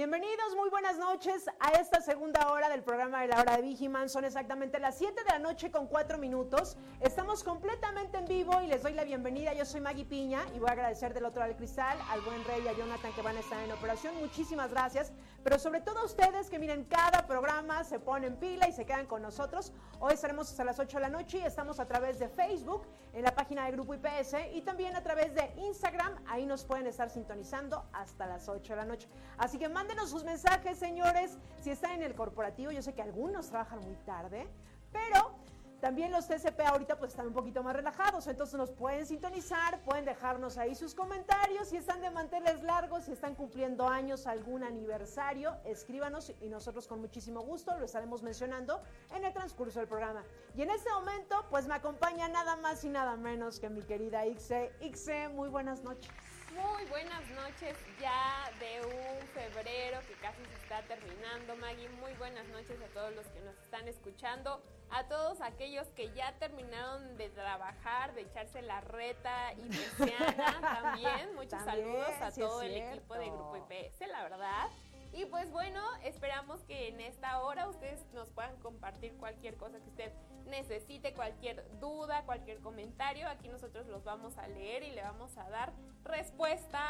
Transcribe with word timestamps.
Bienvenidos, 0.00 0.56
muy 0.56 0.70
buenas 0.70 0.96
noches 0.96 1.44
a 1.60 1.72
esta 1.72 2.00
segunda 2.00 2.50
hora 2.50 2.70
del 2.70 2.82
programa 2.82 3.20
de 3.20 3.28
la 3.28 3.38
hora 3.38 3.56
de 3.56 3.60
Vigiman. 3.60 4.08
Son 4.08 4.24
exactamente 4.24 4.80
las 4.80 4.96
7 4.96 5.12
de 5.24 5.30
la 5.30 5.38
noche 5.38 5.70
con 5.70 5.88
4 5.88 6.16
minutos. 6.16 6.78
Estamos 7.02 7.44
completamente 7.44 8.16
en 8.16 8.24
vivo 8.24 8.62
y 8.62 8.66
les 8.66 8.82
doy 8.82 8.94
la 8.94 9.04
bienvenida. 9.04 9.52
Yo 9.52 9.66
soy 9.66 9.82
Maggie 9.82 10.06
Piña 10.06 10.40
y 10.54 10.58
voy 10.58 10.70
a 10.70 10.72
agradecer 10.72 11.12
del 11.12 11.26
otro 11.26 11.40
lado 11.40 11.50
del 11.50 11.58
cristal 11.58 11.98
al 12.08 12.22
buen 12.22 12.42
Rey 12.44 12.62
y 12.64 12.68
a 12.68 12.72
Jonathan 12.72 13.12
que 13.12 13.20
van 13.20 13.36
a 13.36 13.40
estar 13.40 13.62
en 13.62 13.72
operación. 13.72 14.14
Muchísimas 14.20 14.70
gracias. 14.70 15.12
Pero 15.44 15.58
sobre 15.58 15.82
todo 15.82 15.98
a 15.98 16.04
ustedes 16.06 16.48
que 16.48 16.58
miren 16.58 16.84
cada 16.84 17.26
programa, 17.26 17.84
se 17.84 17.98
ponen 17.98 18.36
pila 18.36 18.68
y 18.68 18.72
se 18.72 18.86
quedan 18.86 19.04
con 19.04 19.20
nosotros. 19.20 19.74
Hoy 19.98 20.14
estaremos 20.14 20.48
hasta 20.50 20.64
las 20.64 20.78
8 20.78 20.96
de 20.96 21.02
la 21.02 21.10
noche 21.10 21.40
y 21.40 21.42
estamos 21.42 21.78
a 21.78 21.86
través 21.86 22.18
de 22.18 22.30
Facebook, 22.30 22.86
en 23.12 23.22
la 23.22 23.34
página 23.34 23.66
de 23.66 23.72
Grupo 23.72 23.92
IPS 23.92 24.34
y 24.54 24.62
también 24.62 24.96
a 24.96 25.02
través 25.02 25.34
de 25.34 25.52
Instagram. 25.58 26.14
Ahí 26.26 26.46
nos 26.46 26.64
pueden 26.64 26.86
estar 26.86 27.10
sintonizando 27.10 27.84
hasta 27.92 28.26
las 28.26 28.48
8 28.48 28.72
de 28.72 28.76
la 28.78 28.86
noche. 28.86 29.08
Así 29.36 29.58
que 29.58 29.68
mándenos 29.90 30.10
sus 30.10 30.22
mensajes, 30.22 30.78
señores. 30.78 31.36
Si 31.60 31.70
están 31.70 31.90
en 31.92 32.02
el 32.04 32.14
corporativo, 32.14 32.70
yo 32.70 32.80
sé 32.80 32.94
que 32.94 33.02
algunos 33.02 33.48
trabajan 33.48 33.80
muy 33.80 33.96
tarde, 34.06 34.46
pero 34.92 35.34
también 35.80 36.12
los 36.12 36.28
TCP 36.28 36.60
ahorita 36.60 36.96
pues 36.96 37.10
están 37.10 37.26
un 37.26 37.32
poquito 37.32 37.64
más 37.64 37.74
relajados, 37.74 38.28
entonces 38.28 38.56
nos 38.56 38.70
pueden 38.70 39.04
sintonizar, 39.04 39.82
pueden 39.82 40.04
dejarnos 40.04 40.58
ahí 40.58 40.76
sus 40.76 40.94
comentarios, 40.94 41.68
si 41.68 41.76
están 41.76 42.00
de 42.02 42.10
manteles 42.10 42.62
largos, 42.62 43.04
si 43.06 43.12
están 43.12 43.34
cumpliendo 43.34 43.88
años, 43.88 44.28
algún 44.28 44.62
aniversario, 44.62 45.56
escríbanos 45.64 46.32
y 46.40 46.48
nosotros 46.48 46.86
con 46.86 47.00
muchísimo 47.00 47.40
gusto 47.40 47.76
lo 47.76 47.86
estaremos 47.86 48.22
mencionando 48.22 48.80
en 49.12 49.24
el 49.24 49.32
transcurso 49.32 49.80
del 49.80 49.88
programa. 49.88 50.22
Y 50.54 50.62
en 50.62 50.70
este 50.70 50.90
momento 50.90 51.34
pues 51.50 51.66
me 51.66 51.74
acompaña 51.74 52.28
nada 52.28 52.54
más 52.54 52.84
y 52.84 52.90
nada 52.90 53.16
menos 53.16 53.58
que 53.58 53.68
mi 53.70 53.82
querida 53.82 54.24
Ixe. 54.24 54.70
Ixe, 54.82 55.30
muy 55.30 55.48
buenas 55.48 55.82
noches. 55.82 56.08
Muy 56.54 56.84
buenas 56.86 57.28
noches 57.30 57.76
ya 58.00 58.50
de 58.58 58.84
un 58.84 59.26
febrero 59.28 60.00
que 60.08 60.14
casi 60.14 60.44
se 60.46 60.56
está 60.56 60.82
terminando, 60.82 61.54
Maggie. 61.56 61.88
Muy 62.00 62.12
buenas 62.14 62.46
noches 62.48 62.76
a 62.82 62.92
todos 62.92 63.14
los 63.14 63.24
que 63.28 63.40
nos 63.40 63.56
están 63.58 63.86
escuchando, 63.86 64.60
a 64.90 65.04
todos 65.06 65.40
aquellos 65.42 65.86
que 65.88 66.12
ya 66.12 66.32
terminaron 66.38 67.16
de 67.16 67.28
trabajar, 67.30 68.14
de 68.14 68.22
echarse 68.22 68.62
la 68.62 68.80
reta 68.80 69.52
y 69.52 69.68
también. 70.60 71.34
Muchos 71.36 71.62
saludos 71.62 72.10
a 72.20 72.32
todo 72.32 72.62
el 72.62 72.74
equipo 72.74 73.14
de 73.14 73.26
Grupo 73.26 73.56
IPS, 73.56 74.08
la 74.08 74.22
verdad. 74.24 74.68
Y 75.12 75.24
pues 75.26 75.50
bueno, 75.50 75.82
esperamos 76.04 76.62
que 76.64 76.88
en 76.88 77.00
esta 77.00 77.40
hora 77.40 77.68
ustedes 77.68 78.04
nos 78.12 78.30
puedan 78.30 78.56
compartir 78.58 79.12
cualquier 79.14 79.56
cosa 79.56 79.80
que 79.80 79.88
usted 79.88 80.12
necesite, 80.46 81.14
cualquier 81.14 81.64
duda, 81.80 82.24
cualquier 82.24 82.60
comentario. 82.60 83.28
Aquí 83.28 83.48
nosotros 83.48 83.86
los 83.86 84.04
vamos 84.04 84.38
a 84.38 84.46
leer 84.46 84.82
y 84.82 84.90
le 84.92 85.02
vamos 85.02 85.36
a 85.36 85.48
dar 85.50 85.72
respuesta 86.04 86.80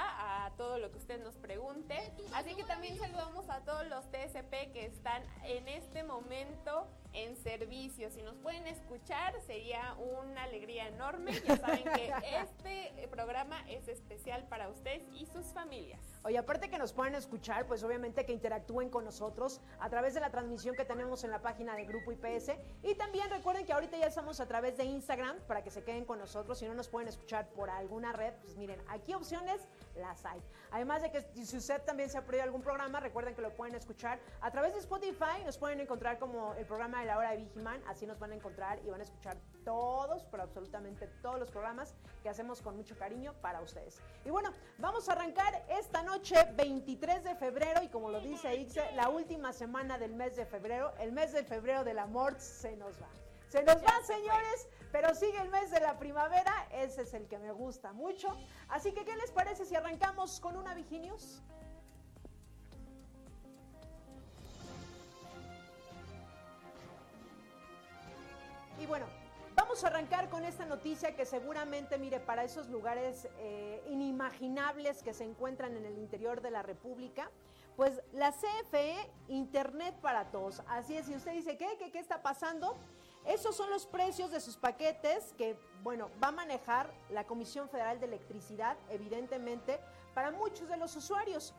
a 0.47 0.51
todo 0.57 0.79
lo 0.79 0.91
que 0.91 0.99
usted 0.99 1.23
nos 1.23 1.37
pregunte. 1.37 2.13
Así 2.35 2.55
que 2.55 2.65
también 2.65 2.99
saludamos 2.99 3.49
a 3.49 3.61
todos 3.65 3.87
los 3.89 4.05
TSP 4.11 4.73
que 4.73 4.87
están 4.87 5.23
en 5.45 5.69
este 5.69 6.03
momento 6.03 6.89
en 7.13 7.37
servicio. 7.37 8.11
Si 8.11 8.23
nos 8.23 8.37
pueden 8.37 8.67
escuchar, 8.67 9.41
sería 9.43 9.95
una 9.95 10.45
alegría 10.45 10.89
enorme. 10.89 11.33
Ya 11.47 11.57
saben 11.57 11.85
que 11.95 12.13
este 12.43 13.09
programa 13.09 13.63
es 13.69 13.89
especial 13.89 14.47
para 14.49 14.69
ustedes 14.69 15.03
y 15.13 15.27
sus 15.27 15.47
familias. 15.47 16.01
Oye, 16.23 16.39
aparte 16.39 16.69
que 16.69 16.79
nos 16.79 16.93
pueden 16.93 17.15
escuchar, 17.15 17.67
pues 17.67 17.83
obviamente 17.83 18.27
que 18.27 18.33
interactúen 18.33 18.91
con 18.91 19.05
nosotros 19.05 19.61
a 19.79 19.89
través 19.89 20.15
de 20.15 20.21
la 20.21 20.31
transmisión 20.31 20.77
que 20.77 20.85
tenemos 20.85 21.25
en 21.25 21.31
la 21.31 21.41
página 21.41 21.75
de 21.75 21.85
Grupo 21.87 22.13
IPS. 22.13 22.53
Y 22.83 22.95
también 22.95 23.31
recuerden 23.31 23.65
que 23.65 23.73
ahorita 23.73 23.97
ya 23.97 24.07
estamos 24.07 24.41
a 24.41 24.47
través 24.47 24.77
de 24.77 24.85
Instagram 24.85 25.39
para 25.47 25.63
que 25.63 25.71
se 25.71 25.83
queden 25.83 26.05
con 26.05 26.19
nosotros. 26.19 26.59
Si 26.59 26.67
no 26.67 26.75
nos 26.75 26.89
pueden 26.89 27.09
escuchar 27.09 27.49
por 27.51 27.71
alguna 27.71 28.13
red, 28.13 28.35
pues 28.43 28.57
miren, 28.57 28.81
aquí 28.89 29.15
opciones 29.15 29.67
las 30.01 30.25
hay. 30.25 30.43
Además 30.73 31.03
de 31.03 31.11
que 31.11 31.23
si 31.45 31.57
usted 31.57 31.83
también 31.83 32.11
se 32.11 32.19
ha 32.19 32.25
perdido 32.25 32.45
algún 32.45 32.63
programa, 32.63 33.01
recuerden 33.01 33.35
que 33.35 33.43
lo 33.43 33.55
pueden 33.55 33.75
escuchar 33.75 34.19
a 34.41 34.51
través 34.51 34.73
de 34.73 34.81
Spotify. 34.81 35.45
Nos 35.45 35.59
pueden 35.59 35.81
encontrar 35.81 36.19
como 36.19 36.55
el 36.55 36.67
programa 36.67 37.01
de 37.01 37.07
la 37.07 37.19
hora 37.19 37.31
de 37.33 37.39
Vigiman. 37.39 37.83
Así 37.87 38.07
nos 38.07 38.19
van 38.19 38.33
a 38.33 38.35
encontrar 38.35 38.81
y 38.85 38.91
van 38.91 39.01
a 39.01 39.05
escuchar 39.05 39.37
todos, 39.65 40.25
pero 40.31 40.43
absolutamente 40.43 41.07
todos 41.23 41.39
los 41.39 41.51
programas 41.51 41.95
que 42.23 42.29
hacemos 42.29 42.61
con 42.63 42.77
mucho 42.77 42.97
cariño 42.97 43.35
para 43.41 43.61
ustedes. 43.61 44.01
Y 44.25 44.31
bueno, 44.31 44.53
vamos 44.79 45.09
a 45.09 45.13
arrancar 45.13 45.65
esta 45.69 46.03
noche, 46.03 46.37
23 46.57 47.25
de 47.25 47.35
febrero, 47.35 47.83
y 47.83 47.89
como 47.89 48.11
lo 48.11 48.21
dice 48.21 48.55
Ixe, 48.57 48.93
la 48.93 49.09
última 49.09 49.53
semana 49.53 49.99
del 49.99 50.15
mes 50.15 50.37
de 50.37 50.47
febrero, 50.47 50.93
el 50.99 51.13
mes 51.13 51.33
de 51.33 51.45
febrero 51.45 51.85
del 51.85 51.99
amor 51.99 52.39
se 52.39 52.77
nos 52.77 53.01
va. 53.01 53.09
Se 53.51 53.65
nos 53.65 53.83
va, 53.83 54.01
señores, 54.05 54.69
pero 54.93 55.13
sigue 55.13 55.41
el 55.41 55.49
mes 55.49 55.73
de 55.73 55.81
la 55.81 55.99
primavera, 55.99 56.69
ese 56.71 57.03
es 57.03 57.15
el 57.15 57.27
que 57.27 57.37
me 57.37 57.51
gusta 57.51 57.93
mucho. 57.93 58.39
Así 58.69 58.93
que, 58.93 59.05
¿qué 59.05 59.17
les 59.17 59.33
parece 59.33 59.65
si 59.65 59.75
arrancamos 59.75 60.39
con 60.39 60.57
una 60.57 60.73
Viginius? 60.73 61.43
Y 68.79 68.87
bueno, 68.87 69.07
vamos 69.57 69.83
a 69.83 69.89
arrancar 69.89 70.29
con 70.29 70.45
esta 70.45 70.65
noticia 70.65 71.17
que 71.17 71.27
seguramente, 71.27 71.99
mire, 71.99 72.21
para 72.21 72.45
esos 72.45 72.69
lugares 72.69 73.27
eh, 73.39 73.83
inimaginables 73.91 75.03
que 75.03 75.13
se 75.13 75.25
encuentran 75.25 75.77
en 75.77 75.87
el 75.87 75.99
interior 75.99 76.41
de 76.41 76.53
la 76.53 76.63
República, 76.63 77.29
pues 77.75 78.01
la 78.13 78.31
CFE, 78.31 79.11
Internet 79.27 79.97
para 80.01 80.31
todos. 80.31 80.63
Así 80.69 80.97
es, 80.97 81.07
si 81.07 81.17
usted 81.17 81.33
dice, 81.33 81.57
¿qué? 81.57 81.77
¿Qué, 81.81 81.91
qué 81.91 81.99
está 81.99 82.23
pasando? 82.23 82.77
Esos 83.27 83.57
son 83.57 83.71
los 83.71 83.87
precios 83.87 84.31
de 84.31 84.41
sus 84.41 84.57
paquetes 84.57 85.35
que, 85.37 85.57
bueno, 85.83 86.11
va 86.23 86.29
a 86.29 86.33
manejar 86.33 86.93
la 87.11 87.27
Comisión 87.27 87.69
Federal 87.69 88.01
de 88.01 88.07
Electricidad, 88.07 88.77
evidentemente, 88.89 89.79
para 90.15 90.31
muchos 90.31 90.69
de 90.69 90.77
los 90.77 90.97
usuarios. 90.97 91.55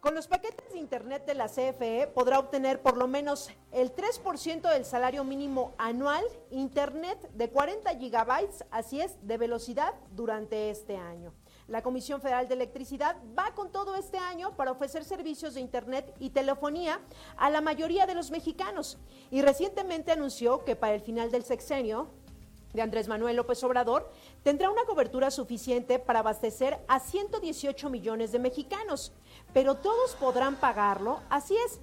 Con 0.00 0.14
los 0.14 0.28
paquetes 0.28 0.72
de 0.72 0.78
Internet 0.78 1.26
de 1.26 1.34
la 1.34 1.48
CFE 1.48 2.06
podrá 2.14 2.38
obtener 2.38 2.80
por 2.80 2.96
lo 2.96 3.08
menos 3.08 3.50
el 3.72 3.94
3% 3.94 4.70
del 4.70 4.84
salario 4.84 5.24
mínimo 5.24 5.74
anual 5.78 6.24
Internet 6.50 7.18
de 7.32 7.50
40 7.50 7.90
gigabytes, 7.98 8.64
así 8.70 9.00
es, 9.00 9.16
de 9.26 9.36
velocidad 9.36 9.94
durante 10.12 10.70
este 10.70 10.96
año. 10.96 11.32
La 11.68 11.82
Comisión 11.82 12.20
Federal 12.20 12.46
de 12.46 12.54
Electricidad 12.54 13.16
va 13.36 13.52
con 13.54 13.72
todo 13.72 13.96
este 13.96 14.18
año 14.18 14.56
para 14.56 14.70
ofrecer 14.70 15.04
servicios 15.04 15.54
de 15.54 15.60
Internet 15.60 16.14
y 16.20 16.30
telefonía 16.30 17.00
a 17.36 17.50
la 17.50 17.60
mayoría 17.60 18.06
de 18.06 18.14
los 18.14 18.30
mexicanos 18.30 18.98
y 19.32 19.42
recientemente 19.42 20.12
anunció 20.12 20.64
que 20.64 20.76
para 20.76 20.94
el 20.94 21.00
final 21.00 21.32
del 21.32 21.42
sexenio 21.42 22.08
de 22.72 22.82
Andrés 22.82 23.08
Manuel 23.08 23.34
López 23.34 23.64
Obrador 23.64 24.08
tendrá 24.44 24.70
una 24.70 24.84
cobertura 24.84 25.32
suficiente 25.32 25.98
para 25.98 26.20
abastecer 26.20 26.78
a 26.86 27.00
118 27.00 27.90
millones 27.90 28.30
de 28.30 28.38
mexicanos, 28.38 29.12
pero 29.52 29.74
todos 29.74 30.14
podrán 30.14 30.54
pagarlo, 30.56 31.20
así 31.30 31.56
es. 31.66 31.80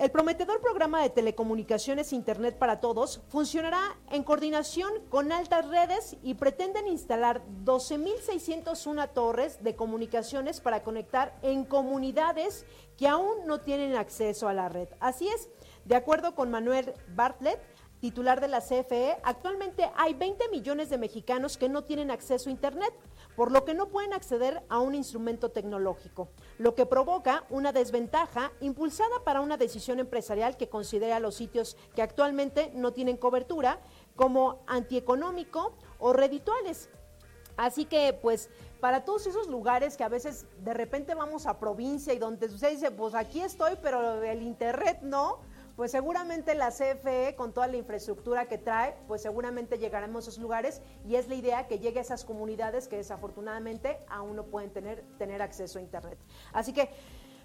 El 0.00 0.10
prometedor 0.10 0.62
programa 0.62 1.02
de 1.02 1.10
telecomunicaciones 1.10 2.14
Internet 2.14 2.56
para 2.56 2.80
Todos 2.80 3.20
funcionará 3.28 3.98
en 4.10 4.24
coordinación 4.24 4.90
con 5.10 5.30
altas 5.30 5.68
redes 5.68 6.16
y 6.22 6.32
pretenden 6.36 6.88
instalar 6.88 7.42
12.601 7.66 9.12
torres 9.12 9.62
de 9.62 9.76
comunicaciones 9.76 10.62
para 10.62 10.82
conectar 10.82 11.38
en 11.42 11.66
comunidades 11.66 12.64
que 12.96 13.08
aún 13.08 13.46
no 13.46 13.60
tienen 13.60 13.94
acceso 13.94 14.48
a 14.48 14.54
la 14.54 14.70
red. 14.70 14.88
Así 15.00 15.28
es, 15.28 15.50
de 15.84 15.96
acuerdo 15.96 16.34
con 16.34 16.50
Manuel 16.50 16.94
Bartlett, 17.08 17.60
titular 18.00 18.40
de 18.40 18.48
la 18.48 18.62
CFE, 18.62 19.18
actualmente 19.22 19.90
hay 19.96 20.14
20 20.14 20.48
millones 20.48 20.88
de 20.88 20.96
mexicanos 20.96 21.58
que 21.58 21.68
no 21.68 21.84
tienen 21.84 22.10
acceso 22.10 22.48
a 22.48 22.52
Internet 22.52 22.94
por 23.40 23.52
lo 23.52 23.64
que 23.64 23.72
no 23.72 23.88
pueden 23.88 24.12
acceder 24.12 24.62
a 24.68 24.80
un 24.80 24.94
instrumento 24.94 25.50
tecnológico, 25.50 26.28
lo 26.58 26.74
que 26.74 26.84
provoca 26.84 27.46
una 27.48 27.72
desventaja 27.72 28.52
impulsada 28.60 29.24
para 29.24 29.40
una 29.40 29.56
decisión 29.56 29.98
empresarial 29.98 30.58
que 30.58 30.68
considera 30.68 31.20
los 31.20 31.36
sitios 31.36 31.78
que 31.94 32.02
actualmente 32.02 32.70
no 32.74 32.92
tienen 32.92 33.16
cobertura 33.16 33.80
como 34.14 34.62
antieconómico 34.66 35.72
o 35.98 36.12
redituales. 36.12 36.90
Así 37.56 37.86
que, 37.86 38.12
pues, 38.12 38.50
para 38.78 39.06
todos 39.06 39.26
esos 39.26 39.48
lugares 39.48 39.96
que 39.96 40.04
a 40.04 40.10
veces 40.10 40.44
de 40.62 40.74
repente 40.74 41.14
vamos 41.14 41.46
a 41.46 41.58
provincia 41.58 42.12
y 42.12 42.18
donde 42.18 42.44
usted 42.44 42.72
dice, 42.72 42.90
pues 42.90 43.14
aquí 43.14 43.40
estoy, 43.40 43.72
pero 43.80 44.22
el 44.22 44.42
internet 44.42 44.98
no, 45.00 45.40
pues 45.80 45.92
seguramente 45.92 46.54
la 46.54 46.68
CFE, 46.68 47.34
con 47.36 47.54
toda 47.54 47.66
la 47.66 47.78
infraestructura 47.78 48.44
que 48.44 48.58
trae, 48.58 48.94
pues 49.08 49.22
seguramente 49.22 49.78
llegaremos 49.78 50.26
a 50.26 50.28
esos 50.28 50.42
lugares 50.42 50.82
y 51.08 51.14
es 51.14 51.26
la 51.26 51.36
idea 51.36 51.68
que 51.68 51.78
llegue 51.78 52.00
a 52.00 52.02
esas 52.02 52.26
comunidades 52.26 52.86
que 52.86 52.96
desafortunadamente 52.96 53.98
aún 54.06 54.36
no 54.36 54.44
pueden 54.44 54.70
tener, 54.74 55.06
tener 55.16 55.40
acceso 55.40 55.78
a 55.78 55.80
Internet. 55.80 56.18
Así 56.52 56.74
que 56.74 56.90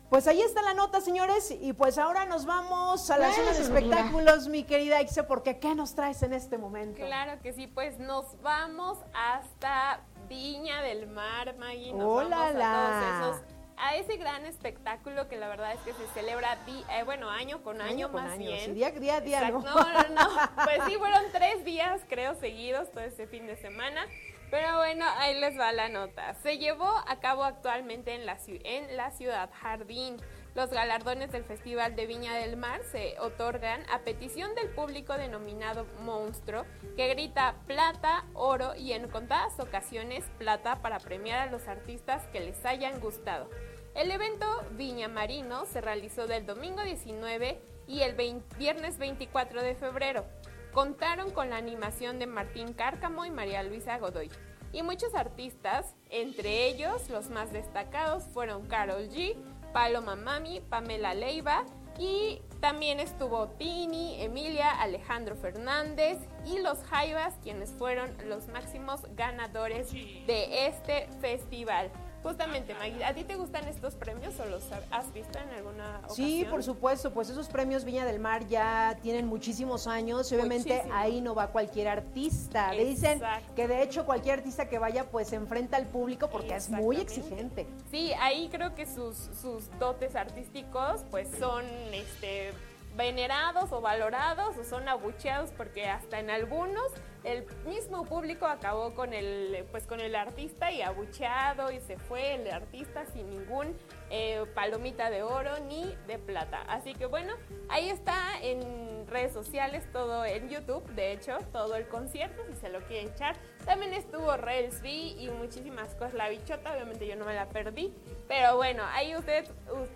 Pues 0.09 0.27
ahí 0.27 0.41
está 0.41 0.61
la 0.61 0.73
nota, 0.73 0.99
señores, 0.99 1.49
y 1.49 1.71
pues 1.71 1.97
ahora 1.97 2.25
nos 2.25 2.45
vamos 2.45 3.09
a 3.09 3.17
la 3.17 3.31
zona 3.31 3.53
de 3.53 3.61
espectáculos, 3.61 4.49
mi 4.49 4.63
querida 4.63 5.01
Ixe, 5.01 5.23
porque 5.23 5.57
¿qué 5.57 5.73
nos 5.73 5.95
traes 5.95 6.21
en 6.21 6.33
este 6.33 6.57
momento? 6.57 6.97
Claro 6.97 7.41
que 7.41 7.53
sí, 7.53 7.67
pues 7.67 7.97
nos 7.99 8.39
vamos 8.41 8.99
hasta 9.13 10.01
Viña 10.27 10.81
del 10.81 11.07
Mar, 11.07 11.55
Maggie, 11.57 11.93
nos 11.93 12.03
¡Hola, 12.03 12.37
vamos 12.37 12.61
a 12.61 13.21
todos 13.21 13.37
esos 13.37 13.54
a 13.77 13.95
ese 13.95 14.17
gran 14.17 14.45
espectáculo 14.45 15.27
que 15.27 15.37
la 15.37 15.47
verdad 15.47 15.73
es 15.73 15.79
que 15.81 15.93
se 15.93 16.07
celebra, 16.13 16.57
eh, 16.67 17.03
bueno, 17.03 17.29
año 17.29 17.61
con 17.63 17.81
año, 17.81 18.09
más 18.09 18.37
bien. 18.37 18.73
día, 18.73 18.91
día, 18.91 19.21
día, 19.21 19.49
¿no? 19.49 19.59
no, 19.59 19.73
no, 20.09 20.29
Pues 20.63 20.79
sí, 20.87 20.95
fueron 20.97 21.23
tres 21.31 21.63
días, 21.65 22.01
creo, 22.07 22.35
seguidos, 22.35 22.91
todo 22.91 23.03
este 23.03 23.27
fin 23.27 23.47
de 23.47 23.55
semana. 23.55 24.05
Pero 24.51 24.77
bueno, 24.77 25.05
ahí 25.17 25.39
les 25.39 25.59
va 25.59 25.71
la 25.71 25.89
nota. 25.89 26.33
Se 26.35 26.57
llevó 26.57 26.89
a 27.07 27.19
cabo 27.19 27.43
actualmente 27.43 28.13
en 28.13 28.25
la, 28.25 28.37
en 28.47 28.95
la 28.95 29.11
ciudad 29.11 29.49
Jardín. 29.61 30.17
Los 30.55 30.69
galardones 30.69 31.33
del 31.33 31.43
Festival 31.43 31.97
de 31.97 32.07
Viña 32.07 32.33
del 32.35 32.55
Mar 32.55 32.79
se 32.89 33.19
otorgan 33.19 33.83
a 33.91 33.99
petición 33.99 34.55
del 34.55 34.69
público 34.69 35.17
denominado 35.17 35.85
monstruo, 35.99 36.63
que 36.95 37.09
grita 37.09 37.55
plata, 37.67 38.23
oro 38.33 38.73
y 38.73 38.93
en 38.93 39.09
contadas 39.09 39.59
ocasiones 39.59 40.23
plata 40.37 40.81
para 40.81 40.99
premiar 40.99 41.39
a 41.39 41.51
los 41.51 41.67
artistas 41.67 42.25
que 42.27 42.39
les 42.39 42.65
hayan 42.65 43.01
gustado. 43.01 43.49
El 43.95 44.09
evento 44.11 44.45
Viña 44.77 45.09
Marino 45.09 45.65
se 45.65 45.81
realizó 45.81 46.25
del 46.25 46.45
domingo 46.45 46.83
19 46.83 47.59
y 47.87 48.03
el 48.03 48.15
viernes 48.57 48.97
24 48.97 49.61
de 49.61 49.75
febrero 49.75 50.25
contaron 50.71 51.31
con 51.31 51.49
la 51.49 51.57
animación 51.57 52.17
de 52.17 52.27
Martín 52.27 52.71
Cárcamo 52.71 53.25
y 53.25 53.31
María 53.31 53.61
Luisa 53.61 53.97
Godoy. 53.97 54.29
Y 54.71 54.83
muchos 54.83 55.15
artistas, 55.15 55.95
entre 56.09 56.67
ellos 56.67 57.09
los 57.09 57.29
más 57.29 57.53
destacados 57.53 58.23
fueron 58.33 58.67
Carol 58.67 59.07
G, 59.09 59.37
Paloma 59.75 60.15
Mami, 60.15 60.61
Pamela 60.61 61.13
Leiva 61.13 61.65
y 61.99 62.39
también 62.61 63.01
estuvo 63.01 63.49
Tini, 63.49 64.21
Emilia, 64.21 64.71
Alejandro 64.71 65.35
Fernández 65.35 66.17
y 66.45 66.59
los 66.59 66.81
Jaivas, 66.85 67.33
quienes 67.43 67.71
fueron 67.71 68.15
los 68.29 68.47
máximos 68.47 69.01
ganadores 69.17 69.91
de 69.91 70.67
este 70.67 71.09
festival. 71.19 71.91
Justamente, 72.25 72.73
Maggie, 72.73 73.05
¿a 73.05 73.13
ti 73.13 73.23
te 73.23 73.35
gustan 73.35 73.67
estos 73.67 73.93
premios 73.93 74.39
o 74.39 74.45
los 74.45 74.63
has 74.89 75.13
visto 75.13 75.37
en 75.37 75.47
alguna 75.51 75.99
ocasión? 75.99 76.27
Sí, 76.27 76.47
por 76.49 76.63
supuesto, 76.63 77.13
pues 77.13 77.29
esos 77.29 77.47
premios 77.47 77.85
Viña 77.85 78.03
del 78.03 78.19
Mar 78.19 78.47
ya 78.47 78.97
tienen 79.03 79.27
muchísimos 79.27 79.85
años 79.85 80.31
y 80.31 80.35
obviamente 80.35 80.81
ahí 80.91 81.21
no 81.21 81.35
va 81.35 81.49
cualquier 81.49 81.87
artista. 81.87 82.71
Dicen 82.71 83.21
que 83.55 83.67
de 83.67 83.83
hecho 83.83 84.07
cualquier 84.07 84.39
artista 84.39 84.67
que 84.67 84.79
vaya 84.79 85.03
pues 85.11 85.27
se 85.27 85.35
enfrenta 85.35 85.77
al 85.77 85.85
público 85.85 86.27
porque 86.31 86.55
es 86.55 86.67
muy 86.71 86.97
exigente. 86.97 87.67
Sí, 87.91 88.11
ahí 88.13 88.49
creo 88.51 88.73
que 88.73 88.87
sus, 88.87 89.15
sus 89.39 89.69
dotes 89.77 90.15
artísticos 90.15 91.05
pues 91.11 91.29
son 91.37 91.63
este 91.93 92.53
venerados 92.97 93.71
o 93.71 93.81
valorados 93.81 94.57
o 94.57 94.63
son 94.63 94.89
abucheados 94.89 95.51
porque 95.51 95.85
hasta 95.85 96.19
en 96.19 96.31
algunos 96.31 96.91
el 97.25 97.45
mismo 97.65 98.05
público 98.05 98.45
acabó 98.45 98.93
con 98.93 99.13
el 99.13 99.65
pues 99.71 99.87
con 99.87 99.99
el 99.99 100.15
artista 100.15 100.71
y 100.71 100.81
abucheado 100.81 101.71
y 101.71 101.79
se 101.79 101.97
fue 101.97 102.35
el 102.35 102.51
artista 102.51 103.05
sin 103.07 103.29
ningún 103.31 103.75
eh, 104.11 104.45
palomita 104.53 105.09
de 105.09 105.23
oro 105.23 105.51
ni 105.67 105.95
de 106.07 106.19
plata. 106.19 106.61
Así 106.67 106.93
que 106.93 107.07
bueno 107.07 107.33
ahí 107.67 107.89
está 107.89 108.15
en 108.41 109.07
redes 109.07 109.33
sociales 109.33 109.83
todo 109.91 110.23
en 110.23 110.49
YouTube 110.49 110.85
de 110.91 111.13
hecho 111.13 111.37
todo 111.51 111.75
el 111.75 111.87
concierto 111.87 112.43
si 112.47 112.55
se 112.57 112.69
lo 112.69 112.79
quiere 112.81 113.09
echar. 113.09 113.35
También 113.65 113.93
estuvo 113.93 114.37
Rails 114.37 114.81
V 114.81 114.89
y 114.89 115.29
muchísimas 115.31 115.95
cosas. 115.95 116.13
La 116.13 116.29
bichota 116.29 116.73
obviamente 116.73 117.07
yo 117.07 117.15
no 117.15 117.25
me 117.25 117.33
la 117.33 117.49
perdí. 117.49 117.91
Pero 118.27 118.55
bueno 118.55 118.83
ahí 118.93 119.15
usted 119.15 119.45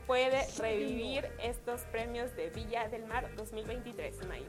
puede 0.08 0.48
revivir 0.58 1.30
estos 1.44 1.82
premios 1.84 2.36
de 2.36 2.50
Villa 2.50 2.88
del 2.90 3.06
Mar 3.06 3.30
2023 3.36 4.26
May. 4.28 4.46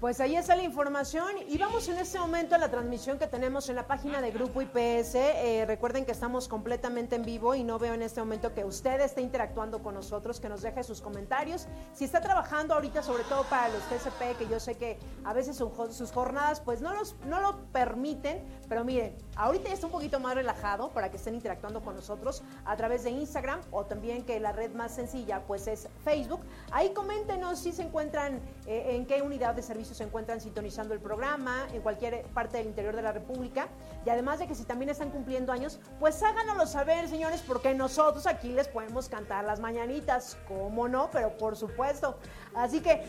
Pues 0.00 0.20
ahí 0.20 0.36
está 0.36 0.54
la 0.54 0.62
información 0.62 1.26
y 1.48 1.56
vamos 1.56 1.88
en 1.88 1.96
este 1.96 2.18
momento 2.18 2.54
a 2.54 2.58
la 2.58 2.70
transmisión 2.70 3.18
que 3.18 3.26
tenemos 3.26 3.70
en 3.70 3.76
la 3.76 3.86
página 3.86 4.20
de 4.20 4.30
Grupo 4.30 4.60
IPS. 4.60 5.14
Eh, 5.14 5.64
recuerden 5.66 6.04
que 6.04 6.12
estamos 6.12 6.48
completamente 6.48 7.16
en 7.16 7.24
vivo 7.24 7.54
y 7.54 7.64
no 7.64 7.78
veo 7.78 7.94
en 7.94 8.02
este 8.02 8.20
momento 8.20 8.52
que 8.52 8.66
usted 8.66 9.00
esté 9.00 9.22
interactuando 9.22 9.82
con 9.82 9.94
nosotros, 9.94 10.38
que 10.38 10.50
nos 10.50 10.60
deje 10.60 10.84
sus 10.84 11.00
comentarios. 11.00 11.66
Si 11.94 12.04
está 12.04 12.20
trabajando 12.20 12.74
ahorita, 12.74 13.02
sobre 13.02 13.24
todo 13.24 13.44
para 13.44 13.70
los 13.70 13.82
TCP, 13.84 14.36
que 14.36 14.46
yo 14.50 14.60
sé 14.60 14.74
que 14.74 14.98
a 15.24 15.32
veces 15.32 15.56
sus 15.56 16.12
jornadas 16.12 16.60
pues 16.60 16.82
no, 16.82 16.92
los, 16.92 17.16
no 17.24 17.40
lo 17.40 17.64
permiten, 17.72 18.44
pero 18.68 18.84
miren, 18.84 19.16
ahorita 19.34 19.68
ya 19.68 19.74
está 19.74 19.86
un 19.86 19.92
poquito 19.92 20.20
más 20.20 20.34
relajado 20.34 20.90
para 20.90 21.10
que 21.10 21.16
estén 21.16 21.34
interactuando 21.34 21.80
con 21.80 21.96
nosotros 21.96 22.42
a 22.66 22.76
través 22.76 23.02
de 23.02 23.12
Instagram 23.12 23.62
o 23.70 23.86
también 23.86 24.26
que 24.26 24.40
la 24.40 24.52
red 24.52 24.72
más 24.74 24.94
sencilla 24.94 25.46
pues 25.46 25.66
es 25.66 25.88
Facebook. 26.04 26.40
Ahí 26.70 26.90
coméntenos 26.90 27.60
si 27.60 27.72
se 27.72 27.80
encuentran 27.80 28.42
eh, 28.66 28.88
en 28.90 29.06
qué 29.06 29.22
unidad 29.22 29.54
de 29.54 29.62
servicio 29.62 29.85
se 29.94 30.04
encuentran 30.04 30.40
sintonizando 30.40 30.94
el 30.94 31.00
programa 31.00 31.66
en 31.72 31.82
cualquier 31.82 32.24
parte 32.34 32.58
del 32.58 32.66
interior 32.66 32.96
de 32.96 33.02
la 33.02 33.12
República. 33.12 33.68
Y 34.04 34.10
además 34.10 34.38
de 34.38 34.46
que 34.46 34.54
si 34.54 34.64
también 34.64 34.88
están 34.88 35.10
cumpliendo 35.10 35.52
años, 35.52 35.78
pues 36.00 36.22
háganoslo 36.22 36.66
saber, 36.66 37.08
señores, 37.08 37.42
porque 37.46 37.74
nosotros 37.74 38.26
aquí 38.26 38.48
les 38.48 38.68
podemos 38.68 39.08
cantar 39.08 39.44
las 39.44 39.60
mañanitas. 39.60 40.36
¿Cómo 40.48 40.88
no? 40.88 41.10
Pero 41.10 41.36
por 41.36 41.56
supuesto. 41.56 42.18
Así 42.54 42.80
que, 42.80 43.04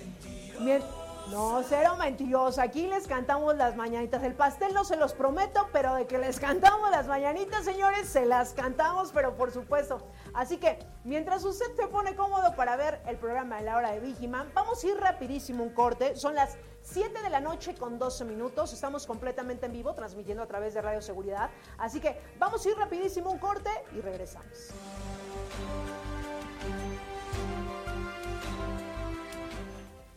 no, 1.32 1.62
cero 1.64 1.96
mentiroso. 1.98 2.62
Aquí 2.62 2.88
les 2.88 3.08
cantamos 3.08 3.56
las 3.56 3.76
mañanitas. 3.76 4.24
El 4.24 4.34
pastel 4.34 4.74
no 4.74 4.86
se 4.86 4.96
los 4.96 5.14
prometo, 5.14 5.68
pero 5.74 5.94
de 5.96 6.08
que 6.08 6.18
les 6.18 6.40
cantamos 6.40 6.90
las 6.90 7.08
mañanitas, 7.08 7.66
señores, 7.66 8.08
se 8.08 8.26
las 8.26 8.54
cantamos, 8.54 9.12
pero 9.14 9.36
por 9.36 9.52
supuesto. 9.52 10.08
Así 10.34 10.58
que, 10.58 10.80
mientras 11.04 11.44
usted 11.44 11.66
se 11.76 11.88
pone 11.88 12.16
cómodo 12.16 12.56
para 12.56 12.76
ver 12.78 13.02
el 13.08 13.18
programa 13.18 13.58
de 13.58 13.64
la 13.64 13.78
hora 13.78 13.92
de 13.92 14.00
Vigiman, 14.00 14.52
vamos 14.54 14.84
a 14.84 14.88
ir 14.88 14.98
rapidísimo 14.98 15.64
un 15.64 15.74
corte. 15.74 16.16
Son 16.16 16.36
las 16.36 16.58
7 16.82 17.22
de 17.22 17.30
la 17.30 17.42
noche 17.42 17.76
con 17.76 18.00
12 18.00 18.24
minutos. 18.24 18.72
Estamos 18.72 19.06
completamente 19.06 19.66
en 19.66 19.74
vivo, 19.74 19.94
transmitiendo 19.94 20.44
a 20.44 20.48
través 20.48 20.74
de 20.74 20.82
Radio 20.82 21.02
Seguridad. 21.02 21.50
Así 21.78 22.00
que 22.00 22.20
vamos 22.40 22.66
a 22.66 22.70
ir 22.70 22.78
rapidísimo 22.78 23.32
un 23.32 23.40
corte 23.40 23.70
y 23.94 24.02
regresamos. 24.02 24.72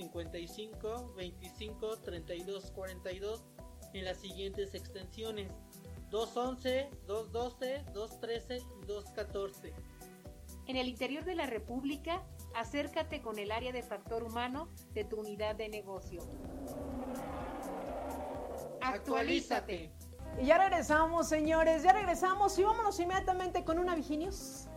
55 0.00 1.12
25 1.14 1.98
32 1.98 2.70
42 2.70 3.44
en 3.92 4.04
las 4.06 4.18
siguientes 4.18 4.74
extensiones 4.74 5.52
211, 6.10 6.90
212, 7.06 7.84
213 7.92 8.56
y 8.56 8.86
214. 8.86 9.74
En 10.66 10.76
el 10.76 10.88
interior 10.88 11.24
de 11.24 11.34
la 11.34 11.46
República, 11.46 12.22
acércate 12.54 13.20
con 13.20 13.38
el 13.38 13.52
área 13.52 13.72
de 13.72 13.82
factor 13.82 14.24
humano 14.24 14.68
de 14.94 15.04
tu 15.04 15.20
unidad 15.20 15.54
de 15.56 15.68
negocio. 15.68 16.22
Actualízate. 18.80 19.92
Y 20.40 20.46
ya 20.46 20.58
regresamos, 20.58 21.28
señores, 21.28 21.82
ya 21.82 21.92
regresamos 21.92 22.58
y 22.58 22.64
vámonos 22.64 22.98
inmediatamente 22.98 23.64
con 23.64 23.78
una 23.78 23.94
Viginius. 23.94 24.69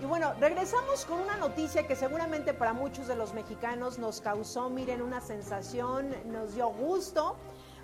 Y 0.00 0.06
bueno, 0.06 0.32
regresamos 0.40 1.04
con 1.04 1.20
una 1.20 1.36
noticia 1.36 1.86
que 1.86 1.94
seguramente 1.94 2.54
para 2.54 2.72
muchos 2.72 3.06
de 3.06 3.16
los 3.16 3.34
mexicanos 3.34 3.98
nos 3.98 4.22
causó, 4.22 4.70
miren, 4.70 5.02
una 5.02 5.20
sensación, 5.20 6.14
nos 6.32 6.54
dio 6.54 6.68
gusto, 6.68 7.36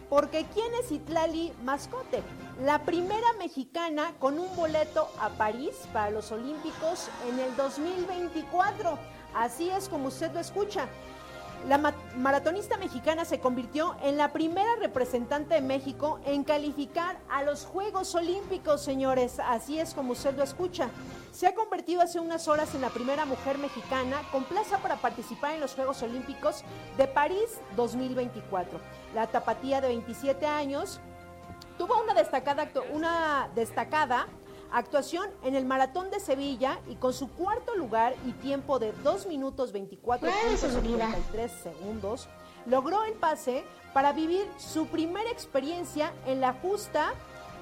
porque 0.09 0.47
¿quién 0.55 0.73
es 0.83 0.91
Itlali 0.91 1.53
Mascote? 1.63 2.23
La 2.65 2.83
primera 2.85 3.35
mexicana 3.39 4.15
con 4.19 4.39
un 4.39 4.55
boleto 4.57 5.11
a 5.21 5.29
París 5.31 5.77
para 5.93 6.11
los 6.11 6.33
Olímpicos 6.33 7.11
en 7.29 7.39
el 7.39 7.55
2024. 7.55 8.99
Así 9.35 9.69
es 9.69 9.87
como 9.91 10.09
usted 10.09 10.33
lo 10.33 10.41
escucha. 10.41 10.89
La 11.69 11.79
maratonista 12.17 12.77
mexicana 12.77 13.25
se 13.25 13.41
convirtió 13.41 13.97
en 14.01 14.17
la 14.17 14.33
primera 14.33 14.77
representante 14.77 15.57
de 15.57 15.61
México 15.61 16.21
en 16.25 16.45
calificar 16.45 17.19
a 17.29 17.43
los 17.43 17.65
Juegos 17.65 18.15
Olímpicos, 18.15 18.85
señores. 18.85 19.41
Así 19.41 19.81
es 19.81 19.93
como 19.93 20.13
usted 20.13 20.37
lo 20.37 20.45
escucha. 20.45 20.91
Se 21.33 21.49
ha 21.49 21.57
convertido 21.57 22.03
hace 22.03 22.21
unas 22.21 22.47
horas 22.47 22.73
en 22.77 22.83
la 22.83 22.91
primera 22.91 23.25
mujer 23.25 23.59
mexicana 23.59 24.23
con 24.31 24.45
plaza 24.45 24.79
para 24.79 24.95
participar 24.95 25.55
en 25.55 25.61
los 25.61 25.75
Juegos 25.75 26.01
Olímpicos 26.05 26.63
de 26.97 27.09
París 27.09 27.59
2024. 27.75 28.79
La 29.13 29.27
tapatía 29.27 29.81
de 29.81 29.89
27 29.89 30.47
años 30.47 31.01
tuvo 31.79 32.01
una 32.01 32.15
destacada, 32.15 32.71
una 32.93 33.51
destacada 33.57 34.29
actuación 34.73 35.29
en 35.43 35.55
el 35.55 35.65
Maratón 35.65 36.11
de 36.11 36.21
Sevilla 36.21 36.81
y 36.89 36.97
con 36.97 37.13
su 37.13 37.29
cuarto 37.31 37.75
lugar 37.75 38.15
y 38.27 38.33
tiempo 38.33 38.79
de 38.79 38.93
2 39.03 39.27
minutos 39.27 39.73
24 39.73 40.29
segundos, 41.63 42.29
logró 42.67 43.05
el 43.05 43.15
pase 43.15 43.65
para 43.93 44.13
vivir 44.13 44.47
su 44.59 44.87
primera 44.87 45.31
experiencia 45.31 46.13
en 46.27 46.41
la 46.41 46.53
justa 46.55 47.13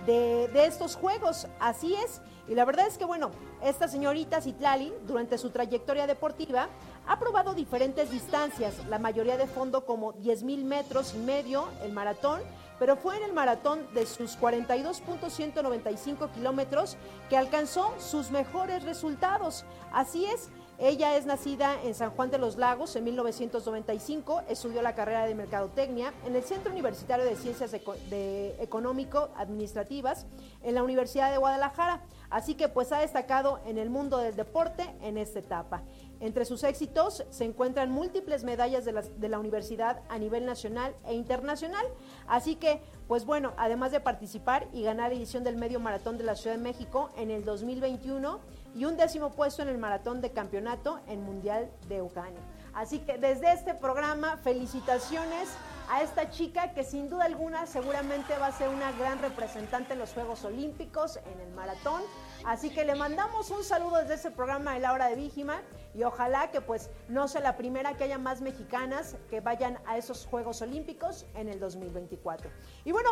de, 0.07 0.49
de 0.49 0.67
estos 0.67 0.97
Juegos. 0.97 1.47
Así 1.61 1.95
es. 1.95 2.21
Y 2.47 2.55
la 2.55 2.65
verdad 2.65 2.87
es 2.87 2.99
que, 2.99 3.05
bueno, 3.05 3.31
esta 3.63 3.89
señorita 3.89 4.41
Citlali, 4.41 4.93
durante 5.07 5.39
su 5.39 5.51
trayectoria 5.51 6.07
deportiva, 6.07 6.69
ha 7.07 7.19
probado 7.19 7.55
diferentes 7.55 8.11
distancias, 8.11 8.75
la 8.89 8.99
mayoría 8.99 9.37
de 9.37 9.47
fondo 9.47 9.87
como 9.87 10.13
10 10.13 10.43
mil 10.43 10.65
metros 10.65 11.15
y 11.15 11.19
medio, 11.19 11.69
el 11.83 11.93
maratón, 11.93 12.43
pero 12.85 12.97
fue 12.97 13.17
en 13.17 13.23
el 13.23 13.33
maratón 13.33 13.81
de 13.95 14.05
sus 14.05 14.39
42.195 14.39 16.31
kilómetros 16.33 16.99
que 17.31 17.39
alcanzó 17.39 17.95
sus 17.99 18.31
mejores 18.31 18.83
resultados. 18.83 19.65
Así 19.91 20.27
es, 20.27 20.51
ella 20.79 21.17
es 21.17 21.25
nacida 21.25 21.81
en 21.83 21.95
San 21.95 22.11
Juan 22.11 22.31
de 22.31 22.37
los 22.37 22.59
Lagos 22.59 22.95
en 22.95 23.05
1995, 23.05 24.43
estudió 24.51 24.83
la 24.83 24.95
carrera 24.95 25.25
de 25.25 25.35
Mercadotecnia 25.35 26.13
en 26.27 26.37
el 26.37 26.43
Centro 26.43 26.73
Universitario 26.73 27.25
de 27.25 27.37
Ciencias 27.37 27.73
Económico 27.73 29.31
Administrativas 29.37 30.27
en 30.63 30.75
la 30.75 30.83
Universidad 30.83 31.31
de 31.31 31.39
Guadalajara, 31.39 32.03
así 32.29 32.55
que 32.55 32.69
pues 32.69 32.93
ha 32.93 32.99
destacado 32.99 33.61
en 33.65 33.79
el 33.79 33.89
mundo 33.89 34.19
del 34.19 34.37
deporte 34.37 34.95
en 35.01 35.17
esta 35.17 35.39
etapa. 35.39 35.85
Entre 36.21 36.45
sus 36.45 36.65
éxitos 36.65 37.25
se 37.31 37.45
encuentran 37.45 37.91
múltiples 37.91 38.45
medallas 38.45 38.85
de 38.85 39.29
la, 39.29 39.39
universidad 39.39 40.01
a 40.09 40.19
nivel 40.19 40.47
nacional 40.47 40.95
e 41.05 41.15
internacional. 41.15 41.85
Así 42.27 42.57
que, 42.57 42.81
pues 43.09 43.25
bueno, 43.25 43.53
además 43.57 43.93
de 43.93 44.01
participar 44.01 44.69
y 44.73 44.83
ganar 44.83 45.11
la 45.11 45.17
edición 45.17 45.45
del 45.45 45.57
Medio 45.57 45.81
Maratón 45.81 46.17
de 46.17 46.25
la 46.25 46.37
Ciudad 46.37 46.57
de 46.57 46.63
México 46.63 47.11
en 47.17 47.31
el 47.31 47.45
2021 47.45 48.41
y 48.75 48.85
un 48.85 48.97
décimo 48.97 49.31
puesto 49.31 49.63
en 49.63 49.69
el 49.69 49.79
Maratón 49.79 50.21
de 50.21 50.31
Campeonato 50.31 51.01
en 51.07 51.23
Mundial 51.23 51.71
de 51.89 52.03
Ucrania. 52.03 52.41
Así 52.73 52.99
que 53.01 53.19
desde 53.19 53.53
este 53.53 53.75
programa, 53.75 54.37
felicitaciones 54.39 55.49
a 55.89 56.03
esta 56.03 56.31
chica 56.31 56.73
que 56.73 56.83
sin 56.83 57.09
duda 57.09 57.25
alguna 57.25 57.67
seguramente 57.67 58.37
va 58.39 58.47
a 58.47 58.53
ser 58.53 58.69
una 58.69 58.91
gran 58.93 59.21
representante 59.21 59.93
en 59.93 59.99
los 59.99 60.13
Juegos 60.13 60.45
Olímpicos, 60.45 61.19
en 61.33 61.41
el 61.41 61.55
maratón. 61.55 62.03
Así 62.45 62.69
que 62.69 62.85
le 62.85 62.95
mandamos 62.95 63.51
un 63.51 63.65
saludo 63.65 63.97
desde 63.97 64.15
ese 64.15 64.31
programa 64.31 64.75
de 64.75 64.81
la 64.81 64.93
hora 64.93 65.09
de 65.09 65.17
Víjima 65.17 65.63
y 65.95 66.03
ojalá 66.03 66.51
que 66.51 66.61
pues 66.61 66.91
no 67.09 67.27
sea 67.27 67.41
la 67.41 67.57
primera 67.57 67.97
que 67.97 68.05
haya 68.05 68.19
más 68.19 68.43
mexicanas 68.43 69.17
que 69.31 69.41
vayan 69.41 69.79
a 69.87 69.97
esos 69.97 70.27
Juegos 70.27 70.61
Olímpicos 70.61 71.27
en 71.35 71.49
el 71.49 71.59
2024. 71.59 72.51
Y 72.85 72.93
bueno, 72.93 73.11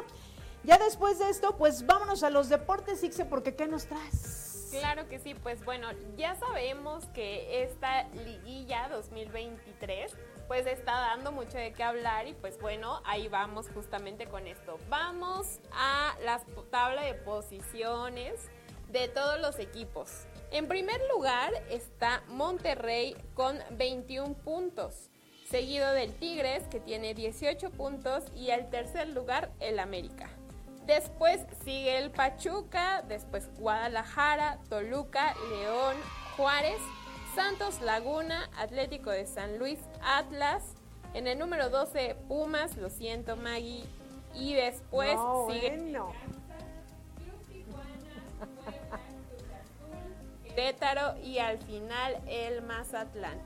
ya 0.65 0.77
después 0.77 1.19
de 1.19 1.31
esto, 1.31 1.57
pues 1.57 1.87
vámonos 1.87 2.23
a 2.23 2.31
los 2.31 2.51
deportes, 2.51 3.03
Ixe, 3.03 3.25
porque 3.25 3.57
¿qué 3.57 3.67
nos 3.67 3.87
traes? 3.87 4.69
Claro 4.71 5.09
que 5.09 5.19
sí, 5.19 5.35
pues 5.35 5.65
bueno, 5.65 5.89
ya 6.17 6.35
sabemos 6.35 7.05
que 7.15 7.62
esta 7.62 8.09
liguilla 8.09 8.89
2023 8.89 10.15
pues 10.47 10.67
está 10.67 10.93
dando 10.93 11.33
mucho 11.33 11.57
de 11.57 11.73
qué 11.73 11.83
hablar 11.83 12.27
y 12.27 12.35
pues 12.35 12.59
bueno, 12.61 13.01
ahí 13.05 13.29
vamos 13.29 13.69
justamente 13.75 14.27
con 14.27 14.47
esto. 14.47 14.79
Vamos 14.89 15.61
a 15.73 16.15
la 16.23 16.43
tabla 16.71 17.03
de 17.03 17.15
posiciones 17.15 18.51
de 18.93 19.09
todos 19.09 19.41
los 19.41 19.59
equipos. 19.59 20.27
En 20.51 20.69
primer 20.69 21.01
lugar 21.15 21.51
está 21.71 22.23
Monterrey 22.29 23.17
con 23.35 23.59
21 23.71 24.35
puntos, 24.35 25.09
seguido 25.49 25.93
del 25.93 26.15
Tigres 26.15 26.65
que 26.69 26.79
tiene 26.79 27.15
18 27.15 27.71
puntos 27.71 28.25
y 28.37 28.51
el 28.51 28.69
tercer 28.69 29.09
lugar 29.09 29.51
el 29.61 29.79
América. 29.79 30.29
Después 30.85 31.41
sigue 31.65 31.97
el 31.99 32.11
Pachuca, 32.11 33.03
después 33.09 33.49
Guadalajara, 33.57 34.59
Toluca, 34.69 35.35
León, 35.49 35.97
Juárez, 36.37 36.81
Santos 37.35 37.81
Laguna, 37.81 38.51
Atlético 38.59 39.11
de 39.11 39.27
San 39.27 39.59
Luis, 39.59 39.79
Atlas. 40.03 40.75
En 41.15 41.27
el 41.27 41.39
número 41.39 41.71
12, 41.71 42.17
Pumas, 42.29 42.77
lo 42.77 42.91
siento 42.91 43.37
Maggie. 43.37 43.85
Y 44.35 44.55
después 44.55 45.17
sigue... 45.49 45.71
Bueno. 45.79 46.13
Querétaro 50.45 51.19
y 51.23 51.38
al 51.38 51.59
final 51.59 52.21
el 52.26 52.62
Mazatlán. 52.62 53.38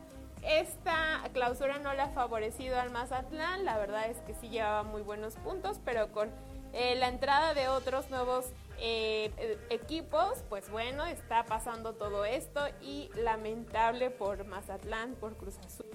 Esta 0.42 1.22
clausura 1.32 1.78
no 1.78 1.92
le 1.94 2.02
ha 2.02 2.08
favorecido 2.08 2.78
al 2.78 2.90
Mazatlán, 2.90 3.64
la 3.64 3.78
verdad 3.78 4.08
es 4.08 4.18
que 4.18 4.34
sí 4.34 4.48
llevaba 4.48 4.84
muy 4.84 5.02
buenos 5.02 5.34
puntos, 5.36 5.80
pero 5.84 6.12
con 6.12 6.30
eh, 6.72 6.94
la 6.96 7.08
entrada 7.08 7.54
de 7.54 7.68
otros 7.68 8.10
nuevos 8.10 8.46
eh, 8.78 9.58
equipos, 9.70 10.44
pues 10.48 10.70
bueno, 10.70 11.06
está 11.06 11.44
pasando 11.46 11.94
todo 11.94 12.24
esto 12.24 12.60
y 12.80 13.10
lamentable 13.16 14.10
por 14.10 14.44
Mazatlán, 14.44 15.14
por 15.14 15.36
Cruz 15.36 15.58
Azul. 15.58 15.86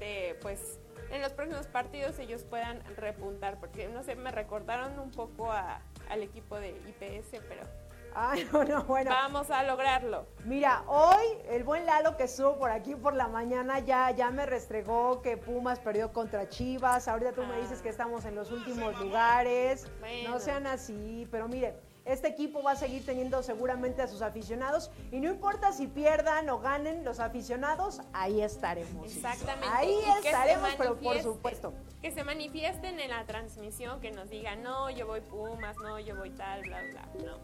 Este, 0.00 0.34
pues 0.40 0.78
en 1.10 1.20
los 1.20 1.32
próximos 1.32 1.66
partidos 1.66 2.18
ellos 2.18 2.44
puedan 2.44 2.82
repuntar, 2.96 3.58
porque 3.60 3.88
no 3.88 4.02
sé, 4.02 4.14
me 4.16 4.30
recordaron 4.30 4.98
un 4.98 5.10
poco 5.10 5.50
al 5.52 6.22
equipo 6.22 6.56
de 6.56 6.70
IPS, 6.70 7.42
pero 7.46 8.64
no, 8.68 8.84
bueno. 8.84 9.10
Vamos 9.10 9.50
a 9.50 9.62
lograrlo. 9.62 10.26
Mira, 10.44 10.82
hoy 10.86 11.24
el 11.50 11.64
buen 11.64 11.84
Lalo 11.84 12.16
que 12.16 12.24
estuvo 12.24 12.58
por 12.58 12.70
aquí 12.70 12.94
por 12.94 13.14
la 13.14 13.28
mañana 13.28 13.80
ya, 13.80 14.10
ya 14.10 14.30
me 14.30 14.46
restregó 14.46 15.20
que 15.20 15.36
Pumas 15.36 15.78
perdió 15.78 16.12
contra 16.12 16.48
Chivas. 16.48 17.06
Ahorita 17.06 17.32
tú 17.32 17.44
me 17.44 17.60
dices 17.60 17.80
ah. 17.80 17.82
que 17.82 17.88
estamos 17.90 18.24
en 18.24 18.34
los 18.34 18.50
últimos 18.50 18.98
lugares. 18.98 19.86
No 20.26 20.40
sean 20.40 20.66
así, 20.66 21.28
pero 21.30 21.46
mire, 21.46 21.76
este 22.12 22.28
equipo 22.28 22.62
va 22.62 22.72
a 22.72 22.76
seguir 22.76 23.04
teniendo 23.04 23.42
seguramente 23.42 24.02
a 24.02 24.08
sus 24.08 24.22
aficionados 24.22 24.90
y 25.12 25.20
no 25.20 25.30
importa 25.30 25.72
si 25.72 25.86
pierdan 25.86 26.48
o 26.50 26.58
ganen 26.58 27.04
los 27.04 27.20
aficionados, 27.20 28.00
ahí 28.12 28.42
estaremos. 28.42 29.06
Exactamente. 29.06 29.68
Ahí 29.72 29.96
estaremos, 30.24 30.70
pero 30.76 30.96
por 30.96 31.22
supuesto. 31.22 31.72
Que 32.02 32.10
se 32.10 32.24
manifiesten 32.24 32.98
en 32.98 33.10
la 33.10 33.24
transmisión, 33.26 34.00
que 34.00 34.10
nos 34.10 34.28
digan, 34.28 34.62
no, 34.62 34.90
yo 34.90 35.06
voy 35.06 35.20
Pumas, 35.20 35.76
no, 35.78 35.98
yo 36.00 36.16
voy 36.16 36.30
tal, 36.30 36.62
bla, 36.62 36.80
bla, 36.82 37.08
no. 37.24 37.38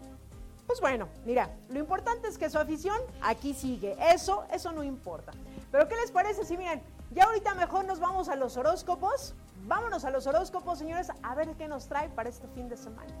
Pues 0.65 0.81
bueno, 0.81 1.07
mira, 1.25 1.49
lo 1.69 1.79
importante 1.79 2.27
es 2.27 2.37
que 2.37 2.49
su 2.49 2.59
afición 2.59 2.99
aquí 3.21 3.53
sigue. 3.53 3.95
Eso, 4.11 4.45
eso 4.51 4.73
no 4.73 4.83
importa. 4.83 5.31
Pero 5.71 5.87
¿qué 5.87 5.95
les 5.95 6.11
parece 6.11 6.43
si 6.43 6.57
miren, 6.57 6.83
ya 7.11 7.23
ahorita 7.23 7.53
mejor 7.55 7.85
nos 7.85 8.01
vamos 8.01 8.27
a 8.27 8.35
los 8.35 8.57
horóscopos? 8.57 9.33
Vámonos 9.65 10.03
a 10.03 10.11
los 10.11 10.27
horóscopos, 10.27 10.79
señores, 10.79 11.09
a 11.23 11.35
ver 11.35 11.55
qué 11.55 11.69
nos 11.69 11.87
trae 11.87 12.09
para 12.09 12.27
este 12.27 12.47
fin 12.49 12.67
de 12.67 12.75
semana. 12.75 13.13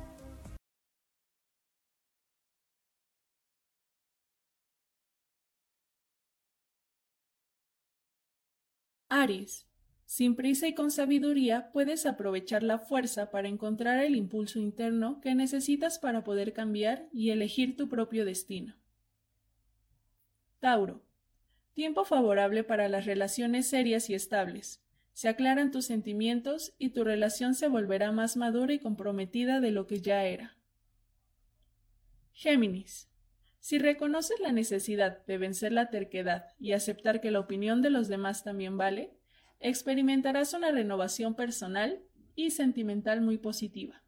Aries. 9.21 9.67
Sin 10.05 10.35
prisa 10.35 10.67
y 10.67 10.73
con 10.73 10.91
sabiduría 10.91 11.71
puedes 11.73 12.05
aprovechar 12.05 12.63
la 12.63 12.79
fuerza 12.79 13.29
para 13.29 13.49
encontrar 13.49 14.03
el 14.03 14.15
impulso 14.15 14.59
interno 14.59 15.19
que 15.21 15.35
necesitas 15.35 15.99
para 15.99 16.23
poder 16.23 16.53
cambiar 16.53 17.09
y 17.11 17.31
elegir 17.31 17.75
tu 17.75 17.89
propio 17.89 18.23
destino. 18.23 18.75
Tauro. 20.59 21.03
Tiempo 21.73 22.05
favorable 22.05 22.63
para 22.63 22.87
las 22.89 23.05
relaciones 23.05 23.67
serias 23.67 24.09
y 24.09 24.13
estables. 24.13 24.81
Se 25.13 25.27
aclaran 25.27 25.71
tus 25.71 25.85
sentimientos 25.85 26.73
y 26.77 26.89
tu 26.89 27.03
relación 27.03 27.53
se 27.53 27.67
volverá 27.67 28.11
más 28.11 28.37
madura 28.37 28.73
y 28.73 28.79
comprometida 28.79 29.59
de 29.59 29.71
lo 29.71 29.87
que 29.87 29.99
ya 29.99 30.25
era. 30.25 30.57
Géminis. 32.33 33.09
Si 33.67 33.79
reconoces 33.79 34.39
la 34.39 34.53
necesidad 34.53 35.25
de 35.25 35.37
vencer 35.37 35.73
la 35.73 35.89
terquedad 35.89 36.45
y 36.57 36.71
aceptar 36.71 37.19
que 37.19 37.31
la 37.31 37.41
opinión 37.41 37.81
de 37.81 37.89
los 37.89 38.07
demás 38.07 38.45
también 38.45 38.77
vale, 38.77 39.11
experimentarás 39.59 40.53
una 40.53 40.71
renovación 40.71 41.35
personal 41.35 42.01
y 42.33 42.51
sentimental 42.51 43.19
muy 43.19 43.37
positiva. 43.37 44.01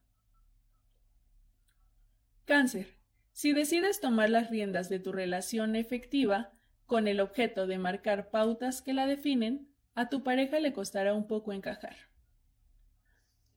Cáncer. 2.45 2.87
Si 3.33 3.51
decides 3.51 3.99
tomar 3.99 4.29
las 4.29 4.49
riendas 4.49 4.87
de 4.87 4.99
tu 4.99 5.11
relación 5.11 5.75
efectiva 5.75 6.53
con 6.85 7.09
el 7.09 7.19
objeto 7.19 7.67
de 7.67 7.79
marcar 7.79 8.29
pautas 8.29 8.81
que 8.81 8.93
la 8.93 9.07
definen, 9.07 9.67
a 9.93 10.07
tu 10.07 10.23
pareja 10.23 10.61
le 10.61 10.71
costará 10.71 11.13
un 11.13 11.27
poco 11.27 11.51
encajar. 11.51 11.97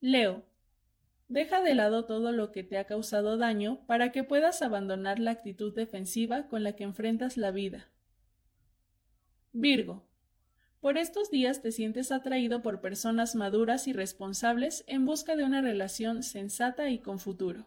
Leo. 0.01 0.52
Deja 1.29 1.63
de 1.63 1.75
lado 1.75 2.05
todo 2.05 2.33
lo 2.33 2.53
que 2.53 2.63
te 2.63 2.79
ha 2.79 2.87
causado 2.87 3.37
daño 3.39 3.85
para 3.87 4.13
que 4.13 4.25
puedas 4.25 4.63
abandonar 4.63 5.19
la 5.19 5.31
actitud 5.31 5.75
defensiva 5.75 6.49
con 6.49 6.63
la 6.63 6.75
que 6.75 6.85
enfrentas 6.85 7.37
la 7.37 7.51
vida. 7.51 7.91
Virgo. 9.53 10.07
Por 10.81 10.99
estos 10.99 11.31
días 11.31 11.63
te 11.63 11.71
sientes 11.71 12.11
atraído 12.11 12.61
por 12.61 12.81
personas 12.81 13.35
maduras 13.37 13.87
y 13.87 13.93
responsables 13.93 14.83
en 14.89 15.07
busca 15.07 15.37
de 15.37 15.45
una 15.45 15.61
relación 15.61 16.23
sensata 16.23 16.89
y 16.89 16.99
con 16.99 17.21
futuro. 17.21 17.67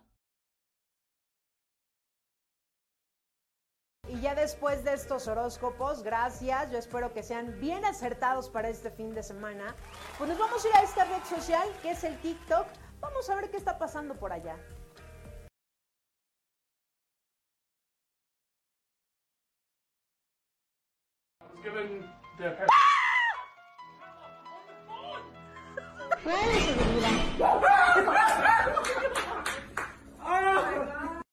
Y 4.10 4.20
ya 4.22 4.36
después 4.36 4.84
de 4.84 4.94
estos 4.94 5.28
horóscopos, 5.28 6.04
gracias, 6.04 6.72
yo 6.72 6.78
espero 6.78 7.14
que 7.14 7.24
sean 7.24 7.60
bien 7.60 7.84
acertados 7.86 8.50
para 8.50 8.70
este 8.70 8.92
fin 8.92 9.16
de 9.16 9.24
semana. 9.24 9.76
Pues 10.18 10.30
nos 10.30 10.38
vamos 10.38 10.64
a 10.64 10.68
ir 10.68 10.76
a 10.76 10.84
esta 10.84 11.06
red 11.06 11.24
social 11.24 11.68
que 11.82 11.92
es 11.92 12.04
el 12.04 12.16
TikTok 12.20 12.68
Vamos 13.06 13.30
a 13.30 13.36
ver 13.36 13.52
qué 13.52 13.58
está 13.58 13.78
pasando 13.78 14.16
por 14.16 14.34
allá. 14.34 14.58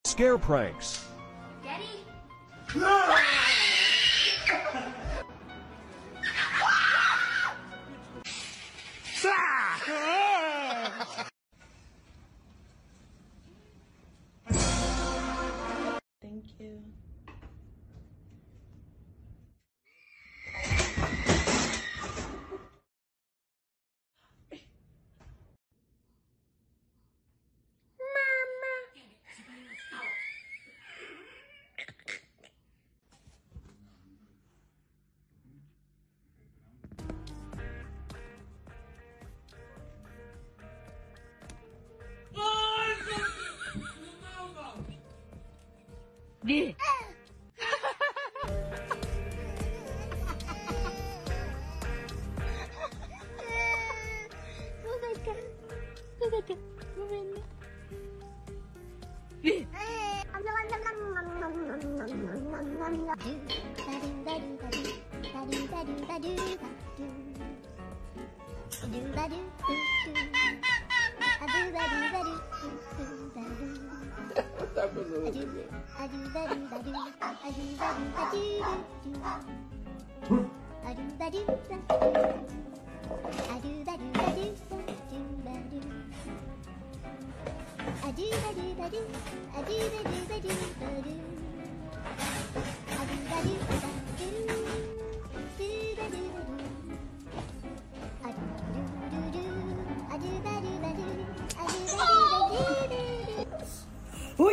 Scare 0.07 0.39
pranks. 0.39 1.09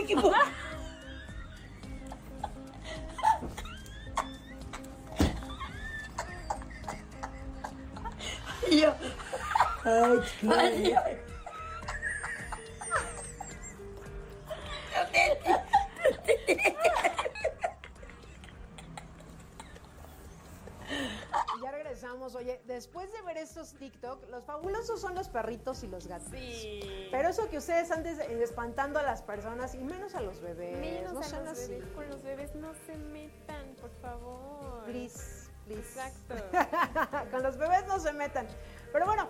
Uy, 0.10 0.16
qué 0.16 0.22
po- 0.22 0.32
Y 8.70 8.82
yo, 8.82 8.94
ay, 9.86 10.20
ay, 10.50 10.94
ay. 11.06 11.19
Perritos 25.50 25.84
y 25.84 25.88
los 25.88 26.06
gatos. 26.08 26.30
Sí. 26.32 27.08
Pero 27.12 27.30
eso 27.30 27.50
que 27.50 27.58
ustedes 27.58 27.90
antes 27.90 28.20
espantando 28.20 29.00
a 29.00 29.04
las 29.04 29.24
personas 29.24 29.74
y 29.74 29.80
menos 29.80 30.14
a 30.14 30.22
los 30.22 30.40
bebés. 30.42 30.80
Menos 30.80 31.14
no 31.14 31.20
a 31.22 31.24
sean 31.24 31.46
los 31.46 31.54
así. 31.58 31.72
bebés, 31.72 31.90
con 31.96 32.08
los 32.10 32.22
bebés 32.22 32.56
no 32.56 32.72
se 32.86 32.96
metan, 32.96 33.76
por 33.82 33.90
favor. 34.02 34.84
Please, 34.86 35.50
please. 35.66 35.80
Exacto. 35.82 36.36
Con 37.32 37.42
los 37.44 37.58
bebés 37.58 37.86
no 37.88 38.00
se 38.00 38.12
metan. 38.14 38.48
Pero 38.94 39.06
bueno, 39.08 39.28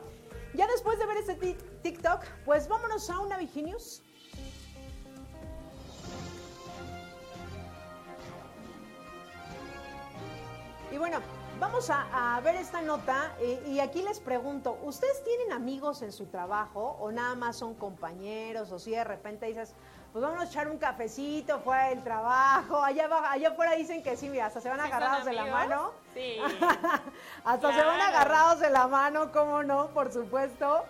ya 0.54 0.68
después 0.68 0.98
de 1.00 1.06
ver 1.06 1.18
este 1.18 1.36
ti- 1.36 1.58
TikTok, 1.84 2.24
pues 2.46 2.68
vámonos 2.68 3.10
a 3.10 3.20
una 3.20 3.38
Viginius. 3.38 4.04
Y 10.92 10.98
bueno, 10.98 11.20
vamos 11.60 11.90
a, 11.90 12.36
a 12.36 12.40
ver 12.42 12.56
esta 12.56 12.82
nota 12.82 13.34
eh, 13.40 13.62
y 13.68 13.80
aquí 13.80 14.02
les 14.02 14.20
pregunto, 14.20 14.78
¿ustedes 14.84 15.24
tienen 15.24 15.52
amigos 15.52 16.02
en 16.02 16.12
su 16.12 16.28
trabajo 16.28 16.98
o 17.00 17.12
nada 17.12 17.36
más 17.36 17.58
son 17.58 17.76
compañeros 17.76 18.72
o 18.72 18.80
si 18.80 18.92
de 18.92 19.04
repente 19.04 19.46
dices, 19.46 19.74
pues 20.12 20.24
vamos 20.24 20.42
a 20.42 20.46
echar 20.46 20.68
un 20.70 20.78
cafecito 20.78 21.60
fuera 21.60 21.90
del 21.90 22.04
trabajo, 22.04 22.82
allá, 22.82 23.10
allá 23.30 23.50
afuera 23.50 23.74
dicen 23.76 24.02
que 24.02 24.18
sí, 24.18 24.30
mira, 24.30 24.48
hasta 24.48 24.62
se 24.62 24.70
van 24.70 24.80
¿Sí 24.80 24.86
son 24.86 24.94
agarrados 24.94 25.26
de 25.26 25.34
la 25.34 25.46
mano. 25.46 25.92
Sí. 26.14 26.38
Hasta 27.46 27.74
se 27.74 27.84
van 27.84 28.02
agarrados 28.02 28.60
de 28.60 28.70
la 28.72 28.88
mano, 28.88 29.32
cómo 29.32 29.62
no, 29.62 29.88
por 29.90 30.12
supuesto. 30.12 30.86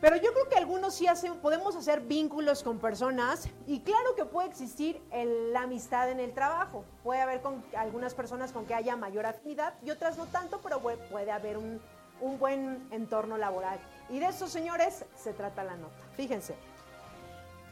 Pero 0.00 0.16
yo 0.16 0.32
creo 0.32 0.48
que 0.48 0.56
algunos 0.56 0.94
sí 0.94 1.06
podemos 1.40 1.74
hacer 1.74 2.00
vínculos 2.00 2.62
con 2.62 2.78
personas 2.78 3.48
y 3.66 3.80
claro 3.80 4.14
que 4.14 4.26
puede 4.26 4.48
existir 4.48 5.00
la 5.10 5.62
amistad 5.62 6.10
en 6.10 6.20
el 6.20 6.34
trabajo. 6.34 6.84
Puede 7.02 7.22
haber 7.22 7.40
con 7.40 7.64
algunas 7.76 8.14
personas 8.14 8.52
con 8.52 8.66
que 8.66 8.74
haya 8.74 8.94
mayor 8.96 9.24
afinidad 9.24 9.74
y 9.82 9.90
otras 9.90 10.18
no 10.18 10.26
tanto, 10.26 10.60
pero 10.62 10.80
puede 10.80 11.30
haber 11.30 11.56
un, 11.56 11.80
un 12.20 12.38
buen 12.38 12.86
entorno 12.90 13.38
laboral. 13.38 13.78
Y 14.10 14.18
de 14.18 14.26
eso, 14.26 14.46
señores, 14.48 15.04
se 15.16 15.32
trata 15.32 15.64
la 15.64 15.76
nota. 15.76 15.96
Fíjense. 16.14 16.54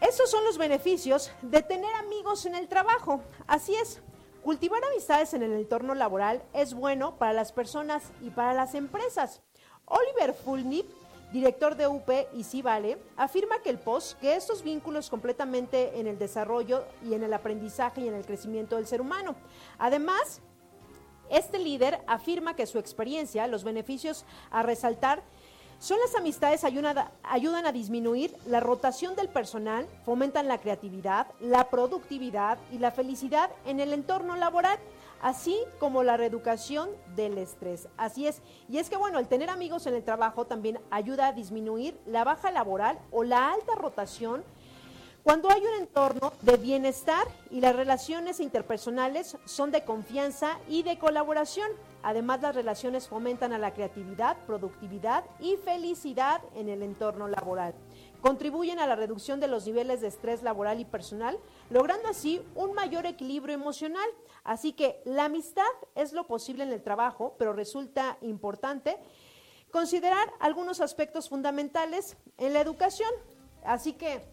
Esos 0.00 0.30
son 0.30 0.44
los 0.44 0.58
beneficios 0.58 1.30
de 1.42 1.62
tener 1.62 1.92
amigos 1.94 2.46
en 2.46 2.54
el 2.54 2.68
trabajo. 2.68 3.22
Así 3.46 3.74
es, 3.74 4.02
cultivar 4.42 4.82
amistades 4.84 5.34
en 5.34 5.42
el 5.42 5.52
entorno 5.52 5.94
laboral 5.94 6.42
es 6.52 6.74
bueno 6.74 7.16
para 7.16 7.32
las 7.32 7.52
personas 7.52 8.12
y 8.20 8.30
para 8.30 8.54
las 8.54 8.74
empresas. 8.74 9.42
Oliver 9.86 10.34
Fulnip, 10.34 10.90
director 11.34 11.74
de 11.74 11.88
UP 11.88 12.08
y 12.32 12.44
Civale, 12.44 12.96
afirma 13.16 13.58
que 13.58 13.68
el 13.68 13.80
POS, 13.80 14.16
que 14.20 14.36
estos 14.36 14.62
vínculos 14.62 15.10
completamente 15.10 15.98
en 15.98 16.06
el 16.06 16.16
desarrollo 16.16 16.84
y 17.04 17.14
en 17.14 17.24
el 17.24 17.34
aprendizaje 17.34 18.02
y 18.02 18.08
en 18.08 18.14
el 18.14 18.24
crecimiento 18.24 18.76
del 18.76 18.86
ser 18.86 19.00
humano. 19.00 19.34
Además, 19.76 20.40
este 21.28 21.58
líder 21.58 22.00
afirma 22.06 22.54
que 22.54 22.66
su 22.66 22.78
experiencia, 22.78 23.48
los 23.48 23.64
beneficios 23.64 24.24
a 24.52 24.62
resaltar, 24.62 25.24
son 25.80 25.98
las 25.98 26.14
amistades 26.14 26.62
ayudan 26.62 27.10
ayudan 27.24 27.66
a 27.66 27.72
disminuir 27.72 28.36
la 28.46 28.60
rotación 28.60 29.16
del 29.16 29.28
personal, 29.28 29.88
fomentan 30.04 30.46
la 30.46 30.58
creatividad, 30.58 31.26
la 31.40 31.68
productividad 31.68 32.58
y 32.70 32.78
la 32.78 32.92
felicidad 32.92 33.50
en 33.66 33.80
el 33.80 33.92
entorno 33.92 34.36
laboral, 34.36 34.78
así 35.24 35.56
como 35.80 36.02
la 36.02 36.18
reeducación 36.18 36.90
del 37.16 37.38
estrés. 37.38 37.88
Así 37.96 38.26
es. 38.26 38.42
Y 38.68 38.76
es 38.76 38.90
que 38.90 38.98
bueno, 38.98 39.18
el 39.18 39.26
tener 39.26 39.48
amigos 39.48 39.86
en 39.86 39.94
el 39.94 40.04
trabajo 40.04 40.44
también 40.44 40.78
ayuda 40.90 41.28
a 41.28 41.32
disminuir 41.32 41.98
la 42.04 42.24
baja 42.24 42.50
laboral 42.50 42.98
o 43.10 43.24
la 43.24 43.50
alta 43.50 43.74
rotación 43.74 44.44
cuando 45.22 45.50
hay 45.50 45.62
un 45.62 45.80
entorno 45.80 46.34
de 46.42 46.58
bienestar 46.58 47.26
y 47.50 47.62
las 47.62 47.74
relaciones 47.74 48.38
interpersonales 48.38 49.38
son 49.46 49.70
de 49.70 49.82
confianza 49.82 50.58
y 50.68 50.82
de 50.82 50.98
colaboración. 50.98 51.70
Además, 52.02 52.42
las 52.42 52.54
relaciones 52.54 53.08
fomentan 53.08 53.54
a 53.54 53.58
la 53.58 53.72
creatividad, 53.72 54.36
productividad 54.46 55.24
y 55.40 55.56
felicidad 55.56 56.42
en 56.54 56.68
el 56.68 56.82
entorno 56.82 57.28
laboral. 57.28 57.72
Contribuyen 58.24 58.78
a 58.78 58.86
la 58.86 58.96
reducción 58.96 59.38
de 59.38 59.48
los 59.48 59.66
niveles 59.66 60.00
de 60.00 60.06
estrés 60.06 60.42
laboral 60.42 60.80
y 60.80 60.86
personal, 60.86 61.38
logrando 61.68 62.08
así 62.08 62.40
un 62.54 62.72
mayor 62.72 63.04
equilibrio 63.04 63.54
emocional. 63.54 64.08
Así 64.44 64.72
que 64.72 65.02
la 65.04 65.26
amistad 65.26 65.62
es 65.94 66.14
lo 66.14 66.26
posible 66.26 66.64
en 66.64 66.72
el 66.72 66.82
trabajo, 66.82 67.34
pero 67.38 67.52
resulta 67.52 68.16
importante 68.22 68.96
considerar 69.70 70.32
algunos 70.40 70.80
aspectos 70.80 71.28
fundamentales 71.28 72.16
en 72.38 72.54
la 72.54 72.62
educación. 72.62 73.10
Así 73.62 73.92
que 73.92 74.24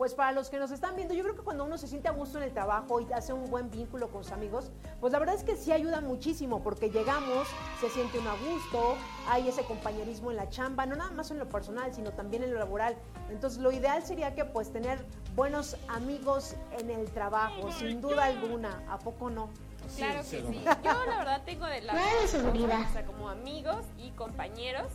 pues 0.00 0.14
para 0.14 0.32
los 0.32 0.48
que 0.48 0.58
nos 0.58 0.70
están 0.70 0.96
viendo, 0.96 1.12
yo 1.12 1.22
creo 1.22 1.36
que 1.36 1.42
cuando 1.42 1.62
uno 1.62 1.76
se 1.76 1.86
siente 1.86 2.08
a 2.08 2.12
gusto 2.12 2.38
en 2.38 2.44
el 2.44 2.54
trabajo 2.54 3.02
y 3.02 3.12
hace 3.12 3.34
un 3.34 3.50
buen 3.50 3.70
vínculo 3.70 4.08
con 4.08 4.24
sus 4.24 4.32
amigos, 4.32 4.70
pues 4.98 5.12
la 5.12 5.18
verdad 5.18 5.34
es 5.34 5.44
que 5.44 5.56
sí 5.56 5.72
ayuda 5.72 6.00
muchísimo 6.00 6.62
porque 6.62 6.88
llegamos, 6.88 7.46
se 7.82 7.90
siente 7.90 8.18
uno 8.18 8.30
a 8.30 8.36
gusto, 8.36 8.96
hay 9.28 9.46
ese 9.46 9.62
compañerismo 9.62 10.30
en 10.30 10.38
la 10.38 10.48
chamba, 10.48 10.86
no 10.86 10.96
nada 10.96 11.10
más 11.10 11.30
en 11.30 11.38
lo 11.38 11.50
personal, 11.50 11.92
sino 11.92 12.12
también 12.12 12.42
en 12.42 12.54
lo 12.54 12.58
laboral. 12.58 12.96
Entonces 13.28 13.58
lo 13.60 13.72
ideal 13.72 14.02
sería 14.02 14.34
que 14.34 14.46
pues 14.46 14.72
tener 14.72 15.04
buenos 15.36 15.76
amigos 15.88 16.56
en 16.78 16.88
el 16.88 17.10
trabajo, 17.10 17.70
sin 17.70 18.00
duda 18.00 18.24
alguna, 18.24 18.82
¿a 18.88 18.98
poco 18.98 19.28
no? 19.28 19.50
Claro 19.98 20.20
que 20.20 20.40
sí. 20.40 20.64
Yo 20.82 21.04
la 21.04 21.18
verdad 21.18 21.42
tengo 21.44 21.66
de 21.66 21.82
la 21.82 21.94
seguridad. 22.26 22.88
o 22.88 22.92
sea, 22.94 23.04
como 23.04 23.28
amigos 23.28 23.84
y 23.98 24.12
compañeros, 24.12 24.86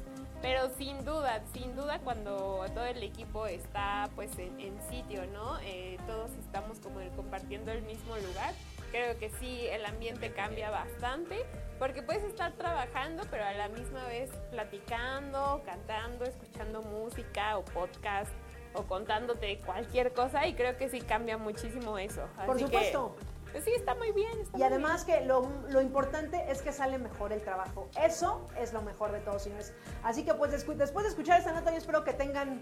pero 0.46 0.70
sin 0.78 1.04
duda, 1.04 1.42
sin 1.54 1.76
duda 1.76 1.98
cuando 2.04 2.64
todo 2.76 2.86
el 2.86 3.02
equipo 3.02 3.48
está 3.48 4.08
pues 4.14 4.38
en, 4.38 4.60
en 4.60 4.80
sitio, 4.92 5.26
¿no? 5.34 5.58
Eh, 5.64 5.98
todos 6.06 6.30
estamos 6.34 6.80
como 6.80 7.00
compartiendo 7.16 7.72
el 7.72 7.82
mismo 7.82 8.16
lugar. 8.16 8.54
Creo 8.92 9.18
que 9.18 9.32
sí, 9.40 9.66
el 9.72 9.84
ambiente 9.88 10.32
cambia 10.34 10.70
bastante, 10.70 11.44
porque 11.80 12.04
puedes 12.04 12.24
estar 12.24 12.52
trabajando, 12.52 13.24
pero 13.32 13.44
a 13.44 13.54
la 13.54 13.70
misma 13.70 14.06
vez 14.06 14.30
platicando, 14.52 15.64
cantando, 15.66 16.26
escuchando 16.26 16.84
música 16.84 17.58
o 17.58 17.66
podcast 17.66 18.32
o 18.76 18.84
contándote 18.84 19.58
cualquier 19.66 20.14
cosa 20.14 20.46
y 20.46 20.54
creo 20.54 20.78
que 20.78 20.90
sí 20.90 21.02
cambia 21.02 21.40
muchísimo 21.40 21.98
eso. 21.98 22.22
Por 22.46 22.58
que, 22.58 22.66
supuesto. 22.66 23.16
Pues 23.56 23.64
sí, 23.64 23.72
está 23.74 23.96
muy 23.96 24.12
bien. 24.12 24.42
está 24.42 24.58
Y 24.58 24.60
muy 24.60 24.68
además 24.68 25.06
que 25.06 25.22
lo, 25.22 25.50
lo 25.70 25.80
importante 25.80 26.44
es 26.52 26.62
que 26.62 26.74
sale 26.74 26.98
mejor 26.98 27.32
el 27.32 27.42
trabajo. 27.42 27.88
Eso 27.98 28.46
es 28.60 28.74
lo 28.74 28.82
mejor 28.82 29.14
de 29.14 29.22
todo, 29.22 29.40
señores. 29.40 29.74
Así 30.04 30.26
que 30.26 30.34
pues 30.34 30.52
después 30.52 30.78
de 30.78 31.08
escuchar 31.08 31.40
esta 31.40 31.54
nota, 31.54 31.72
yo 31.72 31.78
espero 31.78 32.04
que 32.04 32.12
tengan 32.12 32.62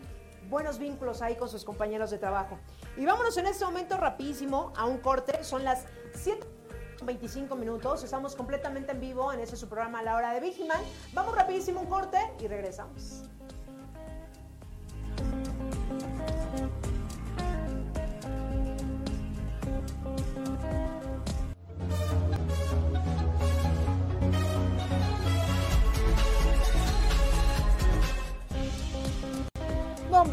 buenos 0.51 0.77
vínculos 0.77 1.23
ahí 1.23 1.35
con 1.35 1.49
sus 1.49 1.63
compañeros 1.63 2.11
de 2.11 2.19
trabajo. 2.19 2.59
Y 2.95 3.07
vámonos 3.07 3.35
en 3.37 3.47
este 3.47 3.65
momento 3.65 3.97
rapidísimo 3.97 4.71
a 4.77 4.85
un 4.85 4.99
corte. 4.99 5.43
Son 5.43 5.63
las 5.63 5.85
7.25 6.23 7.57
minutos. 7.57 8.03
Estamos 8.03 8.35
completamente 8.35 8.91
en 8.91 8.99
vivo 8.99 9.33
en 9.33 9.39
ese 9.39 9.57
su 9.57 9.67
programa 9.67 10.03
La 10.03 10.15
Hora 10.15 10.31
de 10.31 10.41
Vigiman. 10.41 10.79
Vamos 11.13 11.35
rapidísimo 11.35 11.81
un 11.81 11.87
corte 11.87 12.19
y 12.39 12.47
regresamos. 12.47 13.23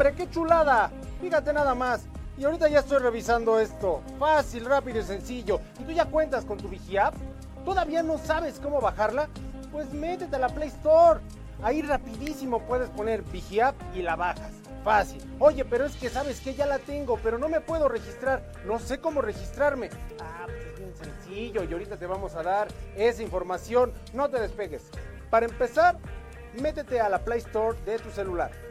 Hombre, 0.01 0.15
qué 0.15 0.31
chulada. 0.31 0.91
Fíjate 1.21 1.53
nada 1.53 1.75
más. 1.75 2.07
Y 2.37 2.43
ahorita 2.43 2.67
ya 2.69 2.79
estoy 2.79 2.97
revisando 2.97 3.59
esto. 3.59 4.01
Fácil, 4.17 4.65
rápido 4.65 4.99
y 4.99 5.03
sencillo. 5.03 5.61
¿Y 5.79 5.83
tú 5.83 5.91
ya 5.91 6.05
cuentas 6.05 6.43
con 6.43 6.57
tu 6.57 6.67
VigiApp? 6.67 7.13
¿Todavía 7.63 8.01
no 8.01 8.17
sabes 8.17 8.59
cómo 8.59 8.81
bajarla? 8.81 9.29
Pues 9.71 9.93
métete 9.93 10.35
a 10.35 10.39
la 10.39 10.49
Play 10.49 10.69
Store. 10.69 11.19
Ahí 11.61 11.83
rapidísimo 11.83 12.65
puedes 12.65 12.89
poner 12.89 13.21
VigiApp 13.21 13.75
y 13.93 14.01
la 14.01 14.15
bajas. 14.15 14.51
Fácil. 14.83 15.21
Oye, 15.37 15.65
pero 15.65 15.85
es 15.85 15.95
que 15.95 16.09
sabes 16.09 16.41
que 16.41 16.55
ya 16.55 16.65
la 16.65 16.79
tengo, 16.79 17.19
pero 17.21 17.37
no 17.37 17.47
me 17.47 17.61
puedo 17.61 17.87
registrar. 17.87 18.51
No 18.65 18.79
sé 18.79 18.99
cómo 18.99 19.21
registrarme. 19.21 19.91
Ah, 20.19 20.45
pues 20.47 20.65
es 20.65 20.79
bien 20.79 20.95
sencillo 20.95 21.63
y 21.63 21.71
ahorita 21.71 21.97
te 21.97 22.07
vamos 22.07 22.33
a 22.33 22.41
dar 22.41 22.69
esa 22.95 23.21
información. 23.21 23.93
No 24.13 24.29
te 24.29 24.39
despegues. 24.39 24.89
Para 25.29 25.45
empezar, 25.45 25.99
métete 26.59 26.99
a 26.99 27.07
la 27.07 27.19
Play 27.19 27.37
Store 27.37 27.77
de 27.85 27.99
tu 27.99 28.09
celular. 28.09 28.70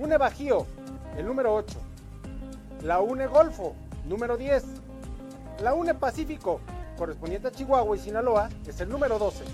UNE 0.00 0.16
Bajío, 0.16 0.66
el 1.18 1.26
número 1.26 1.54
8. 1.54 1.78
La 2.84 3.00
UNE 3.00 3.26
Golfo, 3.26 3.74
número 4.06 4.38
10. 4.38 4.64
La 5.62 5.74
UNE 5.74 5.92
Pacífico, 5.92 6.62
correspondiente 6.96 7.48
a 7.48 7.50
Chihuahua 7.50 7.94
y 7.98 8.00
Sinaloa, 8.00 8.48
es 8.66 8.80
el 8.80 8.88
número 8.88 9.18
12. 9.18 9.44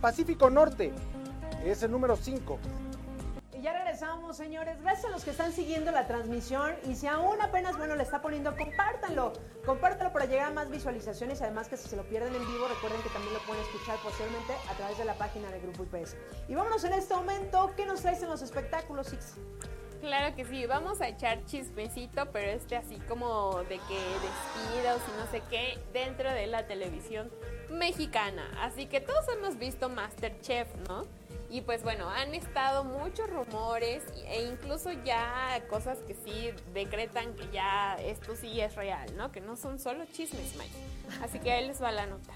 Pacífico 0.00 0.48
Norte, 0.48 0.92
es 1.62 1.82
el 1.82 1.90
número 1.90 2.16
5. 2.16 2.58
Y 3.58 3.62
ya 3.62 3.72
regresamos, 3.72 4.36
señores. 4.36 4.80
Gracias 4.82 5.06
a 5.06 5.08
los 5.08 5.24
que 5.24 5.30
están 5.30 5.52
siguiendo 5.52 5.90
la 5.90 6.06
transmisión. 6.06 6.76
Y 6.88 6.94
si 6.94 7.08
aún 7.08 7.42
apenas, 7.42 7.76
bueno, 7.76 7.96
le 7.96 8.04
está 8.04 8.22
poniendo, 8.22 8.56
compártanlo. 8.56 9.32
Compártanlo 9.66 10.12
para 10.12 10.26
llegar 10.26 10.46
a 10.46 10.52
más 10.52 10.70
visualizaciones. 10.70 11.42
Además 11.42 11.68
que 11.68 11.76
si 11.76 11.88
se 11.88 11.96
lo 11.96 12.04
pierden 12.04 12.32
en 12.36 12.46
vivo, 12.46 12.68
recuerden 12.68 13.02
que 13.02 13.08
también 13.08 13.34
lo 13.34 13.40
pueden 13.40 13.60
escuchar 13.64 13.98
posteriormente 14.00 14.52
a 14.70 14.74
través 14.74 14.96
de 14.98 15.04
la 15.04 15.14
página 15.14 15.50
de 15.50 15.58
Grupo 15.58 15.82
IPS. 15.82 16.16
Y 16.46 16.54
vámonos 16.54 16.84
en 16.84 16.92
este 16.92 17.16
momento. 17.16 17.72
¿Qué 17.76 17.84
nos 17.84 18.00
traes 18.00 18.22
en 18.22 18.28
los 18.28 18.42
espectáculos, 18.42 19.08
Six? 19.08 19.34
Claro 20.02 20.36
que 20.36 20.44
sí, 20.44 20.64
vamos 20.66 21.00
a 21.00 21.08
echar 21.08 21.44
chismecito, 21.44 22.30
pero 22.30 22.52
este 22.52 22.76
así 22.76 23.00
como 23.08 23.64
de 23.64 23.80
que 23.88 23.98
despidos 23.98 25.02
y 25.08 25.18
no 25.18 25.26
sé 25.32 25.42
qué 25.50 25.80
dentro 25.92 26.30
de 26.30 26.46
la 26.46 26.68
televisión 26.68 27.28
mexicana. 27.68 28.48
Así 28.60 28.86
que 28.86 29.00
todos 29.00 29.26
hemos 29.36 29.58
visto 29.58 29.88
Masterchef, 29.88 30.68
¿no? 30.86 31.02
Y 31.50 31.62
pues 31.62 31.82
bueno, 31.82 32.08
han 32.10 32.34
estado 32.34 32.84
muchos 32.84 33.30
rumores 33.30 34.02
e 34.26 34.42
incluso 34.42 34.90
ya 35.04 35.62
cosas 35.70 35.98
que 36.00 36.14
sí 36.14 36.50
decretan 36.74 37.34
que 37.34 37.48
ya 37.50 37.94
esto 37.96 38.36
sí 38.36 38.60
es 38.60 38.74
real, 38.76 39.16
¿no? 39.16 39.32
Que 39.32 39.40
no 39.40 39.56
son 39.56 39.78
solo 39.78 40.04
chismes, 40.06 40.54
Mike. 40.56 41.22
Así 41.22 41.38
que 41.38 41.52
ahí 41.52 41.66
les 41.66 41.82
va 41.82 41.90
la 41.90 42.06
nota. 42.06 42.34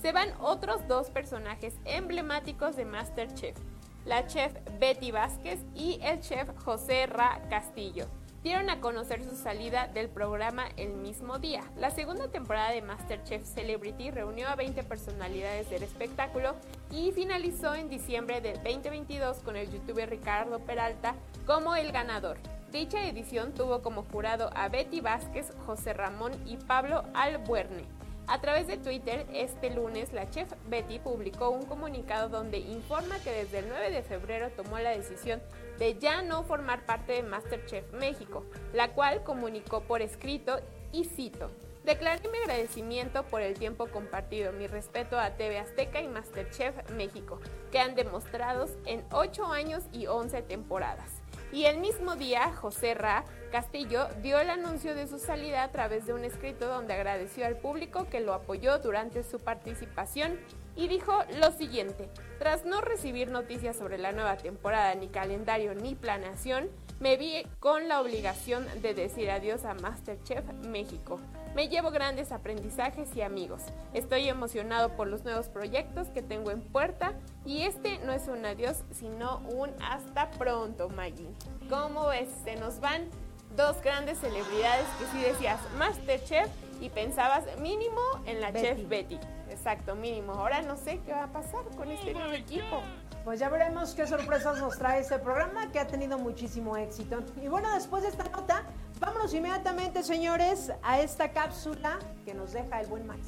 Se 0.00 0.12
van 0.12 0.32
otros 0.40 0.86
dos 0.86 1.10
personajes 1.10 1.74
emblemáticos 1.84 2.76
de 2.76 2.84
Masterchef 2.84 3.56
la 4.04 4.26
chef 4.26 4.52
Betty 4.78 5.10
Vázquez 5.10 5.60
y 5.74 5.98
el 6.02 6.20
chef 6.20 6.48
José 6.64 7.06
Ra 7.06 7.40
Castillo. 7.48 8.06
Dieron 8.42 8.70
a 8.70 8.80
conocer 8.80 9.22
su 9.24 9.36
salida 9.36 9.86
del 9.86 10.08
programa 10.08 10.66
el 10.76 10.94
mismo 10.94 11.38
día. 11.38 11.62
La 11.76 11.92
segunda 11.92 12.26
temporada 12.26 12.72
de 12.72 12.82
MasterChef 12.82 13.44
Celebrity 13.44 14.10
reunió 14.10 14.48
a 14.48 14.56
20 14.56 14.82
personalidades 14.82 15.70
del 15.70 15.84
espectáculo 15.84 16.56
y 16.90 17.12
finalizó 17.12 17.72
en 17.76 17.88
diciembre 17.88 18.40
del 18.40 18.56
2022 18.56 19.38
con 19.38 19.56
el 19.56 19.70
youtuber 19.70 20.10
Ricardo 20.10 20.58
Peralta 20.58 21.14
como 21.46 21.76
el 21.76 21.92
ganador. 21.92 22.36
Dicha 22.72 23.06
edición 23.06 23.54
tuvo 23.54 23.80
como 23.80 24.02
jurado 24.02 24.50
a 24.56 24.68
Betty 24.68 25.00
Vázquez, 25.00 25.52
José 25.64 25.92
Ramón 25.92 26.32
y 26.44 26.56
Pablo 26.56 27.04
Albuerne. 27.14 27.84
A 28.26 28.40
través 28.40 28.66
de 28.66 28.76
Twitter, 28.76 29.26
este 29.32 29.70
lunes, 29.70 30.12
la 30.12 30.30
chef 30.30 30.52
Betty 30.68 30.98
publicó 30.98 31.50
un 31.50 31.64
comunicado 31.66 32.28
donde 32.28 32.58
informa 32.58 33.18
que 33.18 33.30
desde 33.30 33.58
el 33.58 33.68
9 33.68 33.90
de 33.90 34.02
febrero 34.02 34.50
tomó 34.50 34.78
la 34.78 34.90
decisión 34.90 35.40
de 35.82 35.98
ya 35.98 36.22
no 36.22 36.44
formar 36.44 36.86
parte 36.86 37.14
de 37.14 37.24
MasterChef 37.24 37.92
México, 37.94 38.44
la 38.72 38.92
cual 38.92 39.24
comunicó 39.24 39.80
por 39.80 40.00
escrito 40.00 40.60
y 40.92 41.06
cito. 41.06 41.50
Declaré 41.84 42.28
mi 42.28 42.38
agradecimiento 42.38 43.24
por 43.24 43.42
el 43.42 43.58
tiempo 43.58 43.88
compartido, 43.88 44.52
mi 44.52 44.68
respeto 44.68 45.18
a 45.18 45.30
TV 45.30 45.58
Azteca 45.58 46.00
y 46.00 46.06
MasterChef 46.06 46.88
México, 46.92 47.40
que 47.72 47.80
han 47.80 47.96
demostrado 47.96 48.68
en 48.86 49.04
8 49.10 49.46
años 49.46 49.82
y 49.90 50.06
11 50.06 50.42
temporadas. 50.42 51.21
Y 51.52 51.66
el 51.66 51.78
mismo 51.78 52.16
día, 52.16 52.50
José 52.54 52.94
Ra 52.94 53.24
Castillo 53.52 54.08
dio 54.22 54.40
el 54.40 54.48
anuncio 54.48 54.94
de 54.94 55.06
su 55.06 55.18
salida 55.18 55.62
a 55.62 55.70
través 55.70 56.06
de 56.06 56.14
un 56.14 56.24
escrito 56.24 56.66
donde 56.66 56.94
agradeció 56.94 57.46
al 57.46 57.58
público 57.58 58.08
que 58.08 58.20
lo 58.20 58.32
apoyó 58.32 58.78
durante 58.78 59.22
su 59.22 59.38
participación 59.38 60.40
y 60.74 60.88
dijo 60.88 61.12
lo 61.38 61.52
siguiente, 61.52 62.08
tras 62.38 62.64
no 62.64 62.80
recibir 62.80 63.30
noticias 63.30 63.76
sobre 63.76 63.98
la 63.98 64.12
nueva 64.12 64.38
temporada, 64.38 64.94
ni 64.94 65.08
calendario, 65.08 65.74
ni 65.74 65.94
planeación, 65.94 66.70
me 67.02 67.16
vi 67.16 67.44
con 67.58 67.88
la 67.88 68.00
obligación 68.00 68.64
de 68.80 68.94
decir 68.94 69.28
adiós 69.28 69.64
a 69.64 69.74
Masterchef 69.74 70.44
México. 70.68 71.18
Me 71.52 71.68
llevo 71.68 71.90
grandes 71.90 72.30
aprendizajes 72.30 73.14
y 73.16 73.22
amigos. 73.22 73.60
Estoy 73.92 74.28
emocionado 74.28 74.90
por 74.90 75.08
los 75.08 75.24
nuevos 75.24 75.48
proyectos 75.48 76.06
que 76.10 76.22
tengo 76.22 76.52
en 76.52 76.62
puerta 76.62 77.14
y 77.44 77.62
este 77.62 77.98
no 78.06 78.12
es 78.12 78.28
un 78.28 78.46
adiós, 78.46 78.84
sino 78.92 79.38
un 79.48 79.70
hasta 79.82 80.30
pronto, 80.30 80.90
Maggie. 80.90 81.28
¿Cómo 81.68 82.06
ves? 82.06 82.28
Se 82.44 82.54
nos 82.54 82.78
van 82.78 83.08
dos 83.56 83.82
grandes 83.82 84.18
celebridades 84.18 84.86
que 85.00 85.06
si 85.06 85.24
decías 85.24 85.58
Masterchef 85.76 86.48
y 86.80 86.88
pensabas 86.88 87.44
mínimo 87.58 88.00
en 88.26 88.40
la 88.40 88.52
Betty. 88.52 88.66
chef 88.66 88.88
Betty. 88.88 89.18
Exacto, 89.50 89.96
mínimo. 89.96 90.34
Ahora 90.34 90.62
no 90.62 90.76
sé 90.76 91.00
qué 91.04 91.12
va 91.12 91.24
a 91.24 91.32
pasar 91.32 91.64
con 91.76 91.90
este 91.90 92.14
nuevo 92.14 92.32
equipo. 92.32 92.80
Pues 93.24 93.38
ya 93.38 93.48
veremos 93.48 93.94
qué 93.94 94.04
sorpresas 94.04 94.58
nos 94.58 94.76
trae 94.78 95.00
este 95.00 95.16
programa 95.18 95.70
que 95.70 95.78
ha 95.78 95.86
tenido 95.86 96.18
muchísimo 96.18 96.76
éxito. 96.76 97.22
Y 97.40 97.46
bueno, 97.46 97.72
después 97.72 98.02
de 98.02 98.08
esta 98.08 98.24
nota, 98.24 98.66
vámonos 99.00 99.32
inmediatamente, 99.32 100.02
señores, 100.02 100.72
a 100.82 101.00
esta 101.00 101.32
cápsula 101.32 102.00
que 102.24 102.34
nos 102.34 102.52
deja 102.52 102.80
el 102.80 102.88
buen 102.88 103.06
Max. 103.06 103.20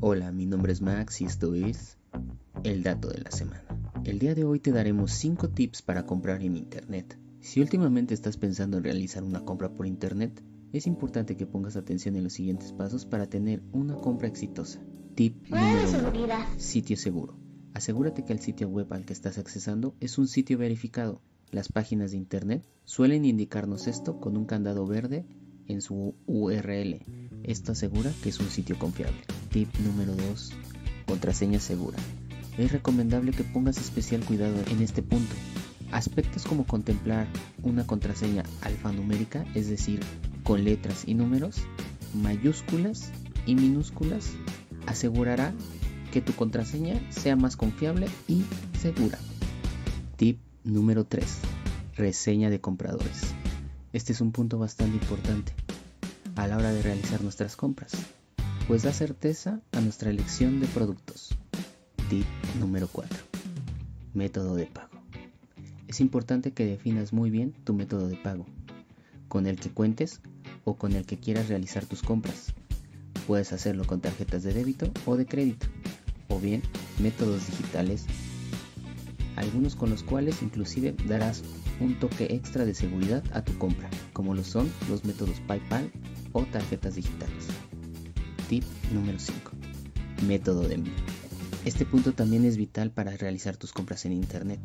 Hola, 0.00 0.32
mi 0.32 0.46
nombre 0.46 0.72
es 0.72 0.80
Max 0.80 1.20
y 1.20 1.26
esto 1.26 1.54
es 1.54 1.96
el 2.64 2.82
dato 2.82 3.08
de 3.08 3.20
la 3.20 3.30
semana. 3.30 3.64
El 4.04 4.18
día 4.18 4.34
de 4.34 4.44
hoy 4.44 4.58
te 4.58 4.72
daremos 4.72 5.12
5 5.12 5.50
tips 5.50 5.82
para 5.82 6.04
comprar 6.04 6.42
en 6.42 6.56
Internet. 6.56 7.16
Si 7.40 7.60
últimamente 7.60 8.14
estás 8.14 8.36
pensando 8.36 8.78
en 8.78 8.84
realizar 8.84 9.22
una 9.22 9.44
compra 9.44 9.68
por 9.68 9.86
Internet, 9.86 10.42
es 10.72 10.88
importante 10.88 11.36
que 11.36 11.46
pongas 11.46 11.76
atención 11.76 12.16
en 12.16 12.24
los 12.24 12.32
siguientes 12.32 12.72
pasos 12.72 13.06
para 13.06 13.28
tener 13.28 13.62
una 13.72 13.94
compra 13.94 14.26
exitosa. 14.26 14.80
Tip 15.14 15.48
número 15.48 16.24
1. 16.24 16.34
Sitio 16.56 16.96
seguro. 16.96 17.47
Asegúrate 17.74 18.24
que 18.24 18.32
el 18.32 18.40
sitio 18.40 18.68
web 18.68 18.92
al 18.92 19.04
que 19.04 19.12
estás 19.12 19.38
accesando 19.38 19.94
es 20.00 20.18
un 20.18 20.28
sitio 20.28 20.58
verificado. 20.58 21.20
Las 21.50 21.70
páginas 21.70 22.10
de 22.10 22.16
Internet 22.16 22.64
suelen 22.84 23.24
indicarnos 23.24 23.86
esto 23.86 24.20
con 24.20 24.36
un 24.36 24.44
candado 24.44 24.86
verde 24.86 25.24
en 25.66 25.80
su 25.80 26.14
URL. 26.26 27.04
Esto 27.42 27.72
asegura 27.72 28.12
que 28.22 28.30
es 28.30 28.40
un 28.40 28.48
sitio 28.48 28.78
confiable. 28.78 29.20
Tip 29.50 29.68
número 29.78 30.14
2. 30.14 30.52
Contraseña 31.06 31.60
segura. 31.60 31.98
Es 32.58 32.72
recomendable 32.72 33.32
que 33.32 33.44
pongas 33.44 33.78
especial 33.78 34.24
cuidado 34.24 34.56
en 34.70 34.82
este 34.82 35.02
punto. 35.02 35.34
Aspectos 35.92 36.44
como 36.44 36.66
contemplar 36.66 37.28
una 37.62 37.86
contraseña 37.86 38.42
alfanumérica, 38.62 39.46
es 39.54 39.68
decir, 39.68 40.00
con 40.42 40.64
letras 40.64 41.04
y 41.06 41.14
números, 41.14 41.62
mayúsculas 42.14 43.10
y 43.46 43.54
minúsculas, 43.54 44.32
asegurará 44.86 45.54
que 46.18 46.32
tu 46.32 46.32
contraseña 46.32 47.00
sea 47.12 47.36
más 47.36 47.56
confiable 47.56 48.08
y 48.26 48.42
segura. 48.76 49.20
Tip 50.16 50.40
número 50.64 51.04
3. 51.04 51.24
Reseña 51.94 52.50
de 52.50 52.60
compradores. 52.60 53.20
Este 53.92 54.12
es 54.12 54.20
un 54.20 54.32
punto 54.32 54.58
bastante 54.58 54.96
importante 54.96 55.54
a 56.34 56.48
la 56.48 56.56
hora 56.56 56.72
de 56.72 56.82
realizar 56.82 57.22
nuestras 57.22 57.54
compras, 57.54 57.92
pues 58.66 58.82
da 58.82 58.92
certeza 58.92 59.60
a 59.70 59.80
nuestra 59.80 60.10
elección 60.10 60.58
de 60.58 60.66
productos. 60.66 61.38
Tip 62.10 62.26
número 62.58 62.88
4. 62.90 63.16
Método 64.12 64.56
de 64.56 64.66
pago. 64.66 65.00
Es 65.86 66.00
importante 66.00 66.50
que 66.50 66.66
definas 66.66 67.12
muy 67.12 67.30
bien 67.30 67.52
tu 67.62 67.74
método 67.74 68.08
de 68.08 68.16
pago, 68.16 68.44
con 69.28 69.46
el 69.46 69.60
que 69.60 69.70
cuentes 69.70 70.20
o 70.64 70.74
con 70.74 70.94
el 70.94 71.06
que 71.06 71.20
quieras 71.20 71.48
realizar 71.48 71.86
tus 71.86 72.02
compras. 72.02 72.54
Puedes 73.28 73.52
hacerlo 73.52 73.86
con 73.86 74.00
tarjetas 74.00 74.42
de 74.42 74.52
débito 74.52 74.90
o 75.06 75.16
de 75.16 75.24
crédito 75.24 75.68
o 76.28 76.38
bien 76.38 76.62
métodos 76.98 77.46
digitales, 77.46 78.06
algunos 79.36 79.76
con 79.76 79.90
los 79.90 80.02
cuales 80.02 80.42
inclusive 80.42 80.94
darás 81.06 81.42
un 81.80 81.98
toque 81.98 82.26
extra 82.30 82.64
de 82.64 82.74
seguridad 82.74 83.22
a 83.32 83.42
tu 83.42 83.56
compra, 83.58 83.88
como 84.12 84.34
lo 84.34 84.44
son 84.44 84.70
los 84.88 85.04
métodos 85.04 85.40
PayPal 85.46 85.90
o 86.32 86.44
tarjetas 86.44 86.96
digitales. 86.96 87.46
Tip 88.48 88.64
número 88.92 89.18
5. 89.18 89.52
Método 90.26 90.62
de 90.66 90.74
envío. 90.74 90.94
Este 91.64 91.84
punto 91.84 92.12
también 92.12 92.44
es 92.44 92.56
vital 92.56 92.90
para 92.90 93.16
realizar 93.16 93.56
tus 93.56 93.72
compras 93.72 94.06
en 94.06 94.12
Internet. 94.12 94.60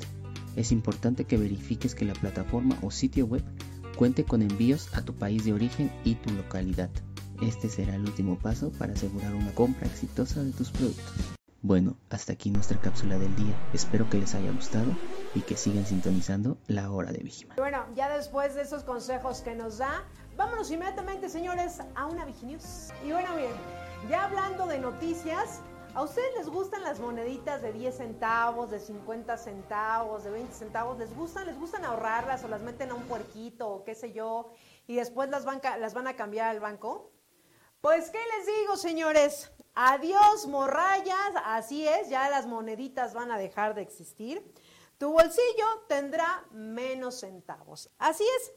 Es 0.56 0.72
importante 0.72 1.26
que 1.26 1.38
verifiques 1.38 1.96
que 1.96 2.06
la 2.06 2.14
plataforma 2.14 2.78
o 2.82 2.92
sitio 2.92 3.26
web 3.26 3.44
cuente 3.98 4.24
con 4.24 4.42
envíos 4.42 4.90
a 4.94 5.02
tu 5.02 5.14
país 5.14 5.44
de 5.44 5.54
origen 5.54 5.92
y 6.04 6.16
tu 6.16 6.34
localidad. 6.34 6.90
Este 7.42 7.70
será 7.70 7.96
el 7.96 8.02
último 8.02 8.38
paso 8.40 8.72
para 8.72 8.94
asegurar 8.94 9.36
una 9.36 9.54
compra 9.54 9.88
exitosa 9.88 10.44
de 10.44 10.52
tus 10.52 10.70
productos. 10.70 11.33
Bueno, 11.66 11.96
hasta 12.10 12.34
aquí 12.34 12.52
nuestra 12.52 12.78
cápsula 12.78 13.18
del 13.18 13.34
día. 13.38 13.56
Espero 13.72 14.10
que 14.10 14.18
les 14.18 14.36
haya 14.36 14.52
gustado 14.52 14.92
y 15.34 15.40
que 15.44 15.56
sigan 15.56 15.86
sintonizando 15.86 16.58
la 16.68 16.92
hora 16.92 17.14
de 17.14 17.20
Vigiman. 17.20 17.56
Bueno, 17.56 17.86
ya 17.96 18.14
después 18.14 18.54
de 18.54 18.64
esos 18.64 18.84
consejos 18.84 19.40
que 19.40 19.56
nos 19.56 19.78
da, 19.78 20.04
vámonos 20.36 20.70
inmediatamente, 20.72 21.30
señores, 21.30 21.80
a 21.96 22.06
una 22.08 22.26
Viginews. 22.26 22.92
Y 23.06 23.14
bueno, 23.14 23.34
bien, 23.38 23.54
ya 24.10 24.26
hablando 24.26 24.68
de 24.68 24.78
noticias, 24.78 25.62
¿a 25.94 26.04
ustedes 26.04 26.36
les 26.38 26.50
gustan 26.50 26.84
las 26.84 27.00
moneditas 27.00 27.62
de 27.62 27.72
10 27.72 27.96
centavos, 27.96 28.70
de 28.70 28.82
50 28.82 29.38
centavos, 29.38 30.26
de 30.26 30.32
20 30.32 30.54
centavos? 30.54 31.00
¿Les 31.00 31.16
gustan? 31.16 31.46
¿Les 31.46 31.58
gustan 31.58 31.86
ahorrarlas 31.86 32.44
o 32.44 32.50
las 32.50 32.60
meten 32.60 32.92
a 32.92 32.96
un 32.96 33.04
puerquito 33.04 33.70
o 33.70 33.86
qué 33.86 33.96
sé 33.96 34.12
yo? 34.12 34.52
Y 34.86 34.96
después 34.96 35.30
las 35.30 35.46
las 35.46 35.94
van 35.94 36.08
a 36.08 36.18
cambiar 36.18 36.50
al 36.50 36.60
banco. 36.60 37.13
Pues, 37.84 38.10
¿qué 38.12 38.20
les 38.38 38.46
digo, 38.46 38.78
señores? 38.78 39.52
Adiós, 39.76 40.48
morrayas, 40.48 41.34
así 41.44 41.86
es, 41.86 42.08
ya 42.08 42.30
las 42.30 42.46
moneditas 42.46 43.14
van 43.14 43.30
a 43.30 43.38
dejar 43.38 43.76
de 43.76 43.82
existir. 43.82 44.42
Tu 44.98 45.12
bolsillo 45.12 45.66
tendrá 45.90 46.46
menos 46.52 47.20
centavos. 47.20 47.90
Así 47.98 48.24
es. 48.40 48.54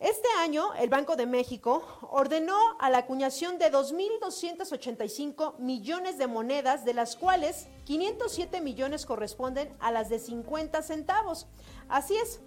Este 0.00 0.26
año, 0.40 0.74
el 0.74 0.88
Banco 0.88 1.14
de 1.14 1.26
México 1.26 1.84
ordenó 2.10 2.58
a 2.80 2.90
la 2.90 2.98
acuñación 2.98 3.58
de 3.58 3.70
2.285 3.70 5.56
millones 5.58 6.18
de 6.18 6.26
monedas, 6.26 6.84
de 6.84 6.94
las 6.94 7.14
cuales 7.14 7.68
507 7.84 8.60
millones 8.60 9.06
corresponden 9.06 9.72
a 9.78 9.92
las 9.92 10.08
de 10.08 10.18
50 10.18 10.82
centavos. 10.82 11.46
Así 11.88 12.16
es, 12.16 12.40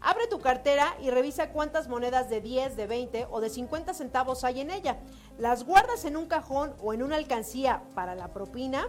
Abre 0.00 0.26
tu 0.28 0.40
cartera 0.40 0.96
y 1.02 1.10
revisa 1.10 1.50
cuántas 1.50 1.88
monedas 1.88 2.30
de 2.30 2.40
10, 2.40 2.76
de 2.76 2.86
20 2.86 3.26
o 3.30 3.40
de 3.40 3.50
50 3.50 3.92
centavos 3.92 4.44
hay 4.44 4.60
en 4.60 4.70
ella. 4.70 4.98
Las 5.38 5.64
guardas 5.64 6.06
en 6.06 6.16
un 6.16 6.26
cajón 6.26 6.74
o 6.80 6.94
en 6.94 7.02
una 7.02 7.16
alcancía 7.16 7.82
para 7.94 8.14
la 8.14 8.28
propina. 8.28 8.88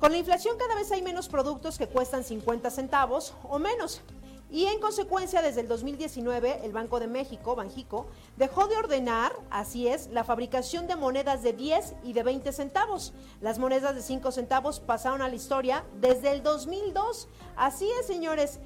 Con 0.00 0.10
la 0.10 0.18
inflación 0.18 0.58
cada 0.58 0.74
vez 0.74 0.90
hay 0.90 1.02
menos 1.02 1.28
productos 1.28 1.78
que 1.78 1.86
cuestan 1.86 2.24
50 2.24 2.68
centavos 2.70 3.34
o 3.44 3.60
menos. 3.60 4.02
Y 4.50 4.66
en 4.66 4.78
consecuencia, 4.78 5.40
desde 5.40 5.62
el 5.62 5.68
2019, 5.68 6.60
el 6.64 6.72
Banco 6.72 7.00
de 7.00 7.08
México, 7.08 7.56
Banjico, 7.56 8.06
dejó 8.36 8.68
de 8.68 8.76
ordenar, 8.76 9.32
así 9.50 9.88
es, 9.88 10.08
la 10.08 10.22
fabricación 10.22 10.86
de 10.86 10.94
monedas 10.94 11.42
de 11.42 11.54
10 11.54 11.94
y 12.04 12.12
de 12.12 12.22
20 12.22 12.52
centavos. 12.52 13.14
Las 13.40 13.58
monedas 13.58 13.94
de 13.94 14.02
5 14.02 14.30
centavos 14.30 14.78
pasaron 14.78 15.22
a 15.22 15.28
la 15.28 15.34
historia 15.34 15.84
desde 16.00 16.30
el 16.30 16.42
2002. 16.42 17.28
Así 17.56 17.90
es, 17.98 18.06
señores. 18.06 18.60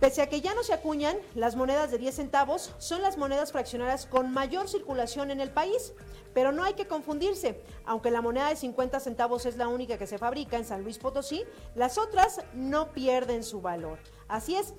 Pese 0.00 0.20
a 0.20 0.28
que 0.28 0.42
ya 0.42 0.54
no 0.54 0.62
se 0.62 0.74
acuñan, 0.74 1.16
las 1.34 1.56
monedas 1.56 1.90
de 1.90 1.96
10 1.96 2.16
centavos 2.16 2.74
son 2.78 3.00
las 3.00 3.16
monedas 3.16 3.52
fraccionarias 3.52 4.04
con 4.04 4.30
mayor 4.30 4.68
circulación 4.68 5.30
en 5.30 5.40
el 5.40 5.50
país. 5.50 5.94
Pero 6.34 6.52
no 6.52 6.64
hay 6.64 6.74
que 6.74 6.86
confundirse, 6.86 7.62
aunque 7.86 8.10
la 8.10 8.20
moneda 8.20 8.50
de 8.50 8.56
50 8.56 9.00
centavos 9.00 9.46
es 9.46 9.56
la 9.56 9.68
única 9.68 9.96
que 9.96 10.06
se 10.06 10.18
fabrica 10.18 10.58
en 10.58 10.66
San 10.66 10.82
Luis 10.82 10.98
Potosí, 10.98 11.44
las 11.74 11.96
otras 11.96 12.42
no 12.52 12.92
pierden 12.92 13.42
su 13.42 13.62
valor. 13.62 13.98
Así 14.28 14.54
es, 14.54 14.74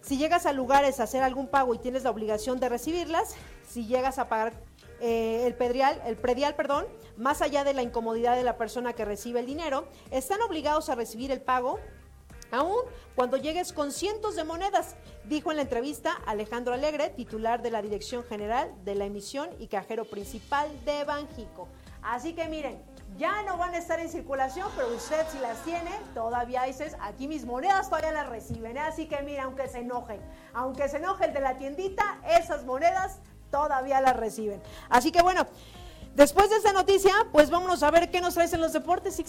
si 0.00 0.18
llegas 0.18 0.44
a 0.44 0.52
lugares 0.52 0.98
a 0.98 1.04
hacer 1.04 1.22
algún 1.22 1.46
pago 1.46 1.72
y 1.72 1.78
tienes 1.78 2.02
la 2.02 2.10
obligación 2.10 2.58
de 2.58 2.68
recibirlas, 2.68 3.36
si 3.68 3.86
llegas 3.86 4.18
a 4.18 4.28
pagar 4.28 4.54
eh, 5.00 5.44
el 5.46 5.54
predial, 5.54 6.02
el 6.04 6.16
predial, 6.16 6.56
perdón, 6.56 6.86
más 7.16 7.42
allá 7.42 7.62
de 7.62 7.74
la 7.74 7.82
incomodidad 7.82 8.34
de 8.34 8.42
la 8.42 8.56
persona 8.56 8.92
que 8.92 9.04
recibe 9.04 9.38
el 9.38 9.46
dinero, 9.46 9.86
están 10.10 10.40
obligados 10.42 10.88
a 10.88 10.96
recibir 10.96 11.30
el 11.30 11.40
pago 11.40 11.78
aún 12.50 12.78
cuando 13.14 13.36
llegues 13.36 13.72
con 13.72 13.92
cientos 13.92 14.36
de 14.36 14.44
monedas, 14.44 14.94
dijo 15.24 15.50
en 15.50 15.56
la 15.56 15.62
entrevista 15.62 16.12
Alejandro 16.26 16.74
Alegre, 16.74 17.10
titular 17.10 17.62
de 17.62 17.70
la 17.70 17.82
Dirección 17.82 18.24
General 18.24 18.72
de 18.84 18.94
la 18.94 19.06
Emisión 19.06 19.50
y 19.58 19.66
cajero 19.66 20.04
principal 20.04 20.68
de 20.84 21.04
Banjico. 21.04 21.68
Así 22.02 22.34
que 22.34 22.48
miren, 22.48 22.80
ya 23.16 23.42
no 23.42 23.56
van 23.56 23.74
a 23.74 23.78
estar 23.78 23.98
en 24.00 24.08
circulación, 24.08 24.68
pero 24.76 24.94
usted 24.94 25.26
si 25.32 25.38
las 25.38 25.62
tiene, 25.64 25.90
todavía 26.14 26.62
dices, 26.64 26.96
aquí 27.00 27.26
mis 27.26 27.44
monedas 27.44 27.88
todavía 27.88 28.12
las 28.12 28.28
reciben. 28.28 28.76
¿eh? 28.76 28.80
Así 28.80 29.06
que 29.06 29.22
mira, 29.22 29.44
aunque 29.44 29.66
se 29.68 29.78
enojen, 29.78 30.20
aunque 30.52 30.88
se 30.88 30.98
enoje 30.98 31.26
el 31.26 31.32
de 31.32 31.40
la 31.40 31.56
tiendita, 31.56 32.20
esas 32.28 32.64
monedas 32.64 33.18
todavía 33.50 34.00
las 34.00 34.16
reciben. 34.16 34.62
Así 34.88 35.10
que 35.10 35.22
bueno, 35.22 35.46
después 36.14 36.50
de 36.50 36.56
esta 36.56 36.72
noticia, 36.72 37.12
pues 37.32 37.50
vámonos 37.50 37.82
a 37.82 37.90
ver 37.90 38.10
qué 38.10 38.20
nos 38.20 38.34
traes 38.34 38.52
en 38.52 38.60
los 38.60 38.72
deportes, 38.72 39.20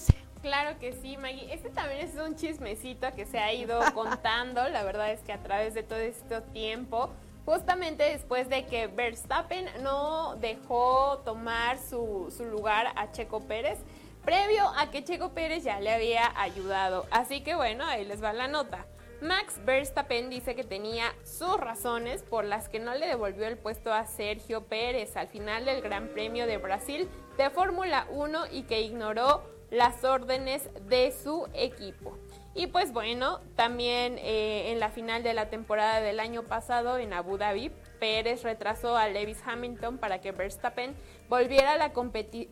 Claro 0.42 0.80
que 0.80 0.94
sí, 0.94 1.18
Maggie. 1.18 1.54
Este 1.54 1.70
también 1.70 2.08
es 2.08 2.16
un 2.16 2.36
chismecito 2.36 3.12
que 3.14 3.26
se 3.26 3.40
ha 3.40 3.54
ido 3.54 3.80
contando. 3.94 4.68
La 4.70 4.84
verdad 4.84 5.12
es 5.12 5.20
que 5.22 5.34
a 5.34 5.44
través 5.44 5.74
de 5.74 5.84
todo 5.84 6.00
este 6.00 6.40
tiempo, 6.54 7.10
justamente 7.46 8.04
después 8.04 8.48
de 8.48 8.66
que 8.66 8.88
Verstappen 8.88 9.66
no 9.82 10.36
dejó 10.38 11.20
tomar 11.26 11.78
su, 11.78 12.34
su 12.36 12.46
lugar 12.46 12.94
a 12.96 13.12
Checo 13.12 13.42
Pérez, 13.42 13.80
previo 14.24 14.70
a 14.78 14.90
que 14.92 15.04
Checo 15.04 15.34
Pérez 15.34 15.64
ya 15.66 15.82
le 15.82 15.92
había 15.92 16.32
ayudado. 16.40 17.06
Así 17.12 17.42
que 17.42 17.56
bueno, 17.56 17.86
ahí 17.86 18.06
les 18.06 18.24
va 18.24 18.32
la 18.32 18.48
nota. 18.48 18.86
Max 19.22 19.60
Verstappen 19.66 20.30
dice 20.30 20.56
que 20.56 20.64
tenía 20.64 21.14
sus 21.26 21.58
razones 21.58 22.24
por 22.24 22.46
las 22.46 22.70
que 22.70 22.80
no 22.80 22.96
le 22.96 23.06
devolvió 23.06 23.46
el 23.48 23.58
puesto 23.58 23.92
a 23.92 24.06
Sergio 24.06 24.64
Pérez 24.64 25.18
al 25.18 25.28
final 25.28 25.66
del 25.66 25.82
Gran 25.82 26.08
Premio 26.08 26.48
de 26.48 26.58
Brasil 26.58 27.10
de 27.38 27.50
Fórmula 27.50 28.08
1 28.12 28.48
y 28.52 28.64
que 28.64 28.80
ignoró 28.80 29.59
las 29.72 30.04
órdenes 30.04 30.70
de 30.88 31.12
su 31.12 31.48
equipo. 31.54 32.18
Y 32.56 32.68
pues 32.68 32.92
bueno, 32.92 33.40
también 33.56 34.18
eh, 34.18 34.72
en 34.72 34.80
la 34.80 34.90
final 34.90 35.24
de 35.24 35.34
la 35.34 35.50
temporada 35.50 36.02
del 36.02 36.20
año 36.20 36.44
pasado 36.44 36.98
en 36.98 37.14
Abu 37.14 37.38
Dhabi, 37.38 37.72
Pérez 38.00 38.44
retrasó 38.44 38.98
a 38.98 39.08
Lewis 39.08 39.42
Hamilton 39.46 39.98
para 39.98 40.20
que 40.20 40.32
Verstappen 40.32 40.96
volviera 41.30 41.74
a 41.74 41.78
la, 41.78 41.94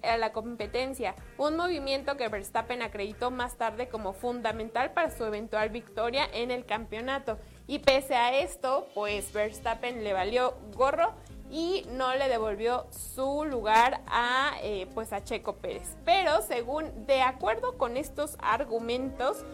a 0.04 0.18
la, 0.18 0.32
competencia, 0.34 1.16
un 1.38 1.56
movimiento 1.56 2.16
que 2.16 2.28
Verstappen 2.28 2.84
acreditó 2.84 3.32
más 3.32 3.58
tarde 3.58 3.90
como 3.90 4.14
fundamental 4.14 4.92
para 4.92 5.10
su 5.10 5.26
eventual 5.26 5.70
victoria 5.70 6.28
en 6.32 6.52
el 6.52 6.66
campeonato. 6.66 7.40
Y 7.66 7.80
pese 7.80 8.16
a 8.16 8.38
esto, 8.38 8.88
pues 8.94 9.34
Verstappen 9.34 10.04
le 10.04 10.14
valió 10.14 10.54
gorro 10.74 11.14
y 11.50 11.86
no 11.92 12.14
le 12.16 12.30
devolvió 12.30 12.86
su 12.92 13.46
lugar 13.46 14.02
a, 14.08 14.54
eh, 14.62 14.88
pues 14.94 15.14
a 15.14 15.24
Checo 15.24 15.56
Pérez. 15.56 15.96
Pero 16.06 16.42
según, 16.42 17.06
de 17.06 17.22
acuerdo 17.22 17.78
con 17.78 17.98
estos 17.98 18.36
argumentos, 18.40 19.46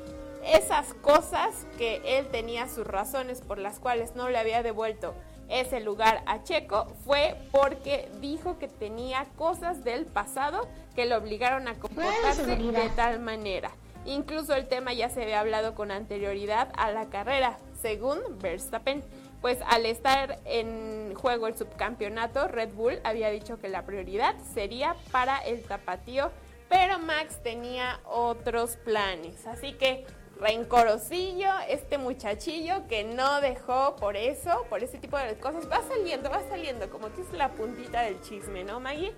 esas 0.43 0.93
cosas 0.95 1.67
que 1.77 2.01
él 2.05 2.27
tenía 2.29 2.67
sus 2.67 2.85
razones 2.85 3.41
por 3.41 3.57
las 3.57 3.79
cuales 3.79 4.15
no 4.15 4.29
le 4.29 4.37
había 4.37 4.63
devuelto 4.63 5.13
ese 5.49 5.79
lugar 5.79 6.23
a 6.25 6.43
Checo 6.43 6.87
fue 7.05 7.35
porque 7.51 8.09
dijo 8.21 8.57
que 8.57 8.67
tenía 8.67 9.25
cosas 9.35 9.83
del 9.83 10.05
pasado 10.05 10.67
que 10.95 11.05
lo 11.05 11.17
obligaron 11.17 11.67
a 11.67 11.75
comportarse 11.75 12.45
de 12.45 12.89
tal 12.95 13.19
manera. 13.19 13.71
Incluso 14.05 14.53
el 14.53 14.67
tema 14.67 14.93
ya 14.93 15.09
se 15.09 15.23
había 15.23 15.39
hablado 15.39 15.75
con 15.75 15.91
anterioridad 15.91 16.69
a 16.75 16.91
la 16.91 17.05
carrera, 17.05 17.57
según 17.81 18.19
Verstappen. 18.39 19.03
Pues 19.43 19.59
al 19.67 19.85
estar 19.85 20.39
en 20.45 21.15
juego 21.15 21.47
el 21.47 21.57
subcampeonato, 21.57 22.47
Red 22.47 22.75
Bull 22.75 23.01
había 23.03 23.29
dicho 23.29 23.59
que 23.59 23.67
la 23.67 23.85
prioridad 23.85 24.35
sería 24.53 24.95
para 25.11 25.37
el 25.39 25.63
tapatío, 25.63 26.31
pero 26.69 26.97
Max 26.97 27.43
tenía 27.43 27.99
otros 28.05 28.77
planes. 28.77 29.45
Así 29.45 29.73
que 29.73 30.05
rencorosillo, 30.39 31.49
este 31.67 31.97
muchachillo 31.97 32.87
que 32.87 33.03
no 33.03 33.41
dejó 33.41 33.97
por 33.97 34.15
eso, 34.15 34.65
por 34.69 34.81
ese 34.81 34.97
tipo 34.97 35.17
de 35.17 35.35
cosas, 35.35 35.69
va 35.69 35.81
saliendo, 35.89 36.29
va 36.29 36.41
saliendo, 36.47 36.89
como 36.89 37.13
que 37.13 37.19
es 37.19 37.33
la 37.33 37.49
puntita 37.49 38.03
del 38.03 38.21
chisme, 38.21 38.63
¿no, 38.63 38.79
Maggie? 38.79 39.13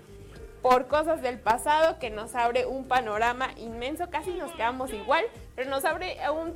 Por 0.68 0.88
cosas 0.88 1.22
del 1.22 1.38
pasado 1.38 2.00
que 2.00 2.10
nos 2.10 2.34
abre 2.34 2.66
un 2.66 2.88
panorama 2.88 3.50
inmenso, 3.56 4.10
casi 4.10 4.32
nos 4.32 4.50
quedamos 4.50 4.92
igual, 4.92 5.24
pero 5.54 5.70
nos 5.70 5.84
abre 5.84 6.16
un, 6.28 6.54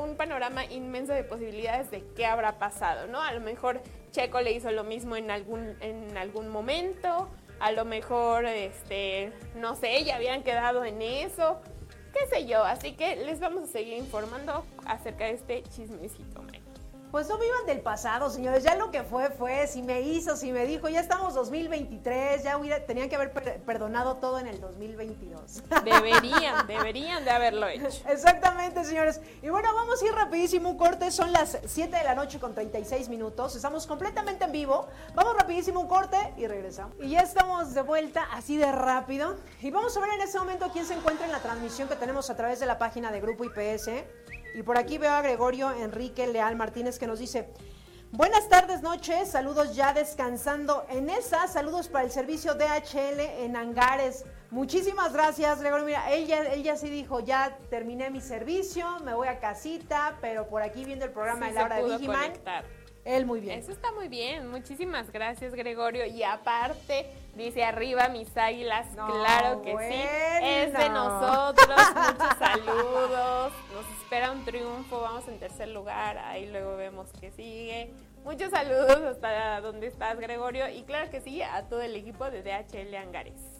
un 0.00 0.16
panorama 0.16 0.64
inmenso 0.64 1.12
de 1.12 1.22
posibilidades 1.22 1.88
de 1.92 2.02
qué 2.16 2.26
habrá 2.26 2.58
pasado, 2.58 3.06
¿no? 3.06 3.22
A 3.22 3.32
lo 3.32 3.40
mejor 3.40 3.80
Checo 4.10 4.40
le 4.40 4.50
hizo 4.50 4.72
lo 4.72 4.82
mismo 4.82 5.14
en 5.14 5.30
algún, 5.30 5.76
en 5.80 6.16
algún 6.16 6.48
momento, 6.48 7.28
a 7.60 7.70
lo 7.70 7.84
mejor, 7.84 8.46
este, 8.46 9.32
no 9.54 9.76
sé, 9.76 10.02
ya 10.02 10.16
habían 10.16 10.42
quedado 10.42 10.84
en 10.84 11.00
eso, 11.00 11.60
qué 12.12 12.26
sé 12.26 12.48
yo. 12.48 12.64
Así 12.64 12.94
que 12.94 13.14
les 13.14 13.38
vamos 13.38 13.62
a 13.62 13.66
seguir 13.68 13.96
informando 13.96 14.66
acerca 14.86 15.26
de 15.26 15.34
este 15.34 15.62
chismecito. 15.62 16.42
Pues 17.12 17.28
no 17.28 17.36
vivan 17.36 17.66
del 17.66 17.82
pasado, 17.82 18.30
señores. 18.30 18.64
Ya 18.64 18.74
lo 18.74 18.90
que 18.90 19.02
fue, 19.02 19.28
fue. 19.28 19.66
Si 19.66 19.82
me 19.82 20.00
hizo, 20.00 20.34
si 20.34 20.50
me 20.50 20.64
dijo, 20.64 20.88
ya 20.88 20.98
estamos 20.98 21.34
2023, 21.34 22.42
ya 22.42 22.56
hubiera, 22.56 22.86
tenían 22.86 23.10
que 23.10 23.16
haber 23.16 23.32
perdonado 23.66 24.16
todo 24.16 24.38
en 24.38 24.46
el 24.46 24.58
2022. 24.62 25.62
Deberían, 25.84 26.66
deberían 26.66 27.22
de 27.22 27.30
haberlo 27.30 27.68
hecho. 27.68 27.86
Exactamente, 28.08 28.82
señores. 28.82 29.20
Y 29.42 29.50
bueno, 29.50 29.68
vamos 29.74 30.02
a 30.02 30.06
ir 30.06 30.14
rapidísimo 30.14 30.70
un 30.70 30.78
corte. 30.78 31.10
Son 31.10 31.30
las 31.34 31.58
7 31.66 31.94
de 31.94 32.02
la 32.02 32.14
noche 32.14 32.40
con 32.40 32.54
36 32.54 33.10
minutos. 33.10 33.56
Estamos 33.56 33.86
completamente 33.86 34.46
en 34.46 34.52
vivo. 34.52 34.88
Vamos 35.14 35.36
rapidísimo 35.36 35.80
un 35.80 35.88
corte 35.88 36.16
y 36.38 36.46
regresamos. 36.46 36.96
Y 36.98 37.10
ya 37.10 37.20
estamos 37.20 37.74
de 37.74 37.82
vuelta 37.82 38.26
así 38.32 38.56
de 38.56 38.72
rápido. 38.72 39.36
Y 39.60 39.70
vamos 39.70 39.94
a 39.98 40.00
ver 40.00 40.14
en 40.14 40.22
este 40.22 40.38
momento 40.38 40.70
quién 40.72 40.86
se 40.86 40.94
encuentra 40.94 41.26
en 41.26 41.32
la 41.32 41.40
transmisión 41.40 41.88
que 41.88 41.96
tenemos 41.96 42.30
a 42.30 42.36
través 42.38 42.58
de 42.58 42.64
la 42.64 42.78
página 42.78 43.12
de 43.12 43.20
Grupo 43.20 43.44
IPS. 43.44 43.90
Y 44.54 44.62
por 44.62 44.76
aquí 44.78 44.98
veo 44.98 45.12
a 45.12 45.22
Gregorio 45.22 45.72
Enrique 45.72 46.26
Leal 46.26 46.56
Martínez 46.56 46.98
que 46.98 47.06
nos 47.06 47.18
dice, 47.18 47.48
buenas 48.10 48.48
tardes, 48.48 48.82
noches, 48.82 49.30
saludos 49.30 49.74
ya 49.74 49.94
descansando 49.94 50.84
en 50.90 51.08
esa, 51.08 51.48
saludos 51.48 51.88
para 51.88 52.04
el 52.04 52.10
servicio 52.10 52.54
DHL 52.54 53.20
en 53.20 53.56
Angares. 53.56 54.24
Muchísimas 54.50 55.14
gracias, 55.14 55.60
Gregorio. 55.60 55.86
Mira, 55.86 56.12
ella, 56.12 56.52
ella 56.52 56.76
sí 56.76 56.90
dijo, 56.90 57.20
ya 57.20 57.56
terminé 57.70 58.10
mi 58.10 58.20
servicio, 58.20 59.00
me 59.00 59.14
voy 59.14 59.28
a 59.28 59.40
casita, 59.40 60.18
pero 60.20 60.46
por 60.48 60.60
aquí 60.60 60.84
viendo 60.84 61.06
el 61.06 61.12
programa 61.12 61.46
de 61.46 61.52
Laura 61.54 61.76
de 61.76 61.84
Vigiman. 61.84 62.32
Él 63.04 63.26
muy 63.26 63.40
bien. 63.40 63.58
Eso 63.58 63.72
está 63.72 63.90
muy 63.92 64.08
bien. 64.08 64.48
Muchísimas 64.48 65.10
gracias, 65.10 65.54
Gregorio. 65.54 66.06
Y 66.06 66.22
aparte, 66.22 67.06
dice 67.34 67.64
arriba 67.64 68.08
mis 68.08 68.36
águilas. 68.36 68.86
claro 68.94 69.62
que 69.62 69.72
sí. 69.72 70.02
Es 70.42 70.72
de 70.72 70.88
nosotros. 70.88 71.68
Muchos 71.94 72.38
saludos. 72.38 73.52
Nos 73.72 74.00
espera 74.00 74.32
un 74.32 74.44
triunfo. 74.44 75.00
Vamos 75.00 75.26
en 75.28 75.38
tercer 75.38 75.68
lugar. 75.68 76.18
Ahí 76.18 76.46
luego 76.50 76.76
vemos 76.76 77.10
que 77.20 77.30
sigue. 77.30 77.92
Muchos 78.24 78.50
saludos 78.50 79.02
hasta 79.02 79.60
donde 79.60 79.88
estás, 79.88 80.18
Gregorio. 80.18 80.68
Y 80.68 80.82
claro 80.84 81.10
que 81.10 81.20
sí, 81.20 81.42
a 81.42 81.62
todo 81.68 81.82
el 81.82 81.96
equipo 81.96 82.30
de 82.30 82.42
DHL 82.42 82.94
Angares. 82.94 83.51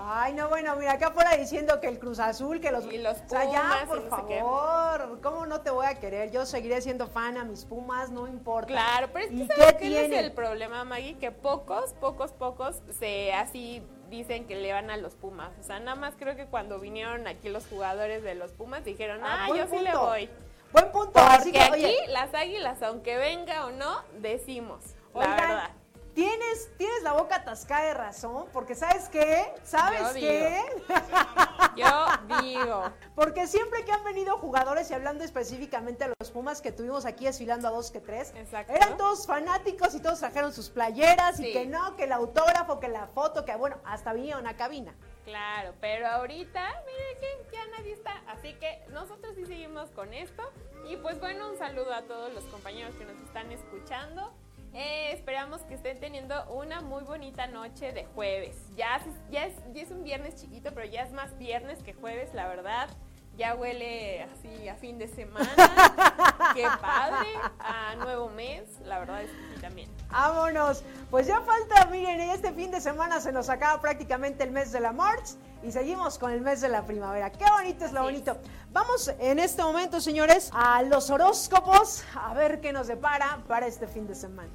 Ay, 0.00 0.32
no, 0.32 0.48
bueno, 0.48 0.76
mira, 0.76 0.92
acá 0.92 1.10
fuera 1.10 1.36
diciendo 1.36 1.80
que 1.80 1.88
el 1.88 1.98
Cruz 1.98 2.20
Azul, 2.20 2.60
que 2.60 2.70
los... 2.70 2.84
Y 2.86 2.98
los 2.98 3.18
Pumas, 3.18 3.52
ya, 3.52 3.84
por 3.88 4.08
favor, 4.08 5.20
¿cómo 5.20 5.44
no 5.46 5.60
te 5.60 5.70
voy 5.70 5.86
a 5.86 5.96
querer? 5.96 6.30
Yo 6.30 6.46
seguiré 6.46 6.80
siendo 6.80 7.08
fan 7.08 7.36
a 7.36 7.44
mis 7.44 7.64
Pumas, 7.64 8.10
no 8.10 8.28
importa. 8.28 8.68
Claro, 8.68 9.08
pero 9.12 9.26
es 9.26 9.30
que 9.32 9.54
¿sabes 9.54 9.72
qué 9.74 9.88
tiene? 9.88 10.16
es 10.16 10.24
el 10.24 10.32
problema, 10.32 10.84
Maggie? 10.84 11.18
Que 11.18 11.32
pocos, 11.32 11.94
pocos, 11.94 12.32
pocos 12.32 12.80
se 12.96 13.32
así 13.32 13.82
dicen 14.08 14.46
que 14.46 14.54
le 14.54 14.72
van 14.72 14.88
a 14.90 14.96
los 14.96 15.16
Pumas. 15.16 15.50
O 15.58 15.64
sea, 15.64 15.80
nada 15.80 15.96
más 15.96 16.14
creo 16.16 16.36
que 16.36 16.46
cuando 16.46 16.78
vinieron 16.78 17.26
aquí 17.26 17.48
los 17.48 17.66
jugadores 17.66 18.22
de 18.22 18.36
los 18.36 18.52
Pumas 18.52 18.84
dijeron, 18.84 19.20
ah, 19.24 19.46
ah 19.46 19.56
yo 19.56 19.66
sí 19.66 19.78
le 19.82 19.96
voy. 19.96 20.30
Buen 20.72 20.92
punto. 20.92 21.12
Porque 21.12 21.60
aquí 21.60 21.96
las 22.08 22.32
águilas, 22.34 22.82
aunque 22.82 23.16
venga 23.16 23.66
o 23.66 23.72
no, 23.72 24.02
decimos, 24.20 24.94
la 25.12 25.28
verdad. 25.28 25.70
Tienes, 26.18 26.76
tienes 26.76 27.00
la 27.04 27.12
boca 27.12 27.36
atascada 27.36 27.84
de 27.84 27.94
razón, 27.94 28.46
porque 28.52 28.74
¿sabes 28.74 29.08
qué? 29.08 29.54
¿Sabes 29.62 30.14
qué? 30.14 30.64
Yo 31.76 32.06
digo. 32.42 32.92
Porque 33.14 33.46
siempre 33.46 33.84
que 33.84 33.92
han 33.92 34.02
venido 34.02 34.36
jugadores 34.38 34.90
y 34.90 34.94
hablando 34.94 35.22
específicamente 35.22 36.08
de 36.08 36.14
los 36.18 36.32
Pumas 36.32 36.60
que 36.60 36.72
tuvimos 36.72 37.06
aquí 37.06 37.26
desfilando 37.26 37.68
a 37.68 37.70
dos 37.70 37.92
que 37.92 38.00
tres, 38.00 38.34
eran 38.68 38.96
todos 38.96 39.28
fanáticos 39.28 39.94
y 39.94 40.00
todos 40.00 40.18
trajeron 40.18 40.52
sus 40.52 40.70
playeras 40.70 41.38
y 41.38 41.52
que 41.52 41.66
no, 41.66 41.94
que 41.94 42.02
el 42.02 42.12
autógrafo, 42.12 42.80
que 42.80 42.88
la 42.88 43.06
foto, 43.06 43.44
que 43.44 43.54
bueno, 43.54 43.76
hasta 43.84 44.12
vinieron 44.12 44.48
a 44.48 44.56
cabina. 44.56 44.96
Claro, 45.24 45.72
pero 45.80 46.08
ahorita, 46.08 46.82
miren 46.84 47.46
que 47.48 47.56
ya 47.56 47.64
nadie 47.76 47.92
está, 47.92 48.24
así 48.26 48.54
que 48.54 48.84
nosotros 48.88 49.36
sí 49.36 49.46
seguimos 49.46 49.90
con 49.90 50.12
esto. 50.12 50.42
Y 50.88 50.96
pues 50.96 51.20
bueno, 51.20 51.48
un 51.48 51.56
saludo 51.56 51.94
a 51.94 52.02
todos 52.02 52.34
los 52.34 52.42
compañeros 52.46 52.96
que 52.96 53.04
nos 53.04 53.20
están 53.20 53.52
escuchando. 53.52 54.32
Eh, 54.78 55.10
esperamos 55.12 55.62
que 55.62 55.74
estén 55.74 55.98
teniendo 55.98 56.36
una 56.52 56.80
muy 56.80 57.02
bonita 57.02 57.48
noche 57.48 57.90
de 57.90 58.04
jueves. 58.14 58.54
Ya, 58.76 59.00
ya, 59.28 59.46
es, 59.46 59.54
ya 59.74 59.82
es 59.82 59.90
un 59.90 60.04
viernes 60.04 60.36
chiquito, 60.36 60.70
pero 60.72 60.86
ya 60.86 61.02
es 61.02 61.10
más 61.10 61.36
viernes 61.36 61.82
que 61.82 61.94
jueves, 61.94 62.32
la 62.32 62.46
verdad. 62.46 62.88
Ya 63.36 63.56
huele 63.56 64.22
así 64.22 64.68
a 64.68 64.76
fin 64.76 64.96
de 64.98 65.08
semana. 65.08 65.50
Qué 66.54 66.64
padre. 66.80 67.26
A 67.58 67.96
nuevo 67.96 68.28
mes. 68.28 68.78
La 68.84 69.00
verdad 69.00 69.22
es 69.22 69.30
que 69.32 69.60
también. 69.60 69.90
Vámonos. 70.10 70.84
Pues 71.10 71.26
ya 71.26 71.40
falta, 71.40 71.86
miren, 71.86 72.20
este 72.20 72.52
fin 72.52 72.70
de 72.70 72.80
semana 72.80 73.20
se 73.20 73.32
nos 73.32 73.48
acaba 73.48 73.80
prácticamente 73.80 74.44
el 74.44 74.52
mes 74.52 74.70
de 74.70 74.78
la 74.78 74.92
March 74.92 75.30
y 75.64 75.72
seguimos 75.72 76.18
con 76.18 76.30
el 76.30 76.40
mes 76.40 76.60
de 76.60 76.68
la 76.68 76.86
primavera. 76.86 77.32
Qué 77.32 77.50
bonito 77.50 77.84
es 77.84 77.92
lo 77.92 78.04
bonito. 78.04 78.36
Vamos 78.70 79.08
en 79.18 79.40
este 79.40 79.60
momento, 79.60 80.00
señores, 80.00 80.52
a 80.52 80.82
los 80.82 81.10
horóscopos 81.10 82.04
a 82.14 82.32
ver 82.34 82.60
qué 82.60 82.72
nos 82.72 82.86
depara 82.86 83.42
para 83.48 83.66
este 83.66 83.88
fin 83.88 84.06
de 84.06 84.14
semana. 84.14 84.50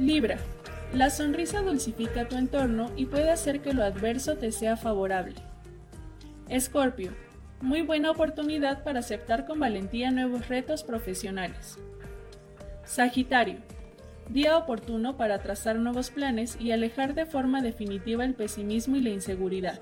Libra. 0.00 0.38
La 0.94 1.10
sonrisa 1.10 1.60
dulcifica 1.60 2.26
tu 2.26 2.36
entorno 2.36 2.90
y 2.96 3.04
puede 3.04 3.30
hacer 3.30 3.60
que 3.60 3.74
lo 3.74 3.84
adverso 3.84 4.38
te 4.38 4.50
sea 4.50 4.78
favorable. 4.78 5.34
Escorpio. 6.48 7.12
Muy 7.60 7.82
buena 7.82 8.10
oportunidad 8.10 8.82
para 8.82 9.00
aceptar 9.00 9.44
con 9.44 9.60
valentía 9.60 10.10
nuevos 10.10 10.48
retos 10.48 10.84
profesionales. 10.84 11.76
Sagitario. 12.86 13.58
Día 14.30 14.56
oportuno 14.56 15.18
para 15.18 15.42
trazar 15.42 15.76
nuevos 15.76 16.10
planes 16.10 16.56
y 16.58 16.72
alejar 16.72 17.12
de 17.14 17.26
forma 17.26 17.60
definitiva 17.60 18.24
el 18.24 18.32
pesimismo 18.32 18.96
y 18.96 19.02
la 19.02 19.10
inseguridad. 19.10 19.80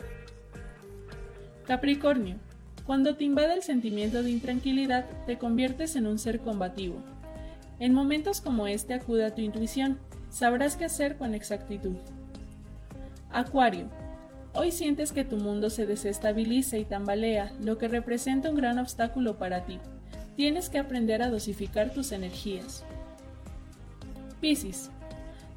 Capricornio. 1.65 2.39
Cuando 2.87 3.15
te 3.15 3.23
invade 3.23 3.55
el 3.55 3.63
sentimiento 3.63 4.25
de 4.25 4.33
intranquilidad, 4.33 5.05
te 5.27 5.39
conviertes 5.39 5.95
en 5.95 6.09
un 6.09 6.19
ser 6.19 6.41
combativo. 6.41 7.05
En 7.81 7.95
momentos 7.95 8.41
como 8.41 8.67
este 8.67 8.95
acude 8.95 9.25
a 9.25 9.35
tu 9.35 9.41
intuición, 9.41 9.99
sabrás 10.31 10.77
qué 10.77 10.85
hacer 10.85 11.17
con 11.17 11.35
exactitud. 11.35 11.97
Acuario. 13.31 13.87
Hoy 14.55 14.73
sientes 14.73 15.13
que 15.13 15.25
tu 15.25 15.37
mundo 15.37 15.71
se 15.71 15.87
desestabiliza 15.87 16.79
y 16.79 16.85
tambalea, 16.85 17.53
lo 17.61 17.79
que 17.79 17.89
representa 17.89 18.51
un 18.51 18.57
gran 18.57 18.79
obstáculo 18.79 19.39
para 19.39 19.65
ti. 19.67 19.79
Tienes 20.37 20.69
que 20.69 20.79
aprender 20.79 21.23
a 21.23 21.31
dosificar 21.31 21.91
tus 21.91 22.13
energías. 22.13 22.85
Piscis. 24.41 24.91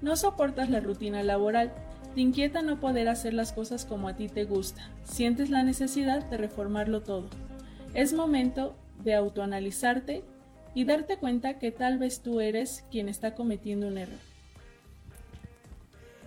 No 0.01 0.15
soportas 0.15 0.69
la 0.69 0.80
rutina 0.80 1.24
laboral, 1.24 1.72
te 2.15 2.22
inquieta 2.22 2.61
no 2.61 2.80
poder 2.80 3.07
hacer 3.07 3.34
las 3.34 3.53
cosas 3.53 3.86
como 3.86 4.09
a 4.09 4.15
ti 4.15 4.28
te 4.28 4.43
gusta, 4.43 4.89
sientes 5.03 5.49
la 5.49 5.63
necesidad 5.63 6.26
de 6.26 6.38
reformarlo 6.38 7.01
todo. 7.01 7.30
Es 7.93 8.13
momento 8.13 8.76
de 9.03 9.15
autoanalizarte 9.15 10.24
y 10.74 10.86
darte 10.86 11.17
cuenta 11.17 11.59
que 11.59 11.72
tal 11.72 11.99
vez 11.99 12.22
tú 12.22 12.41
eres 12.41 12.84
quien 12.91 13.09
está 13.09 13.36
cometiendo 13.36 13.88
un 13.88 13.97
error. 13.97 14.30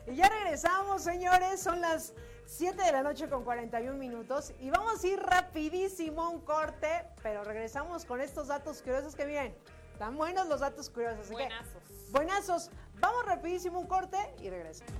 Y 0.06 0.16
ya 0.16 0.28
regresamos, 0.28 1.02
señores, 1.02 1.60
son 1.62 1.80
las 1.80 2.12
7 2.44 2.82
de 2.82 2.92
la 2.92 3.02
noche 3.02 3.28
con 3.30 3.42
41 3.42 3.96
minutos 3.96 4.52
y 4.60 4.68
vamos 4.68 5.02
a 5.02 5.06
ir 5.06 5.18
rapidísimo 5.18 6.22
a 6.22 6.28
un 6.28 6.40
corte, 6.42 7.06
pero 7.22 7.42
regresamos 7.42 8.04
con 8.04 8.20
estos 8.20 8.48
datos 8.48 8.82
curiosos 8.82 9.14
que 9.14 9.24
miren, 9.24 9.56
están 9.92 10.16
buenos 10.16 10.46
los 10.46 10.60
datos 10.60 10.90
curiosos. 10.90 11.30
Buenazos. 11.30 11.82
buenazos. 12.10 12.70
Vamos 13.00 13.24
rapidísimo 13.24 13.80
un 13.80 13.86
corte 13.86 14.18
y 14.42 14.50
regresamos. 14.50 14.92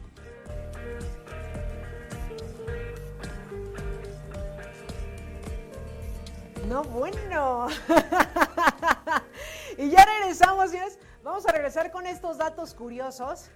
No, 6.66 6.82
bueno. 6.84 7.68
y 9.76 9.90
ya 9.90 10.06
regresamos, 10.06 10.70
señores. 10.70 10.98
Vamos 11.22 11.46
a 11.46 11.52
regresar 11.52 11.90
con 11.90 12.06
estos 12.06 12.38
datos 12.38 12.72
curiosos 12.72 13.50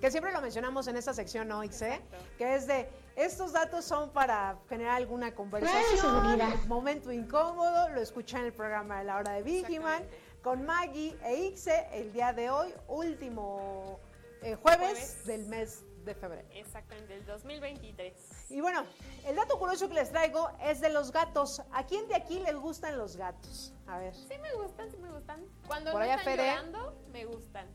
que 0.00 0.10
siempre 0.10 0.32
lo 0.32 0.40
mencionamos 0.40 0.86
en 0.88 0.96
esta 0.96 1.12
sección, 1.12 1.48
¿no, 1.48 1.62
Ixe? 1.64 2.00
Que 2.36 2.54
es 2.54 2.66
de, 2.66 2.88
estos 3.16 3.52
datos 3.52 3.84
son 3.84 4.10
para 4.10 4.58
generar 4.68 4.96
alguna 4.96 5.34
conversación, 5.34 6.68
momento 6.68 7.12
incómodo, 7.12 7.88
lo 7.90 8.00
escuchan 8.00 8.40
en 8.40 8.46
el 8.46 8.52
programa 8.52 8.98
de 8.98 9.04
la 9.04 9.16
hora 9.16 9.32
de 9.32 9.42
Vigiman, 9.42 10.04
con 10.42 10.64
Maggie 10.64 11.16
e 11.24 11.46
Ixe 11.46 11.88
el 11.92 12.12
día 12.12 12.32
de 12.32 12.50
hoy, 12.50 12.72
último 12.86 13.98
eh, 14.42 14.54
jueves, 14.54 15.24
del 15.26 15.46
mes 15.46 15.84
de 16.04 16.14
febrero. 16.14 16.46
Exactamente, 16.52 17.14
del 17.14 17.26
2023. 17.26 18.50
Y 18.50 18.60
bueno, 18.60 18.84
el 19.26 19.34
dato 19.34 19.58
curioso 19.58 19.88
que 19.88 19.94
les 19.94 20.10
traigo 20.10 20.50
es 20.62 20.80
de 20.80 20.90
los 20.90 21.12
gatos. 21.12 21.60
¿A 21.72 21.84
quién 21.86 22.06
de 22.08 22.14
aquí 22.14 22.38
les 22.38 22.56
gustan 22.56 22.96
los 22.96 23.16
gatos? 23.16 23.74
A 23.86 23.98
ver. 23.98 24.14
Sí 24.14 24.38
me 24.40 24.54
gustan, 24.54 24.90
sí 24.90 24.96
me 24.96 25.10
gustan. 25.10 25.44
Cuando 25.66 25.92
Por 25.92 26.00
no 26.00 26.06
están 26.06 26.24
Fede. 26.24 26.36
llorando, 26.36 26.94
me 27.12 27.24
gustan. 27.24 27.68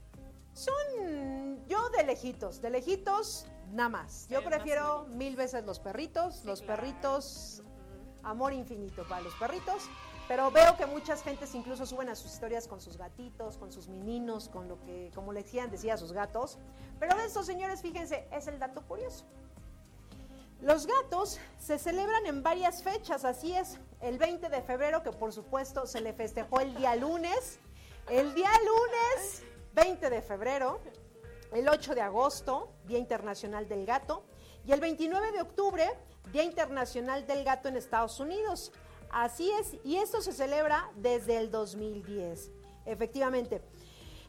Son 0.54 1.66
yo 1.68 1.90
de 1.90 2.04
lejitos, 2.04 2.62
de 2.62 2.70
lejitos 2.70 3.48
nada 3.72 3.90
más. 3.90 4.28
Yo 4.30 4.42
más 4.42 4.50
prefiero 4.50 5.06
mil 5.06 5.36
veces 5.36 5.64
los 5.66 5.80
perritos, 5.80 6.36
Sí, 6.38 6.48
los 6.48 6.62
claro. 6.62 6.82
perritos, 6.82 7.64
amor 8.24 8.54
infinito 8.54 9.04
para 9.08 9.22
los 9.22 9.34
perritos. 9.36 9.84
Pero 10.28 10.52
veo 10.52 10.78
que 10.78 10.86
muchas 10.86 11.22
gentes 11.22 11.54
incluso 11.54 11.86
suben 11.86 12.08
a 12.08 12.16
sus 12.16 12.32
historias 12.32 12.68
con 12.68 12.80
sus 12.80 12.96
gatitos, 12.98 13.58
con 13.58 13.74
sus 13.74 13.90
meninos, 13.90 14.48
con 14.48 14.70
lo 14.70 14.80
que, 14.80 15.12
como 15.14 15.34
le 15.34 15.44
decían, 15.44 15.70
decía 15.70 15.98
sus 15.98 16.14
gatos. 16.14 16.58
Pero 16.98 17.18
de 17.18 17.26
estos 17.26 17.46
señores, 17.46 17.82
fíjense, 17.82 18.26
es 18.32 18.48
el 18.48 18.58
dato 18.58 18.82
curioso. 18.88 19.26
Los 20.62 20.88
gatos 20.88 21.40
se 21.60 21.78
celebran 21.78 22.26
en 22.26 22.42
varias 22.42 22.84
fechas, 22.84 23.26
así 23.26 23.54
es. 23.54 23.80
El 24.00 24.18
20 24.18 24.48
de 24.48 24.62
febrero, 24.62 25.04
que 25.04 25.12
por 25.12 25.34
supuesto 25.34 25.86
se 25.86 26.00
le 26.00 26.14
festejó 26.14 26.62
el 26.62 26.74
día 26.76 26.96
lunes. 26.96 27.60
El 28.10 28.34
día 28.34 28.50
lunes, 28.60 29.44
20 29.74 30.10
de 30.10 30.22
febrero. 30.22 30.80
El 31.52 31.70
8 31.70 31.94
de 31.96 32.02
agosto, 32.02 32.70
Día 32.86 32.98
Internacional 32.98 33.68
del 33.68 33.86
Gato. 33.86 34.24
Y 34.66 34.72
el 34.72 34.80
29 34.80 35.32
de 35.32 35.42
octubre, 35.42 35.90
Día 36.32 36.44
Internacional 36.44 37.28
del 37.28 37.44
Gato 37.44 37.68
en 37.70 37.78
Estados 37.78 38.20
Unidos. 38.20 38.72
Así 39.12 39.52
es, 39.52 39.76
y 39.84 39.98
esto 39.98 40.22
se 40.22 40.34
celebra 40.34 40.92
desde 40.96 41.38
el 41.38 41.52
2010. 41.52 42.52
Efectivamente. 42.86 43.62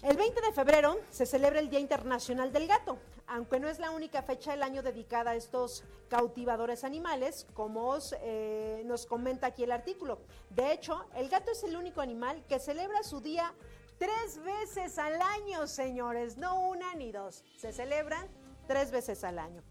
El 0.02 0.18
20 0.18 0.40
de 0.42 0.52
febrero 0.52 1.00
se 1.10 1.24
celebra 1.24 1.60
el 1.60 1.70
Día 1.70 1.78
Internacional 1.78 2.52
del 2.52 2.66
Gato, 2.66 2.98
aunque 3.26 3.58
no 3.58 3.68
es 3.68 3.78
la 3.78 3.90
única 3.90 4.22
fecha 4.22 4.50
del 4.50 4.62
año 4.62 4.82
dedicada 4.82 5.30
a 5.30 5.34
estos 5.34 5.82
cautivadores 6.10 6.84
animales, 6.84 7.46
como 7.54 7.96
eh, 8.20 8.82
nos 8.84 9.06
comenta 9.06 9.46
aquí 9.46 9.64
el 9.64 9.72
artículo. 9.72 10.18
De 10.50 10.72
hecho, 10.72 11.06
el 11.16 11.30
gato 11.30 11.52
es 11.52 11.64
el 11.64 11.74
único 11.74 12.02
animal 12.02 12.44
que 12.46 12.58
celebra 12.58 13.02
su 13.02 13.22
día 13.22 13.54
tres 13.98 14.42
veces 14.44 14.98
al 14.98 15.20
año, 15.20 15.66
señores, 15.66 16.36
no 16.36 16.68
una 16.68 16.94
ni 16.94 17.12
dos, 17.12 17.44
se 17.56 17.72
celebran 17.72 18.26
tres 18.66 18.90
veces 18.90 19.24
al 19.24 19.38
año. 19.38 19.62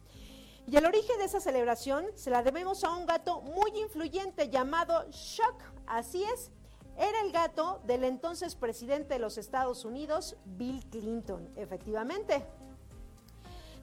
Y 0.65 0.77
el 0.77 0.85
origen 0.85 1.17
de 1.17 1.25
esa 1.25 1.41
celebración 1.41 2.05
se 2.15 2.29
la 2.29 2.41
debemos 2.41 2.83
a 2.83 2.91
un 2.91 3.05
gato 3.05 3.41
muy 3.41 3.71
influyente 3.81 4.49
llamado 4.49 5.05
Shock. 5.11 5.61
Así 5.85 6.23
es, 6.23 6.51
era 6.97 7.21
el 7.21 7.31
gato 7.31 7.81
del 7.85 8.03
entonces 8.03 8.55
presidente 8.55 9.15
de 9.15 9.19
los 9.19 9.37
Estados 9.37 9.83
Unidos, 9.83 10.37
Bill 10.45 10.85
Clinton, 10.89 11.49
efectivamente. 11.57 12.45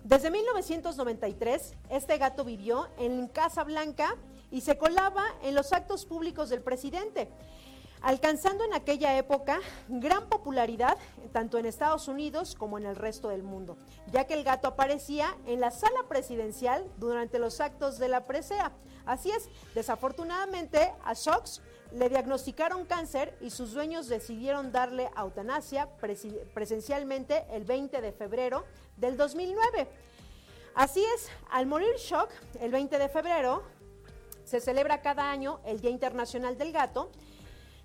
Desde 0.05 0.31
1993, 0.31 1.75
este 1.91 2.17
gato 2.17 2.45
vivió 2.45 2.89
en 2.99 3.29
Casa 3.29 3.65
Blanca 3.65 4.17
y 4.51 4.63
se 4.63 4.79
colaba 4.79 5.25
en 5.43 5.55
los 5.55 5.75
actos 5.75 6.07
públicos 6.07 6.49
del 6.49 6.63
presidente, 6.63 7.29
alcanzando 8.03 8.65
en 8.65 8.75
aquella 8.75 9.17
época 9.17 9.61
gran 9.89 10.29
popularidad 10.29 10.97
tanto 11.33 11.59
en 11.59 11.67
Estados 11.67 12.09
Unidos 12.09 12.55
como 12.59 12.79
en 12.79 12.87
el 12.87 12.97
resto 12.97 13.29
del 13.29 13.43
mundo, 13.43 13.77
ya 14.11 14.27
que 14.27 14.35
el 14.35 14.45
gato 14.45 14.69
aparecía 14.69 15.37
en 15.47 15.61
la 15.61 15.71
sala 15.71 16.05
presidencial 16.09 16.85
durante 16.99 17.39
los 17.39 17.61
actos 17.61 17.99
de 17.99 18.09
la 18.09 18.25
presea. 18.25 18.73
Así 19.07 19.31
es, 19.31 19.49
desafortunadamente 19.75 20.93
a 21.05 21.15
Sox 21.15 21.63
le 21.93 22.09
diagnosticaron 22.09 22.85
cáncer 22.85 23.37
y 23.41 23.51
sus 23.51 23.73
dueños 23.73 24.09
decidieron 24.09 24.73
darle 24.73 25.11
eutanasia 25.17 25.89
presencialmente 26.55 27.45
el 27.51 27.65
20 27.65 28.01
de 28.01 28.13
febrero 28.13 28.65
del 28.97 29.17
2009. 29.17 29.89
Así 30.75 31.05
es, 31.15 31.29
al 31.51 31.67
morir 31.67 31.97
Shock 31.97 32.31
el 32.61 32.71
20 32.71 32.99
de 32.99 33.09
febrero, 33.09 33.63
se 34.45 34.61
celebra 34.61 35.03
cada 35.03 35.31
año 35.31 35.61
el 35.65 35.81
Día 35.81 35.91
Internacional 35.91 36.59
del 36.59 36.73
Gato 36.73 37.11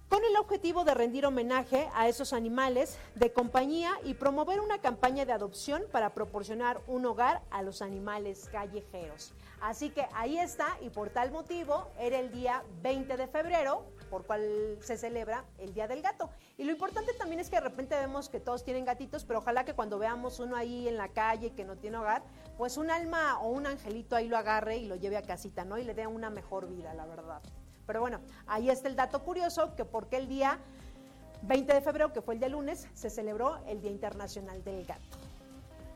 con 0.09 0.23
el 0.23 0.35
objetivo 0.37 0.83
de 0.83 0.93
rendir 0.93 1.25
homenaje 1.25 1.89
a 1.93 2.07
esos 2.07 2.33
animales 2.33 2.97
de 3.15 3.33
compañía 3.33 3.91
y 4.03 4.13
promover 4.13 4.59
una 4.59 4.79
campaña 4.79 5.25
de 5.25 5.33
adopción 5.33 5.83
para 5.91 6.13
proporcionar 6.13 6.79
un 6.87 7.05
hogar 7.05 7.41
a 7.49 7.61
los 7.61 7.81
animales 7.81 8.47
callejeros. 8.51 9.33
Así 9.61 9.89
que 9.89 10.05
ahí 10.13 10.37
está 10.37 10.77
y 10.81 10.89
por 10.89 11.09
tal 11.09 11.31
motivo 11.31 11.87
era 11.99 12.19
el 12.19 12.31
día 12.31 12.63
20 12.83 13.17
de 13.17 13.27
febrero 13.27 13.83
por 14.09 14.25
cual 14.25 14.77
se 14.81 14.97
celebra 14.97 15.43
el 15.57 15.73
Día 15.73 15.87
del 15.87 16.01
Gato. 16.01 16.29
Y 16.57 16.63
lo 16.63 16.71
importante 16.71 17.13
también 17.13 17.39
es 17.39 17.49
que 17.49 17.55
de 17.55 17.61
repente 17.61 17.95
vemos 17.95 18.29
que 18.29 18.39
todos 18.39 18.63
tienen 18.63 18.85
gatitos, 18.85 19.25
pero 19.25 19.39
ojalá 19.39 19.65
que 19.65 19.73
cuando 19.73 19.97
veamos 19.97 20.39
uno 20.39 20.55
ahí 20.55 20.87
en 20.87 20.95
la 20.95 21.09
calle 21.09 21.53
que 21.53 21.65
no 21.65 21.75
tiene 21.75 21.97
hogar, 21.97 22.23
pues 22.57 22.77
un 22.77 22.91
alma 22.91 23.39
o 23.39 23.49
un 23.49 23.65
angelito 23.65 24.15
ahí 24.15 24.27
lo 24.27 24.37
agarre 24.37 24.77
y 24.77 24.85
lo 24.85 24.95
lleve 24.95 25.17
a 25.17 25.23
casita, 25.23 25.65
¿no? 25.65 25.77
Y 25.77 25.83
le 25.83 25.93
dé 25.93 26.07
una 26.07 26.29
mejor 26.29 26.69
vida, 26.69 26.93
la 26.93 27.05
verdad. 27.05 27.41
Pero 27.87 28.01
bueno, 28.01 28.19
ahí 28.47 28.69
está 28.69 28.87
el 28.87 28.95
dato 28.95 29.23
curioso, 29.23 29.75
que 29.75 29.85
porque 29.85 30.17
el 30.17 30.27
día 30.27 30.59
20 31.43 31.73
de 31.73 31.81
febrero, 31.81 32.11
que 32.13 32.21
fue 32.21 32.33
el 32.35 32.39
día 32.39 32.49
lunes, 32.49 32.87
se 32.93 33.09
celebró 33.09 33.57
el 33.67 33.81
Día 33.81 33.91
Internacional 33.91 34.63
del 34.63 34.85
Gato. 34.85 35.17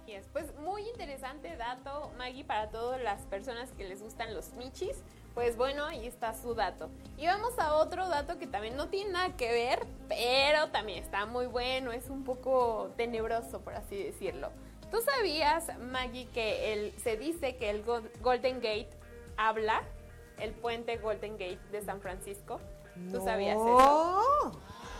Y 0.05 0.13
es 0.13 0.25
pues 0.33 0.45
muy 0.57 0.87
interesante 0.89 1.55
dato, 1.55 2.11
Maggie, 2.17 2.43
para 2.43 2.69
todas 2.69 2.99
las 3.01 3.21
personas 3.27 3.69
que 3.77 3.87
les 3.87 4.01
gustan 4.01 4.33
los 4.33 4.53
michis. 4.53 4.97
Pues 5.35 5.55
bueno, 5.55 5.85
ahí 5.85 6.07
está 6.07 6.33
su 6.33 6.55
dato. 6.55 6.89
Y 7.17 7.27
vamos 7.27 7.57
a 7.59 7.75
otro 7.75 8.09
dato 8.09 8.39
que 8.39 8.47
también 8.47 8.75
no 8.75 8.89
tiene 8.89 9.11
nada 9.11 9.37
que 9.37 9.51
ver, 9.51 9.85
pero 10.07 10.69
también 10.71 11.03
está 11.03 11.27
muy 11.27 11.45
bueno, 11.45 11.91
es 11.91 12.09
un 12.09 12.23
poco 12.23 12.91
tenebroso, 12.97 13.61
por 13.61 13.75
así 13.75 14.01
decirlo. 14.03 14.49
¿Tú 14.89 14.97
sabías, 15.01 15.77
Maggie, 15.79 16.27
que 16.33 16.73
el, 16.73 16.91
se 17.03 17.15
dice 17.15 17.55
que 17.57 17.69
el 17.69 17.83
Go- 17.83 18.01
Golden 18.21 18.55
Gate 18.55 18.89
habla? 19.37 19.83
El 20.39 20.51
puente 20.53 20.97
Golden 20.97 21.33
Gate 21.33 21.59
de 21.71 21.81
San 21.81 22.01
Francisco. 22.01 22.59
¿Tú 23.11 23.23
sabías 23.23 23.55
eso? 23.55 23.65
¡Oh! 23.65 24.51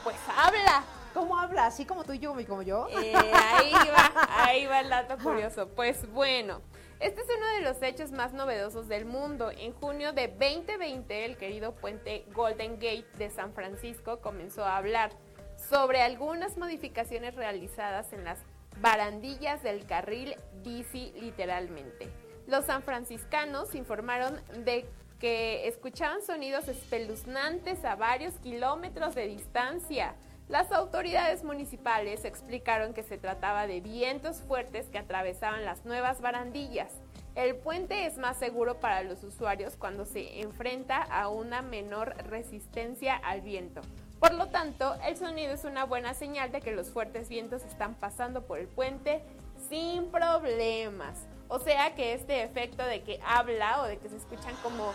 Pues 0.03 0.15
habla. 0.37 0.83
¿Cómo 1.13 1.37
habla? 1.37 1.65
¿Así 1.65 1.85
como 1.85 2.03
tú 2.03 2.13
y 2.13 2.19
yo 2.19 2.39
y 2.39 2.45
como 2.45 2.61
yo? 2.61 2.87
Eh, 2.89 3.13
ahí 3.15 3.73
va, 3.73 4.27
ahí 4.43 4.65
va 4.67 4.79
el 4.81 4.89
dato 4.89 5.17
curioso. 5.17 5.67
Pues 5.69 6.09
bueno, 6.11 6.61
este 6.99 7.21
es 7.21 7.27
uno 7.35 7.47
de 7.55 7.61
los 7.61 7.81
hechos 7.81 8.11
más 8.11 8.33
novedosos 8.33 8.87
del 8.87 9.05
mundo. 9.05 9.51
En 9.51 9.73
junio 9.73 10.13
de 10.13 10.27
2020, 10.27 11.25
el 11.25 11.37
querido 11.37 11.73
puente 11.73 12.25
Golden 12.33 12.73
Gate 12.73 13.07
de 13.17 13.29
San 13.29 13.53
Francisco 13.53 14.19
comenzó 14.19 14.65
a 14.65 14.77
hablar 14.77 15.11
sobre 15.55 16.01
algunas 16.01 16.57
modificaciones 16.57 17.35
realizadas 17.35 18.13
en 18.13 18.23
las 18.23 18.39
barandillas 18.81 19.63
del 19.63 19.85
carril 19.85 20.35
bici 20.63 21.11
literalmente. 21.19 22.09
Los 22.47 22.65
sanfranciscanos 22.65 23.75
informaron 23.75 24.41
de 24.65 24.85
que 25.19 25.67
escuchaban 25.67 26.21
sonidos 26.21 26.67
espeluznantes 26.67 27.83
a 27.83 27.95
varios 27.95 28.33
kilómetros 28.35 29.15
de 29.15 29.27
distancia. 29.27 30.15
Las 30.47 30.71
autoridades 30.71 31.43
municipales 31.43 32.25
explicaron 32.25 32.93
que 32.93 33.03
se 33.03 33.17
trataba 33.17 33.67
de 33.67 33.81
vientos 33.81 34.37
fuertes 34.37 34.87
que 34.87 34.97
atravesaban 34.97 35.65
las 35.65 35.85
nuevas 35.85 36.21
barandillas. 36.21 36.91
El 37.35 37.55
puente 37.55 38.05
es 38.05 38.17
más 38.17 38.37
seguro 38.37 38.79
para 38.79 39.03
los 39.03 39.23
usuarios 39.23 39.75
cuando 39.75 40.05
se 40.05 40.41
enfrenta 40.41 40.97
a 40.97 41.29
una 41.29 41.61
menor 41.61 42.15
resistencia 42.25 43.15
al 43.15 43.41
viento. 43.41 43.81
Por 44.19 44.33
lo 44.33 44.47
tanto, 44.47 44.95
el 45.05 45.15
sonido 45.15 45.53
es 45.53 45.63
una 45.63 45.85
buena 45.85 46.13
señal 46.13 46.51
de 46.51 46.61
que 46.61 46.71
los 46.71 46.89
fuertes 46.89 47.29
vientos 47.29 47.63
están 47.63 47.95
pasando 47.95 48.41
por 48.47 48.59
el 48.59 48.67
puente 48.67 49.21
sin 49.69 50.09
problemas. 50.11 51.27
O 51.49 51.59
sea 51.59 51.95
que 51.95 52.13
este 52.13 52.43
efecto 52.43 52.83
de 52.83 53.01
que 53.01 53.19
habla 53.25 53.81
o 53.81 53.85
de 53.85 53.97
que 53.97 54.07
se 54.07 54.17
escuchan 54.17 54.53
como 54.61 54.93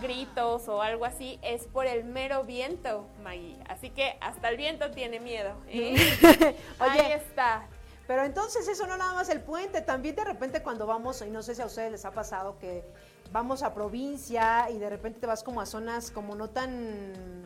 gritos 0.00 0.66
o 0.68 0.80
algo 0.80 1.04
así 1.04 1.38
es 1.42 1.66
por 1.66 1.86
el 1.86 2.04
mero 2.04 2.44
viento, 2.44 3.06
Maggie. 3.22 3.58
Así 3.68 3.90
que 3.90 4.16
hasta 4.22 4.48
el 4.48 4.56
viento 4.56 4.90
tiene 4.90 5.20
miedo. 5.20 5.54
¿eh? 5.68 5.94
Ahí 6.78 7.12
está. 7.12 7.68
Pero 8.06 8.24
entonces 8.24 8.66
eso 8.68 8.86
no 8.86 8.96
nada 8.96 9.12
más 9.12 9.28
el 9.28 9.42
puente, 9.42 9.82
también 9.82 10.16
de 10.16 10.24
repente 10.24 10.62
cuando 10.62 10.86
vamos, 10.86 11.22
y 11.22 11.30
no 11.30 11.42
sé 11.42 11.54
si 11.54 11.62
a 11.62 11.66
ustedes 11.66 11.92
les 11.92 12.04
ha 12.04 12.10
pasado 12.10 12.58
que 12.58 12.84
vamos 13.30 13.62
a 13.62 13.74
provincia 13.74 14.70
y 14.70 14.78
de 14.78 14.90
repente 14.90 15.20
te 15.20 15.26
vas 15.26 15.42
como 15.42 15.60
a 15.60 15.66
zonas 15.66 16.10
como 16.10 16.34
no 16.34 16.50
tan 16.50 17.44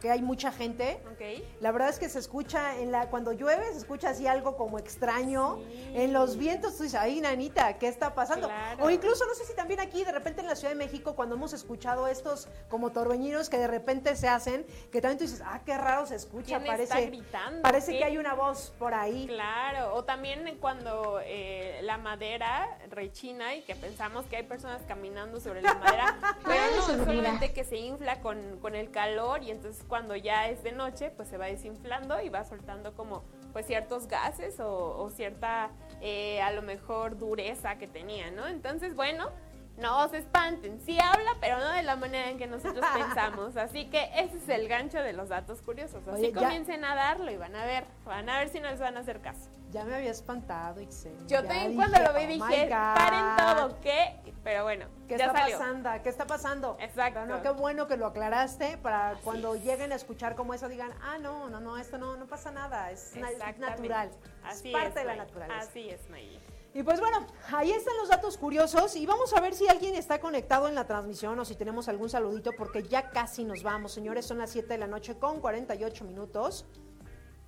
que 0.00 0.10
hay 0.10 0.22
mucha 0.22 0.50
gente. 0.50 1.00
Okay. 1.14 1.46
La 1.60 1.72
verdad 1.72 1.90
es 1.90 1.98
que 1.98 2.08
se 2.08 2.18
escucha, 2.18 2.78
en 2.78 2.90
la, 2.90 3.08
cuando 3.10 3.32
llueve, 3.32 3.64
se 3.72 3.78
escucha 3.78 4.10
así 4.10 4.26
algo 4.26 4.56
como 4.56 4.78
extraño. 4.78 5.60
En 5.94 6.12
los 6.12 6.36
vientos 6.36 6.76
tú 6.76 6.84
dices, 6.84 6.98
ay, 6.98 7.20
nanita, 7.20 7.78
¿qué 7.78 7.88
está 7.88 8.14
pasando? 8.14 8.50
O 8.80 8.90
incluso, 8.90 9.26
no 9.26 9.34
sé 9.34 9.44
si 9.44 9.54
también 9.54 9.80
aquí, 9.80 10.04
de 10.04 10.12
repente 10.12 10.40
en 10.40 10.46
la 10.46 10.56
Ciudad 10.56 10.72
de 10.72 10.78
México, 10.78 11.14
cuando 11.14 11.34
hemos 11.34 11.52
escuchado 11.52 12.06
estos 12.06 12.48
como 12.68 12.90
torbellinos 12.90 13.48
que 13.48 13.58
de 13.58 13.66
repente 13.66 14.16
se 14.16 14.28
hacen, 14.28 14.66
que 14.90 15.00
también 15.00 15.18
tú 15.18 15.24
dices, 15.24 15.42
ah, 15.44 15.60
qué 15.64 15.76
raro 15.76 16.06
se 16.06 16.16
escucha. 16.16 16.60
parece, 16.64 17.06
gritando? 17.06 17.62
Parece 17.62 17.96
que 17.98 18.04
hay 18.04 18.18
una 18.18 18.34
voz 18.34 18.72
por 18.78 18.94
ahí. 18.94 19.26
Claro, 19.26 19.94
o 19.94 20.04
también 20.04 20.58
cuando 20.60 21.20
eh, 21.24 21.80
la 21.82 21.98
madera 21.98 22.78
rechina 22.90 23.54
y 23.54 23.62
que 23.62 23.74
pensamos 23.74 24.26
que 24.26 24.36
hay 24.36 24.44
personas 24.44 24.80
caminando 24.88 25.40
sobre 25.40 25.62
la 25.62 25.74
madera, 25.74 26.18
pero 26.44 26.62
no, 26.76 26.82
solamente 26.82 27.52
que 27.52 27.64
se 27.64 27.76
infla 27.76 28.20
con, 28.20 28.58
con 28.60 28.74
el 28.74 28.90
calor 28.90 29.42
y 29.42 29.50
entonces 29.50 29.84
cuando 29.90 30.16
ya 30.16 30.48
es 30.48 30.62
de 30.62 30.72
noche, 30.72 31.10
pues 31.10 31.28
se 31.28 31.36
va 31.36 31.46
desinflando 31.46 32.22
y 32.22 32.30
va 32.30 32.44
soltando 32.44 32.94
como 32.94 33.24
pues 33.52 33.66
ciertos 33.66 34.06
gases 34.06 34.58
o, 34.60 35.10
cierta 35.10 35.70
eh, 36.00 36.40
a 36.40 36.52
lo 36.52 36.62
mejor 36.62 37.18
dureza 37.18 37.76
que 37.76 37.86
tenía, 37.86 38.30
¿no? 38.30 38.46
Entonces, 38.46 38.94
bueno, 38.94 39.28
no 39.76 40.08
se 40.08 40.18
espanten, 40.18 40.80
sí 40.80 40.98
habla, 41.00 41.36
pero 41.40 41.58
no 41.58 41.70
de 41.70 41.82
la 41.82 41.96
manera 41.96 42.28
en 42.28 42.38
que 42.38 42.46
nosotros 42.46 42.84
pensamos. 42.94 43.56
Así 43.56 43.86
que 43.86 44.10
ese 44.14 44.36
es 44.36 44.48
el 44.48 44.68
gancho 44.68 44.98
de 44.98 45.12
los 45.12 45.28
datos 45.28 45.62
curiosos. 45.62 46.06
Así 46.08 46.32
comiencen 46.32 46.84
a 46.84 46.94
darlo 46.94 47.30
y 47.30 47.36
van 47.36 47.56
a 47.56 47.64
ver, 47.64 47.84
van 48.04 48.28
a 48.28 48.38
ver 48.38 48.48
si 48.48 48.60
nos 48.60 48.78
van 48.78 48.96
a 48.96 49.00
hacer 49.00 49.20
caso. 49.20 49.48
Ya 49.70 49.84
me 49.84 49.94
había 49.94 50.10
espantado, 50.10 50.80
Ixel. 50.80 51.14
Yo 51.28 51.44
también 51.44 51.76
cuando 51.76 51.98
lo 52.00 52.12
vi 52.12 52.24
oh 52.24 52.26
dije, 52.26 52.68
paren 52.68 53.36
todo, 53.36 53.80
¿qué? 53.80 54.16
Pero 54.42 54.64
bueno, 54.64 54.86
¿qué 55.06 55.14
está 55.14 55.32
pasando? 55.32 55.90
¿Qué 56.02 56.08
está 56.08 56.26
pasando? 56.26 56.76
Exacto. 56.80 57.26
no, 57.26 57.40
qué 57.42 57.50
bueno 57.50 57.86
que 57.86 57.96
lo 57.96 58.06
aclaraste 58.06 58.78
para 58.78 59.14
cuando 59.22 59.54
lleguen 59.54 59.92
a 59.92 59.94
escuchar 59.94 60.34
como 60.34 60.54
eso 60.54 60.68
digan, 60.68 60.92
ah, 61.02 61.18
no, 61.18 61.48
no, 61.50 61.60
no, 61.60 61.76
esto 61.76 61.98
no, 61.98 62.16
no 62.16 62.26
pasa 62.26 62.50
nada, 62.50 62.90
es, 62.90 63.14
natural. 63.58 64.10
Así 64.44 64.68
es 64.68 64.74
parte 64.74 65.00
de 65.00 65.04
la 65.04 65.16
naturaleza. 65.16 65.60
Así 65.60 65.88
es, 65.88 66.08
May. 66.10 66.40
Y 66.72 66.84
pues 66.84 67.00
bueno, 67.00 67.26
ahí 67.52 67.72
están 67.72 67.96
los 67.96 68.08
datos 68.08 68.38
curiosos 68.38 68.94
y 68.94 69.04
vamos 69.04 69.34
a 69.34 69.40
ver 69.40 69.54
si 69.54 69.66
alguien 69.66 69.96
está 69.96 70.20
conectado 70.20 70.68
en 70.68 70.76
la 70.76 70.86
transmisión 70.86 71.38
o 71.40 71.44
si 71.44 71.56
tenemos 71.56 71.88
algún 71.88 72.08
saludito 72.08 72.52
porque 72.56 72.84
ya 72.84 73.10
casi 73.10 73.44
nos 73.44 73.64
vamos, 73.64 73.92
señores, 73.92 74.24
son 74.26 74.38
las 74.38 74.50
7 74.50 74.68
de 74.68 74.78
la 74.78 74.86
noche 74.86 75.18
con 75.18 75.40
48 75.40 76.04
minutos. 76.04 76.64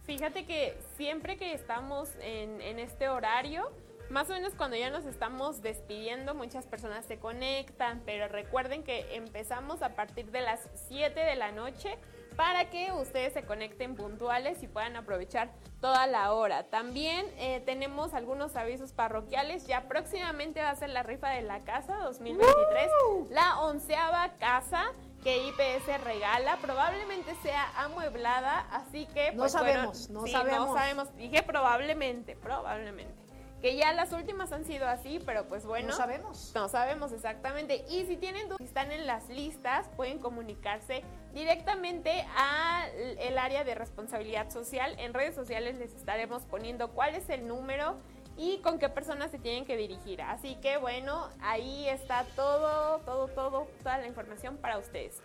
Fíjate 0.02 0.44
que 0.44 0.76
siempre 0.96 1.36
que 1.36 1.54
estamos 1.54 2.10
en, 2.20 2.60
en 2.60 2.80
este 2.80 3.08
horario, 3.08 3.70
más 4.10 4.28
o 4.28 4.32
menos 4.32 4.54
cuando 4.56 4.76
ya 4.76 4.90
nos 4.90 5.06
estamos 5.06 5.62
despidiendo, 5.62 6.34
muchas 6.34 6.66
personas 6.66 7.06
se 7.06 7.20
conectan, 7.20 8.02
pero 8.04 8.26
recuerden 8.26 8.82
que 8.82 9.14
empezamos 9.14 9.82
a 9.82 9.94
partir 9.94 10.32
de 10.32 10.40
las 10.40 10.68
7 10.88 11.20
de 11.20 11.36
la 11.36 11.52
noche 11.52 11.96
para 12.36 12.70
que 12.70 12.92
ustedes 12.92 13.32
se 13.32 13.42
conecten 13.42 13.94
puntuales 13.94 14.62
y 14.62 14.68
puedan 14.68 14.96
aprovechar 14.96 15.50
toda 15.80 16.06
la 16.06 16.32
hora. 16.32 16.64
También 16.64 17.26
eh, 17.38 17.62
tenemos 17.64 18.14
algunos 18.14 18.56
avisos 18.56 18.92
parroquiales. 18.92 19.66
Ya 19.66 19.88
próximamente 19.88 20.62
va 20.62 20.70
a 20.70 20.76
ser 20.76 20.90
la 20.90 21.02
rifa 21.02 21.30
de 21.30 21.42
la 21.42 21.60
casa 21.60 21.96
2023, 21.98 23.30
la 23.30 23.60
onceava 23.60 24.30
casa 24.38 24.84
que 25.22 25.46
IPS 25.48 26.02
regala. 26.04 26.56
Probablemente 26.58 27.34
sea 27.42 27.70
amueblada, 27.76 28.60
así 28.70 29.06
que... 29.06 29.32
no 29.32 29.38
pues, 29.38 29.52
sabemos, 29.52 30.10
no 30.10 30.26
sabemos. 30.26 30.68
No 30.68 30.74
sabemos. 30.74 31.16
Dije 31.16 31.42
probablemente, 31.42 32.36
probablemente. 32.36 33.21
Que 33.62 33.76
ya 33.76 33.92
las 33.92 34.12
últimas 34.12 34.50
han 34.50 34.64
sido 34.64 34.88
así, 34.88 35.20
pero 35.24 35.44
pues 35.46 35.64
bueno. 35.64 35.88
No 35.88 35.94
sabemos. 35.94 36.52
No 36.54 36.68
sabemos 36.68 37.12
exactamente. 37.12 37.84
Y 37.88 38.04
si 38.06 38.16
tienen 38.16 38.48
dudas, 38.48 38.58
si 38.58 38.64
están 38.64 38.90
en 38.90 39.06
las 39.06 39.28
listas, 39.28 39.88
pueden 39.96 40.18
comunicarse 40.18 41.04
directamente 41.32 42.26
al 42.36 43.38
área 43.38 43.62
de 43.62 43.76
responsabilidad 43.76 44.50
social. 44.50 44.98
En 44.98 45.14
redes 45.14 45.36
sociales 45.36 45.78
les 45.78 45.94
estaremos 45.94 46.42
poniendo 46.42 46.90
cuál 46.90 47.14
es 47.14 47.28
el 47.28 47.46
número 47.46 47.96
y 48.36 48.58
con 48.58 48.80
qué 48.80 48.88
personas 48.88 49.30
se 49.30 49.38
tienen 49.38 49.64
que 49.64 49.76
dirigir. 49.76 50.22
Así 50.22 50.56
que 50.56 50.78
bueno, 50.78 51.28
ahí 51.40 51.88
está 51.88 52.24
todo, 52.34 52.98
todo, 53.00 53.28
todo, 53.28 53.68
toda 53.78 53.98
la 53.98 54.08
información 54.08 54.56
para 54.56 54.78
ustedes. 54.78 55.20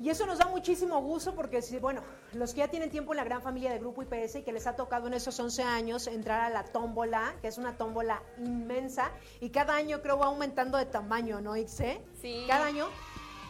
Y 0.00 0.10
eso 0.10 0.26
nos 0.26 0.38
da 0.38 0.46
muchísimo 0.46 1.00
gusto 1.00 1.34
porque, 1.34 1.60
bueno, 1.80 2.02
los 2.32 2.52
que 2.52 2.58
ya 2.58 2.68
tienen 2.68 2.90
tiempo 2.90 3.12
en 3.12 3.18
la 3.18 3.24
gran 3.24 3.42
familia 3.42 3.70
de 3.70 3.78
Grupo 3.78 4.02
IPS 4.02 4.36
y 4.36 4.42
que 4.42 4.52
les 4.52 4.66
ha 4.66 4.74
tocado 4.74 5.06
en 5.06 5.14
esos 5.14 5.38
11 5.38 5.62
años 5.62 6.06
entrar 6.08 6.40
a 6.40 6.50
la 6.50 6.64
tómbola, 6.64 7.34
que 7.40 7.48
es 7.48 7.58
una 7.58 7.76
tómbola 7.76 8.22
inmensa, 8.38 9.12
y 9.40 9.50
cada 9.50 9.76
año 9.76 10.02
creo 10.02 10.18
va 10.18 10.26
aumentando 10.26 10.78
de 10.78 10.86
tamaño, 10.86 11.40
¿no, 11.40 11.56
Ixe? 11.56 12.00
Sí. 12.20 12.44
Cada 12.48 12.66
año. 12.66 12.88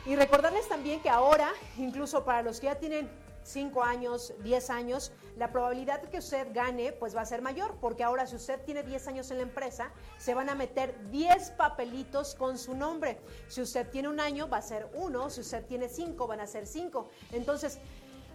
Y 0.07 0.17
recordarles 0.17 0.69
también 0.69 1.01
que 1.01 1.09
ahora, 1.09 1.51
incluso 1.79 2.25
para 2.25 2.43
los 2.43 2.61
que 2.61 2.67
ya 2.67 2.75
tienen 2.75 3.09
5 3.45 3.83
años, 3.85 4.35
10 4.43 4.71
años, 4.71 5.13
la 5.37 5.53
probabilidad 5.53 6.03
de 6.03 6.09
que 6.09 6.19
usted 6.19 6.49
gane 6.53 6.93
pues 6.93 7.15
va 7.15 7.21
a 7.21 7.27
ser 7.27 7.43
mayor, 7.43 7.77
porque 7.81 8.03
ahora 8.03 8.27
si 8.27 8.37
usted 8.37 8.61
tiene 8.65 8.83
10 8.83 9.07
años 9.09 9.31
en 9.31 9.37
la 9.37 9.43
empresa, 9.45 9.93
se 10.19 10.35
van 10.35 10.49
a 10.49 10.55
meter 10.55 11.11
10 11.11 11.51
papelitos 11.53 12.35
con 12.35 12.59
su 12.59 12.75
nombre. 12.75 13.21
Si 13.49 13.61
usted 13.61 13.89
tiene 13.91 14.09
un 14.09 14.19
año, 14.19 14.49
va 14.49 14.59
a 14.59 14.63
ser 14.63 14.91
uno, 14.95 15.31
si 15.31 15.43
usted 15.43 15.65
tiene 15.67 15.89
5, 15.89 16.27
van 16.27 16.41
a 16.41 16.47
ser 16.47 16.67
5. 16.67 17.09
Entonces, 17.33 17.79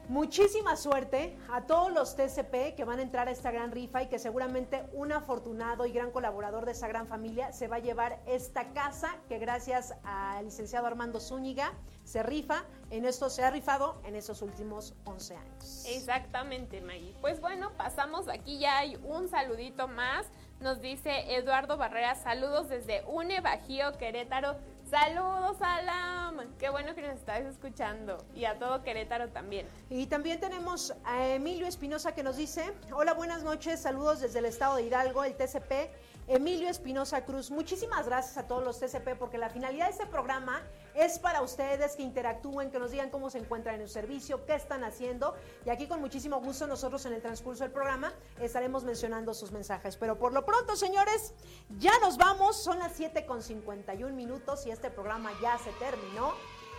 Muchísima 0.10 0.76
suerte 0.76 1.38
a 1.53 1.68
todos 1.68 1.91
los 1.91 2.16
TCP 2.16 2.74
que 2.76 2.84
van 2.84 2.97
a 2.97 3.03
entrar 3.03 3.28
a 3.28 3.32
esta 3.32 3.51
gran 3.51 3.72
rifa 3.72 4.01
y 4.01 4.07
que 4.07 4.18
seguramente 4.18 4.84
un 4.93 5.12
afortunado 5.12 5.86
y 5.86 5.91
gran 5.91 6.10
colaborador 6.10 6.66
de 6.66 6.72
esa 6.72 6.88
gran 6.88 7.05
familia 7.05 7.53
se 7.53 7.68
va 7.68 7.76
a 7.76 7.80
llevar 7.80 8.20
esta 8.26 8.74
casa 8.74 9.16
que 9.28 9.38
gracias 9.38 9.93
al 10.03 10.45
licenciado 10.45 10.88
Armando 10.88 11.20
Zúñiga 11.20 11.74
se 12.05 12.24
rifa, 12.24 12.66
en 12.89 13.05
esto 13.05 13.30
se 13.30 13.43
ha 13.43 13.51
rifado 13.51 14.01
en 14.03 14.16
esos 14.16 14.41
últimos 14.41 14.95
11 15.05 15.36
años. 15.36 15.86
Exactamente, 15.88 16.82
Maggie. 16.82 17.14
Pues 17.22 17.39
bueno, 17.39 17.72
pasamos, 17.78 18.30
aquí 18.30 18.57
ya 18.57 18.80
hay 18.80 18.95
un 19.03 19.30
saludito 19.30 19.88
más. 19.88 20.26
Nos 20.60 20.82
dice 20.82 21.36
Eduardo 21.36 21.78
Barrera, 21.78 22.16
saludos 22.16 22.68
desde 22.68 23.03
UNE 23.05 23.41
Bajío, 23.41 23.95
Querétaro. 23.99 24.57
Saludos, 24.89 25.57
Alam. 25.61 26.57
Qué 26.57 26.67
bueno 26.71 26.95
que 26.95 27.03
nos 27.03 27.11
estáis 27.11 27.45
escuchando. 27.45 28.17
Y 28.33 28.45
a 28.45 28.57
todo 28.57 28.81
Querétaro 28.81 29.29
también. 29.29 29.67
Y 29.87 30.07
también 30.07 30.39
tenemos 30.39 30.95
a 31.03 31.27
Emilio 31.27 31.67
Espinosa 31.67 32.15
que 32.15 32.23
nos 32.23 32.37
dice, 32.37 32.73
hola, 32.91 33.13
buenas 33.13 33.43
noches, 33.43 33.79
saludos 33.79 34.21
desde 34.21 34.39
el 34.39 34.45
estado 34.45 34.77
de 34.77 34.83
Hidalgo, 34.83 35.23
el 35.23 35.35
TCP. 35.35 35.91
Emilio 36.27 36.69
Espinosa 36.69 37.23
Cruz, 37.23 37.51
muchísimas 37.51 38.07
gracias 38.07 38.37
a 38.37 38.47
todos 38.47 38.63
los 38.63 38.79
TCP 38.79 39.17
porque 39.17 39.37
la 39.37 39.49
finalidad 39.49 39.85
de 39.85 39.91
este 39.91 40.05
programa 40.07 40.61
es 41.00 41.18
para 41.18 41.41
ustedes 41.41 41.95
que 41.95 42.04
interactúen, 42.04 42.72
que 42.72 42.80
nos 42.80 42.91
digan 42.91 43.10
cómo 43.10 43.30
se 43.30 43.38
encuentran 43.38 43.76
en 43.76 43.82
el 43.82 43.89
servicio, 43.89 44.45
qué 44.45 44.56
están 44.56 44.84
haciendo. 44.84 45.34
Y 45.66 45.70
aquí 45.70 45.88
con 45.88 46.02
muchísimo 46.02 46.41
gusto 46.41 46.68
nosotros 46.68 47.06
en 47.06 47.14
el 47.14 47.22
transcurso 47.22 47.64
del 47.64 47.72
programa 47.72 48.14
estaremos 48.41 48.84
mencionando 48.84 49.34
sus 49.34 49.52
mensajes. 49.52 49.95
Pero 49.95 50.20
por 50.20 50.34
lo 50.34 50.45
pronto, 50.45 50.76
señores, 50.76 51.34
ya 51.78 51.97
nos 52.00 52.18
vamos. 52.18 52.58
Son 52.58 52.80
las 52.80 52.93
7 52.93 53.26
con 53.26 53.41
51 53.41 54.14
minutos 54.14 54.66
y 54.66 54.72
este 54.72 54.91
programa 54.91 55.32
ya 55.41 55.58
se 55.58 55.72
terminó. 55.74 56.34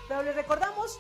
Pero 0.07 0.23
les 0.23 0.37
recordamos 0.37 0.99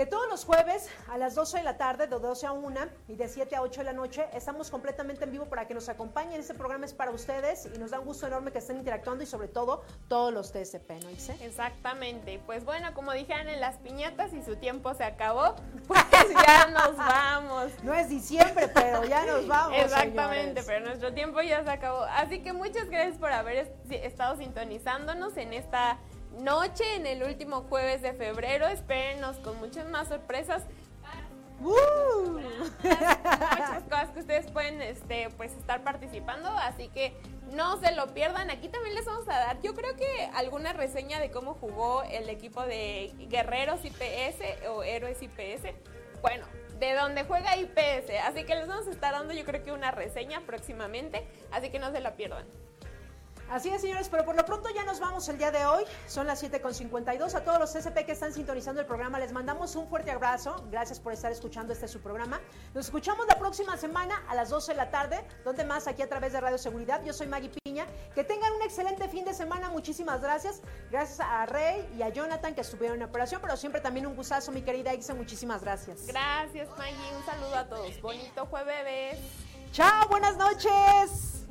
que 0.00 0.06
todos 0.06 0.30
los 0.30 0.46
jueves 0.46 0.88
a 1.10 1.18
las 1.18 1.34
12 1.34 1.58
de 1.58 1.62
la 1.62 1.76
tarde, 1.76 2.06
de 2.06 2.18
12 2.18 2.46
a 2.46 2.52
1 2.52 2.80
y 3.08 3.16
de 3.16 3.28
7 3.28 3.54
a 3.54 3.60
8 3.60 3.80
de 3.82 3.84
la 3.84 3.92
noche, 3.92 4.24
estamos 4.32 4.70
completamente 4.70 5.24
en 5.24 5.30
vivo 5.30 5.44
para 5.44 5.68
que 5.68 5.74
nos 5.74 5.90
acompañen. 5.90 6.40
Este 6.40 6.54
programa 6.54 6.86
es 6.86 6.94
para 6.94 7.10
ustedes 7.10 7.68
y 7.74 7.78
nos 7.78 7.90
da 7.90 8.00
un 8.00 8.06
gusto 8.06 8.26
enorme 8.26 8.50
que 8.50 8.60
estén 8.60 8.78
interactuando 8.78 9.24
y 9.24 9.26
sobre 9.26 9.48
todo 9.48 9.82
todos 10.08 10.32
los 10.32 10.52
TSP, 10.52 10.92
¿no, 11.02 11.10
Ixe? 11.10 11.36
Exactamente. 11.44 12.40
Pues 12.46 12.64
bueno, 12.64 12.94
como 12.94 13.12
dijeron 13.12 13.50
en 13.50 13.60
las 13.60 13.76
piñatas 13.76 14.32
y 14.32 14.42
su 14.42 14.56
tiempo 14.56 14.94
se 14.94 15.04
acabó, 15.04 15.54
pues 15.86 16.02
ya 16.46 16.68
nos 16.68 16.96
vamos. 16.96 17.70
No 17.82 17.92
es 17.92 18.08
diciembre, 18.08 18.68
pero 18.72 19.04
ya 19.04 19.26
nos 19.26 19.46
vamos. 19.46 19.76
Exactamente, 19.80 20.62
pero 20.62 20.86
nuestro 20.86 21.12
tiempo 21.12 21.42
ya 21.42 21.62
se 21.62 21.72
acabó. 21.72 22.04
Así 22.04 22.42
que 22.42 22.54
muchas 22.54 22.88
gracias 22.88 23.18
por 23.18 23.32
haber 23.32 23.70
estado 23.90 24.38
sintonizándonos 24.38 25.36
en 25.36 25.52
esta 25.52 25.98
noche 26.40 26.84
en 26.96 27.06
el 27.06 27.22
último 27.22 27.62
jueves 27.62 28.02
de 28.02 28.12
febrero. 28.12 28.66
Espérenos 28.66 29.36
con 29.38 29.58
muchas 29.58 29.86
más 29.88 30.08
sorpresas. 30.08 30.64
¡Uh! 31.60 32.40
muchas 32.82 33.82
cosas 33.84 34.10
que 34.10 34.20
ustedes 34.20 34.50
pueden 34.50 34.80
este, 34.80 35.28
pues, 35.36 35.52
estar 35.52 35.84
participando, 35.84 36.48
así 36.48 36.88
que 36.88 37.12
no 37.52 37.78
se 37.80 37.94
lo 37.94 38.14
pierdan. 38.14 38.50
Aquí 38.50 38.68
también 38.68 38.94
les 38.94 39.04
vamos 39.04 39.28
a 39.28 39.38
dar, 39.38 39.60
yo 39.60 39.74
creo 39.74 39.94
que 39.96 40.30
alguna 40.34 40.72
reseña 40.72 41.20
de 41.20 41.30
cómo 41.30 41.54
jugó 41.54 42.02
el 42.04 42.28
equipo 42.30 42.62
de 42.62 43.12
Guerreros 43.28 43.84
IPS 43.84 44.68
o 44.68 44.82
Héroes 44.82 45.20
IPS. 45.22 45.74
Bueno, 46.22 46.46
de 46.78 46.94
donde 46.94 47.24
juega 47.24 47.56
IPS, 47.56 48.10
así 48.24 48.44
que 48.44 48.54
les 48.54 48.66
vamos 48.66 48.86
a 48.86 48.90
estar 48.90 49.12
dando 49.12 49.34
yo 49.34 49.44
creo 49.44 49.62
que 49.62 49.72
una 49.72 49.90
reseña 49.90 50.40
próximamente, 50.46 51.26
así 51.50 51.68
que 51.70 51.78
no 51.78 51.92
se 51.92 52.00
la 52.00 52.16
pierdan. 52.16 52.46
Así 53.50 53.68
es, 53.68 53.80
señores, 53.80 54.08
pero 54.08 54.24
por 54.24 54.36
lo 54.36 54.44
pronto 54.44 54.68
ya 54.72 54.84
nos 54.84 55.00
vamos 55.00 55.28
el 55.28 55.36
día 55.36 55.50
de 55.50 55.66
hoy. 55.66 55.82
Son 56.06 56.24
las 56.24 56.40
7.52. 56.40 57.34
A 57.34 57.42
todos 57.42 57.58
los 57.58 57.72
CSP 57.72 58.06
que 58.06 58.12
están 58.12 58.32
sintonizando 58.32 58.80
el 58.80 58.86
programa, 58.86 59.18
les 59.18 59.32
mandamos 59.32 59.74
un 59.74 59.88
fuerte 59.88 60.12
abrazo. 60.12 60.64
Gracias 60.70 61.00
por 61.00 61.12
estar 61.12 61.32
escuchando 61.32 61.72
este 61.72 61.88
su 61.88 62.00
programa. 62.00 62.40
Nos 62.74 62.86
escuchamos 62.86 63.26
la 63.26 63.38
próxima 63.40 63.76
semana 63.76 64.22
a 64.28 64.36
las 64.36 64.50
12 64.50 64.70
de 64.72 64.76
la 64.76 64.90
tarde. 64.92 65.24
Donde 65.44 65.64
más? 65.64 65.88
Aquí 65.88 66.00
a 66.00 66.08
través 66.08 66.32
de 66.32 66.40
Radio 66.40 66.58
Seguridad. 66.58 67.02
Yo 67.04 67.12
soy 67.12 67.26
Maggie 67.26 67.50
Piña. 67.64 67.86
Que 68.14 68.22
tengan 68.22 68.52
un 68.52 68.62
excelente 68.62 69.08
fin 69.08 69.24
de 69.24 69.34
semana. 69.34 69.68
Muchísimas 69.68 70.22
gracias. 70.22 70.62
Gracias 70.88 71.18
a 71.18 71.44
Rey 71.46 71.88
y 71.98 72.02
a 72.02 72.08
Jonathan 72.10 72.54
que 72.54 72.60
estuvieron 72.60 72.98
en 72.98 73.02
operación, 73.02 73.40
pero 73.42 73.56
siempre 73.56 73.80
también 73.80 74.06
un 74.06 74.14
gustazo, 74.14 74.52
mi 74.52 74.62
querida 74.62 74.94
Ixa. 74.94 75.14
Muchísimas 75.14 75.62
gracias. 75.62 76.06
Gracias, 76.06 76.68
Maggie. 76.78 77.16
Un 77.16 77.26
saludo 77.26 77.56
a 77.56 77.68
todos. 77.68 78.00
Bonito 78.00 78.46
jueves. 78.46 79.18
Chao, 79.72 80.06
buenas 80.08 80.36
noches. 80.36 81.46